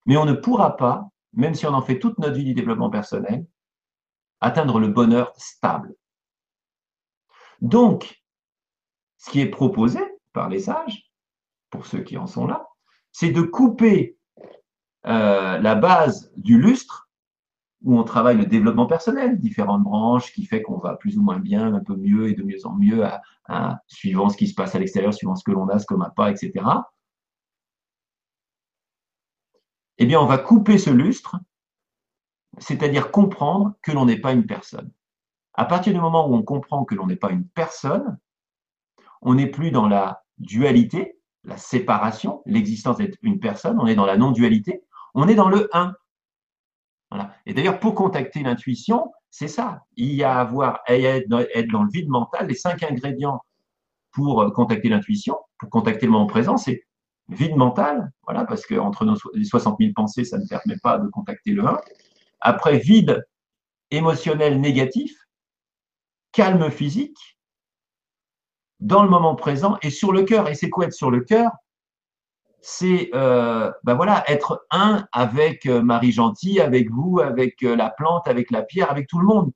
mais 0.06 0.16
on 0.16 0.26
ne 0.26 0.34
pourra 0.34 0.78
pas, 0.78 1.10
même 1.34 1.56
si 1.56 1.66
on 1.66 1.74
en 1.74 1.82
fait 1.82 2.00
toute 2.00 2.18
notre 2.20 2.36
vie 2.36 2.46
du 2.46 2.54
développement 2.54 2.90
personnel, 2.90 3.46
atteindre 4.40 4.80
le 4.80 4.88
bonheur 4.88 5.34
stable. 5.36 5.94
Donc, 7.62 8.24
ce 9.18 9.30
qui 9.32 9.42
est 9.42 9.50
proposé 9.50 10.00
par 10.34 10.50
les 10.50 10.60
sages, 10.60 11.12
pour 11.70 11.86
ceux 11.86 12.02
qui 12.02 12.18
en 12.18 12.28
sont 12.28 12.48
là, 12.48 12.68
c'est 13.12 13.32
de 13.32 13.42
couper 13.42 14.18
euh, 15.06 15.58
la 15.58 15.76
base 15.76 16.32
du 16.36 16.60
lustre 16.60 17.06
où 17.84 18.00
on 18.00 18.04
travaille 18.04 18.38
le 18.38 18.46
développement 18.46 18.88
personnel, 18.88 19.40
différentes 19.40 19.84
branches 19.84 20.34
qui 20.34 20.46
fait 20.46 20.64
qu'on 20.64 20.80
va 20.80 20.96
plus 20.96 21.18
ou 21.18 21.22
moins 21.22 21.40
bien, 21.40 21.74
un 21.74 21.84
peu 21.84 21.96
mieux 21.96 22.28
et 22.28 22.34
de 22.34 22.42
mieux 22.42 22.66
en 22.66 22.74
mieux, 22.74 23.04
suivant 23.88 24.30
ce 24.30 24.38
qui 24.38 24.48
se 24.48 24.56
passe 24.56 24.74
à 24.74 24.80
l'extérieur, 24.80 25.14
suivant 25.14 25.36
ce 25.36 25.44
que 25.44 25.52
l'on 25.52 25.70
a, 25.70 25.78
ce 25.78 25.86
qu'on 25.86 25.98
n'a 25.98 26.10
pas, 26.10 26.32
etc. 26.32 26.66
Eh 30.00 30.06
bien, 30.08 30.20
on 30.20 30.26
va 30.26 30.40
couper 30.40 30.80
ce 30.80 30.90
lustre, 30.90 31.38
c'est-à-dire 32.58 33.12
comprendre 33.12 33.76
que 33.84 33.92
l'on 33.92 34.06
n'est 34.06 34.20
pas 34.20 34.34
une 34.34 34.48
personne. 34.48 34.92
À 35.58 35.66
partir 35.66 35.94
du 35.94 36.00
moment 36.00 36.28
où 36.28 36.36
on 36.36 36.44
comprend 36.44 36.86
que 36.86 36.96
l'on 36.96 37.08
n'est 37.08 37.16
pas 37.16 37.32
une 37.32 37.48
personne, 37.48 38.18
on 39.22 39.36
n'est 39.36 39.48
plus 39.48 39.72
dans 39.72 39.88
la 39.88 40.24
dualité, 40.38 41.18
la 41.44 41.58
séparation, 41.58 42.42
l'existence 42.46 42.98
d'être 42.98 43.18
une 43.22 43.40
personne, 43.40 43.80
on 43.80 43.88
est 43.88 43.96
dans 43.96 44.06
la 44.06 44.18
non-dualité, 44.18 44.84
on 45.14 45.28
est 45.28 45.36
dans 45.36 45.50
le 45.50 45.70
un. 45.74 45.94
Voilà. 47.10 47.34
Et 47.46 47.54
d'ailleurs, 47.54 47.80
pour 47.80 47.96
contacter 47.96 48.44
l'intuition, 48.44 49.12
c'est 49.30 49.48
ça. 49.48 49.84
Il 49.96 50.14
y 50.14 50.24
a 50.24 50.38
à 50.38 50.42
avoir, 50.42 50.82
être 50.88 51.28
dans 51.28 51.84
le 51.84 51.92
vide 51.92 52.10
mental, 52.10 52.48
les 52.48 52.56
cinq 52.56 52.84
ingrédients 52.84 53.42
pour 54.12 54.42
euh, 54.42 54.50
contacter 54.50 54.90
l'intuition, 54.90 55.38
pour 55.60 55.70
contacter 55.70 56.06
le 56.06 56.14
moment 56.14 56.26
présent, 56.26 56.58
c'est 56.58 56.84
vide 57.30 57.56
mental, 57.56 58.12
voilà, 58.24 58.46
parce 58.46 58.66
que 58.66 58.76
entre 58.76 59.06
nos, 59.06 59.16
les 59.34 59.46
60 59.46 59.78
000 59.80 59.92
pensées, 59.96 60.24
ça 60.24 60.38
ne 60.38 60.46
permet 60.48 60.78
pas 60.82 61.00
de 61.00 61.08
contacter 61.08 61.52
le 61.52 61.66
1. 61.66 61.78
Après, 62.40 62.78
vide 62.78 63.26
émotionnel 63.92 64.62
négatif, 64.62 65.25
calme 66.36 66.70
physique, 66.70 67.40
dans 68.80 69.04
le 69.04 69.10
moment 69.10 69.36
présent 69.36 69.78
et 69.82 69.90
sur 69.90 70.12
le 70.12 70.24
cœur. 70.24 70.50
Et 70.50 70.56
c'est 70.56 70.70
quoi 70.70 70.86
être 70.86 70.94
sur 70.94 71.10
le 71.10 71.22
cœur? 71.22 71.50
C'est 72.62 73.10
euh, 73.14 73.72
ben 73.84 73.94
voilà, 73.94 74.24
être 74.28 74.66
un 74.72 75.06
avec 75.12 75.66
euh, 75.66 75.82
Marie 75.82 76.12
Gentille, 76.12 76.60
avec 76.60 76.92
vous, 76.92 77.20
avec 77.20 77.64
euh, 77.64 77.76
la 77.76 77.90
plante, 77.90 78.28
avec 78.28 78.52
la 78.52 78.64
pierre, 78.64 78.92
avec 78.92 79.08
tout 79.08 79.20
le 79.20 79.26
monde. 79.26 79.52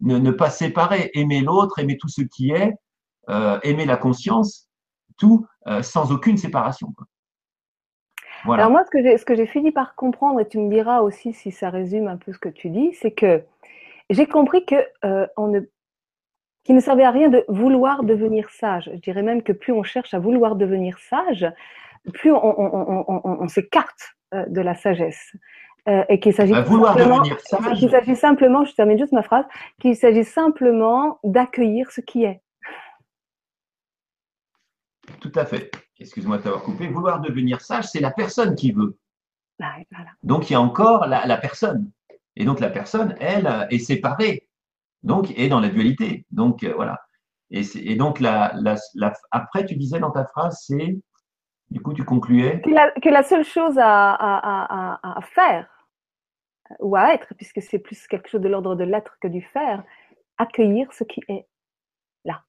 Ne, 0.00 0.30
pas 0.30 0.48
séparer, 0.48 1.10
aimer 1.14 1.40
l'autre, 1.40 1.80
aimer 1.80 1.98
tout 1.98 2.08
ce 2.08 2.22
qui 2.22 2.52
est, 2.52 2.72
aimer 3.64 3.84
la 3.84 3.96
conscience, 3.96 4.68
tout 5.16 5.44
sans 5.82 6.12
aucune 6.12 6.36
séparation. 6.36 6.94
Voilà. 8.44 8.62
Alors 8.62 8.70
moi, 8.70 8.84
ce 8.84 8.90
que 8.90 9.02
j'ai, 9.02 9.18
ce 9.18 9.24
que 9.24 9.34
j'ai 9.34 9.48
fini 9.48 9.72
par 9.72 9.96
comprendre, 9.96 10.38
et 10.38 10.46
tu 10.46 10.58
me 10.58 10.70
diras 10.70 11.00
aussi 11.00 11.32
si 11.32 11.50
ça 11.50 11.70
résume 11.70 12.06
un 12.06 12.16
peu 12.16 12.32
ce 12.32 12.38
que 12.38 12.48
tu 12.48 12.70
dis, 12.70 12.92
c'est 12.92 13.10
que 13.10 13.42
j'ai 14.08 14.28
compris 14.28 14.64
que 14.64 14.76
on 15.36 15.48
ne 15.48 15.62
qu'il 16.68 16.74
ne 16.74 16.82
servait 16.82 17.04
à 17.04 17.10
rien 17.10 17.30
de 17.30 17.46
vouloir 17.48 18.04
devenir 18.04 18.50
sage. 18.50 18.90
Je 18.92 19.00
dirais 19.00 19.22
même 19.22 19.42
que 19.42 19.52
plus 19.52 19.72
on 19.72 19.82
cherche 19.82 20.12
à 20.12 20.18
vouloir 20.18 20.54
devenir 20.54 20.98
sage, 20.98 21.50
plus 22.12 22.30
on, 22.30 23.48
s'écarte 23.48 24.16
euh, 24.34 24.44
de 24.48 24.60
la 24.60 24.74
sagesse. 24.74 25.34
Euh, 25.88 26.04
et 26.10 26.20
qu'il 26.20 26.34
s'agit 26.34 26.52
simplement, 26.52 27.24
s'agit 27.90 28.16
simplement, 28.16 28.66
je 28.66 28.74
termine 28.74 28.98
juste 28.98 29.14
ma 29.14 29.22
phrase, 29.22 29.46
qu'il 29.80 29.96
s'agit 29.96 30.24
simplement 30.24 31.18
d'accueillir 31.24 31.90
ce 31.90 32.02
qui 32.02 32.24
est. 32.24 32.42
Tout 35.22 35.32
à 35.36 35.46
fait. 35.46 35.70
Excuse-moi 35.98 36.36
de 36.36 36.42
t'avoir 36.42 36.62
coupé. 36.62 36.86
Vouloir 36.88 37.22
devenir 37.22 37.62
sage, 37.62 37.86
c'est 37.86 38.00
la 38.00 38.10
personne 38.10 38.54
qui 38.54 38.72
veut. 38.72 38.98
Donc 40.22 40.50
il 40.50 40.52
y 40.52 40.56
a 40.56 40.60
encore 40.60 41.06
la, 41.06 41.38
personne. 41.38 41.90
Et 42.36 42.44
donc 42.44 42.60
la 42.60 42.68
personne, 42.68 43.16
elle, 43.20 43.66
est 43.70 43.78
séparée. 43.78 44.47
Donc 45.02 45.36
est 45.38 45.48
dans 45.48 45.60
la 45.60 45.68
dualité. 45.68 46.26
Donc 46.30 46.62
euh, 46.64 46.72
voilà. 46.74 46.98
Et, 47.50 47.96
donc 47.96 48.20
la, 48.20 48.52
après, 49.30 49.64
tu 49.64 49.76
disais 49.76 49.98
dans 49.98 50.10
ta 50.10 50.26
phrase, 50.26 50.62
c'est 50.66 50.98
du 51.70 51.82
coup, 51.82 51.92
tu 51.92 52.04
concluais 52.04 52.62
que 52.62 53.08
la, 53.08 53.22
seule 53.22 53.44
chose 53.44 53.78
à, 53.78 55.20
faire 55.34 55.68
ou 56.80 56.96
à 56.96 57.14
être, 57.14 57.34
puisque 57.36 57.62
c'est 57.62 57.78
plus 57.78 58.06
quelque 58.06 58.28
chose 58.28 58.40
de 58.40 58.48
l'ordre 58.48 58.74
de 58.74 58.84
l'être 58.84 59.18
que 59.20 59.28
du 59.28 59.42
faire, 59.42 59.82
accueillir 60.38 60.92
ce 60.92 61.04
qui 61.04 61.20
est 61.28 61.46
là. 62.24 62.42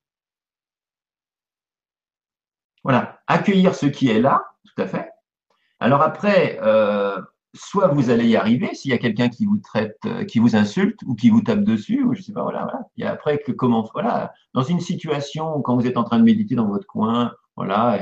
Voilà, 2.83 3.21
accueillir 3.27 3.75
ce 3.75 3.87
qui 3.87 4.09
est 4.09 4.19
là, 4.19 4.41
tout 4.65 4.81
à 4.81 4.87
fait. 4.87 5.09
Alors 5.79 6.01
après, 6.01 6.57
euh, 6.61 7.21
soit 7.55 7.87
vous 7.87 8.09
allez 8.09 8.27
y 8.27 8.35
arriver 8.35 8.73
s'il 8.75 8.91
y 8.91 8.93
a 8.93 8.97
quelqu'un 8.97 9.29
qui 9.29 9.45
vous 9.45 9.57
traite, 9.57 9.97
euh, 10.05 10.23
qui 10.23 10.39
vous 10.39 10.55
insulte 10.55 11.01
ou 11.05 11.15
qui 11.15 11.29
vous 11.29 11.41
tape 11.41 11.63
dessus, 11.63 12.03
ou 12.03 12.13
je 12.13 12.21
sais 12.21 12.33
pas, 12.33 12.43
voilà. 12.43 12.63
voilà. 12.63 12.87
Et 12.97 13.05
après 13.05 13.39
que 13.39 13.51
comment, 13.51 13.87
voilà, 13.93 14.33
dans 14.53 14.63
une 14.63 14.79
situation 14.79 15.61
quand 15.61 15.75
vous 15.75 15.87
êtes 15.87 15.97
en 15.97 16.03
train 16.03 16.19
de 16.19 16.23
méditer 16.23 16.55
dans 16.55 16.67
votre 16.67 16.87
coin, 16.87 17.33
voilà, 17.55 17.99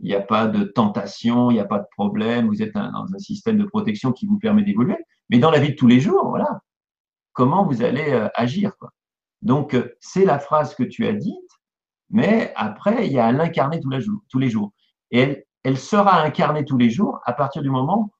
il 0.00 0.06
n'y 0.06 0.14
a 0.14 0.20
pas 0.20 0.46
de 0.46 0.64
tentation, 0.64 1.50
il 1.50 1.54
n'y 1.54 1.60
a 1.60 1.64
pas 1.64 1.80
de 1.80 1.86
problème, 1.90 2.46
vous 2.46 2.62
êtes 2.62 2.74
dans 2.74 3.06
un 3.12 3.18
système 3.18 3.58
de 3.58 3.64
protection 3.64 4.12
qui 4.12 4.26
vous 4.26 4.38
permet 4.38 4.62
d'évoluer. 4.62 4.96
Mais 5.30 5.38
dans 5.38 5.50
la 5.50 5.58
vie 5.58 5.70
de 5.70 5.74
tous 5.74 5.88
les 5.88 6.00
jours, 6.00 6.28
voilà, 6.28 6.60
comment 7.32 7.64
vous 7.64 7.82
allez 7.82 8.12
euh, 8.12 8.28
agir. 8.34 8.76
Quoi. 8.78 8.90
Donc, 9.42 9.74
euh, 9.74 9.96
c'est 10.00 10.24
la 10.24 10.38
phrase 10.38 10.74
que 10.74 10.84
tu 10.84 11.06
as 11.06 11.12
dite, 11.12 11.34
mais 12.10 12.52
après, 12.56 13.06
il 13.06 13.12
y 13.12 13.18
a 13.18 13.26
à 13.26 13.32
l'incarner 13.32 13.80
tous, 13.80 13.90
les 14.38 14.50
jours. 14.50 14.72
Et 15.10 15.20
elle, 15.20 15.44
elle 15.64 15.78
sera 15.78 16.22
incarnée 16.22 16.64
tous 16.64 16.78
les 16.78 16.90
jours 16.90 17.20
à 17.24 17.32
partir 17.32 17.62
du 17.62 17.70
moment 17.70 18.10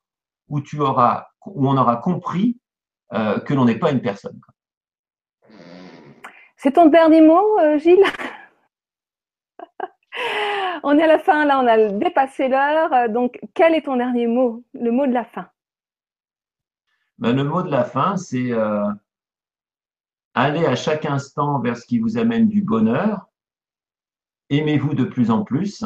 où, 0.48 0.60
tu 0.60 0.80
auras, 0.80 1.26
où 1.46 1.68
on 1.68 1.76
aura 1.76 1.96
compris 1.96 2.58
euh, 3.12 3.38
que 3.40 3.54
l'on 3.54 3.64
n'est 3.64 3.78
pas 3.78 3.90
une 3.90 4.02
personne. 4.02 4.40
C'est 6.56 6.72
ton 6.72 6.86
dernier 6.86 7.20
mot, 7.20 7.44
Gilles? 7.78 8.04
On 10.82 10.98
est 10.98 11.02
à 11.02 11.06
la 11.06 11.18
fin, 11.18 11.44
là, 11.44 11.60
on 11.60 11.66
a 11.66 11.90
dépassé 11.90 12.48
l'heure. 12.48 13.08
Donc, 13.08 13.38
quel 13.54 13.74
est 13.74 13.82
ton 13.82 13.96
dernier 13.96 14.26
mot, 14.26 14.64
le 14.74 14.90
mot 14.90 15.06
de 15.06 15.12
la 15.12 15.24
fin 15.24 15.48
ben, 17.18 17.34
Le 17.34 17.44
mot 17.44 17.62
de 17.62 17.70
la 17.70 17.84
fin, 17.84 18.16
c'est 18.16 18.52
euh, 18.52 18.86
aller 20.34 20.64
à 20.66 20.76
chaque 20.76 21.04
instant 21.04 21.60
vers 21.60 21.76
ce 21.76 21.86
qui 21.86 21.98
vous 21.98 22.18
amène 22.18 22.48
du 22.48 22.62
bonheur. 22.62 23.26
Aimez-vous 24.50 24.94
de 24.94 25.04
plus 25.04 25.30
en 25.30 25.44
plus. 25.44 25.84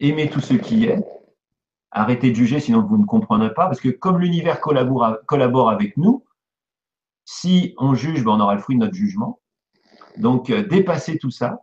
Aimez 0.00 0.30
tout 0.30 0.40
ce 0.40 0.54
qui 0.54 0.86
est. 0.86 1.04
Arrêtez 1.90 2.30
de 2.30 2.36
juger, 2.36 2.60
sinon 2.60 2.82
vous 2.82 2.98
ne 2.98 3.04
comprenez 3.04 3.50
pas. 3.50 3.66
Parce 3.66 3.80
que 3.80 3.88
comme 3.88 4.18
l'univers 4.18 4.60
collabore, 4.60 5.18
collabore 5.26 5.70
avec 5.70 5.96
nous, 5.96 6.24
si 7.24 7.74
on 7.78 7.94
juge, 7.94 8.24
ben, 8.24 8.32
on 8.32 8.40
aura 8.40 8.54
le 8.54 8.60
fruit 8.60 8.76
de 8.76 8.80
notre 8.80 8.94
jugement. 8.94 9.40
Donc, 10.16 10.50
euh, 10.50 10.66
dépassez 10.66 11.18
tout 11.18 11.30
ça 11.30 11.60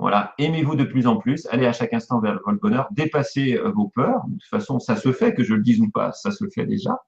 voilà, 0.00 0.32
aimez-vous 0.38 0.76
de 0.76 0.84
plus 0.84 1.06
en 1.06 1.18
plus, 1.18 1.46
allez 1.50 1.66
à 1.66 1.74
chaque 1.74 1.92
instant 1.92 2.20
vers 2.20 2.32
le 2.32 2.56
bonheur, 2.56 2.88
dépassez 2.90 3.58
euh, 3.58 3.70
vos 3.70 3.88
peurs. 3.88 4.26
De 4.28 4.32
toute 4.32 4.48
façon, 4.48 4.78
ça 4.78 4.96
se 4.96 5.12
fait, 5.12 5.34
que 5.34 5.44
je 5.44 5.52
le 5.52 5.60
dise 5.60 5.78
ou 5.78 5.90
pas, 5.90 6.10
ça 6.12 6.30
se 6.30 6.48
fait 6.48 6.64
déjà, 6.64 6.98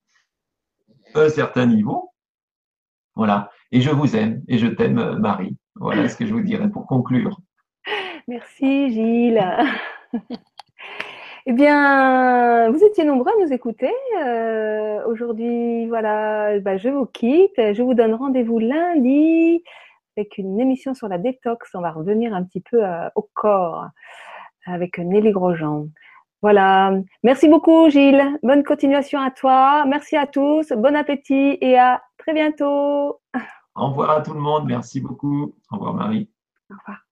à 1.15 1.21
un 1.21 1.29
certain 1.31 1.65
niveau. 1.65 2.13
Voilà, 3.15 3.51
et 3.71 3.81
je 3.81 3.89
vous 3.89 4.15
aime 4.15 4.43
et 4.47 4.59
je 4.59 4.67
t'aime, 4.67 4.99
euh, 4.99 5.17
Marie. 5.17 5.57
Voilà 5.77 6.07
ce 6.07 6.19
que 6.19 6.27
je 6.27 6.35
vous 6.35 6.43
dirais 6.43 6.69
pour 6.69 6.87
conclure. 6.87 7.41
Merci, 8.29 8.93
Gilles. 8.93 9.43
Eh 11.45 11.53
bien, 11.53 12.71
vous 12.71 12.85
étiez 12.85 13.05
nombreux 13.05 13.33
à 13.33 13.45
nous 13.45 13.53
écouter. 13.53 13.93
Euh, 14.25 15.05
aujourd'hui, 15.07 15.87
voilà, 15.89 16.61
bah, 16.61 16.77
je 16.77 16.89
vous 16.89 17.07
quitte. 17.07 17.57
Je 17.57 17.83
vous 17.83 17.95
donne 17.95 18.15
rendez-vous 18.15 18.61
lundi 18.61 19.65
avec 20.17 20.39
une 20.39 20.61
émission 20.61 20.95
sur 20.95 21.09
la 21.09 21.19
détox. 21.19 21.75
On 21.75 21.81
va 21.81 21.91
revenir 21.91 22.33
un 22.33 22.45
petit 22.45 22.61
peu 22.61 22.85
euh, 22.85 23.09
au 23.17 23.29
corps 23.35 23.87
avec 24.67 24.99
Nelly 24.99 25.33
Grosjean. 25.33 25.89
Voilà. 26.43 26.93
Merci 27.25 27.49
beaucoup, 27.49 27.91
Gilles. 27.91 28.39
Bonne 28.45 28.63
continuation 28.63 29.21
à 29.21 29.33
toi. 29.33 29.85
Merci 29.87 30.17
à 30.17 30.29
tous. 30.29 30.73
Bon 30.73 30.95
appétit 30.95 31.59
et 31.61 31.77
à 31.77 32.03
très 32.19 32.35
bientôt. 32.35 33.21
Au 33.75 33.89
revoir 33.89 34.11
à 34.11 34.21
tout 34.23 34.35
le 34.35 34.41
monde. 34.41 34.67
Merci 34.67 35.01
beaucoup. 35.01 35.55
Au 35.73 35.77
revoir, 35.77 35.95
Marie. 35.95 36.29
Au 36.71 36.75
revoir. 36.79 37.12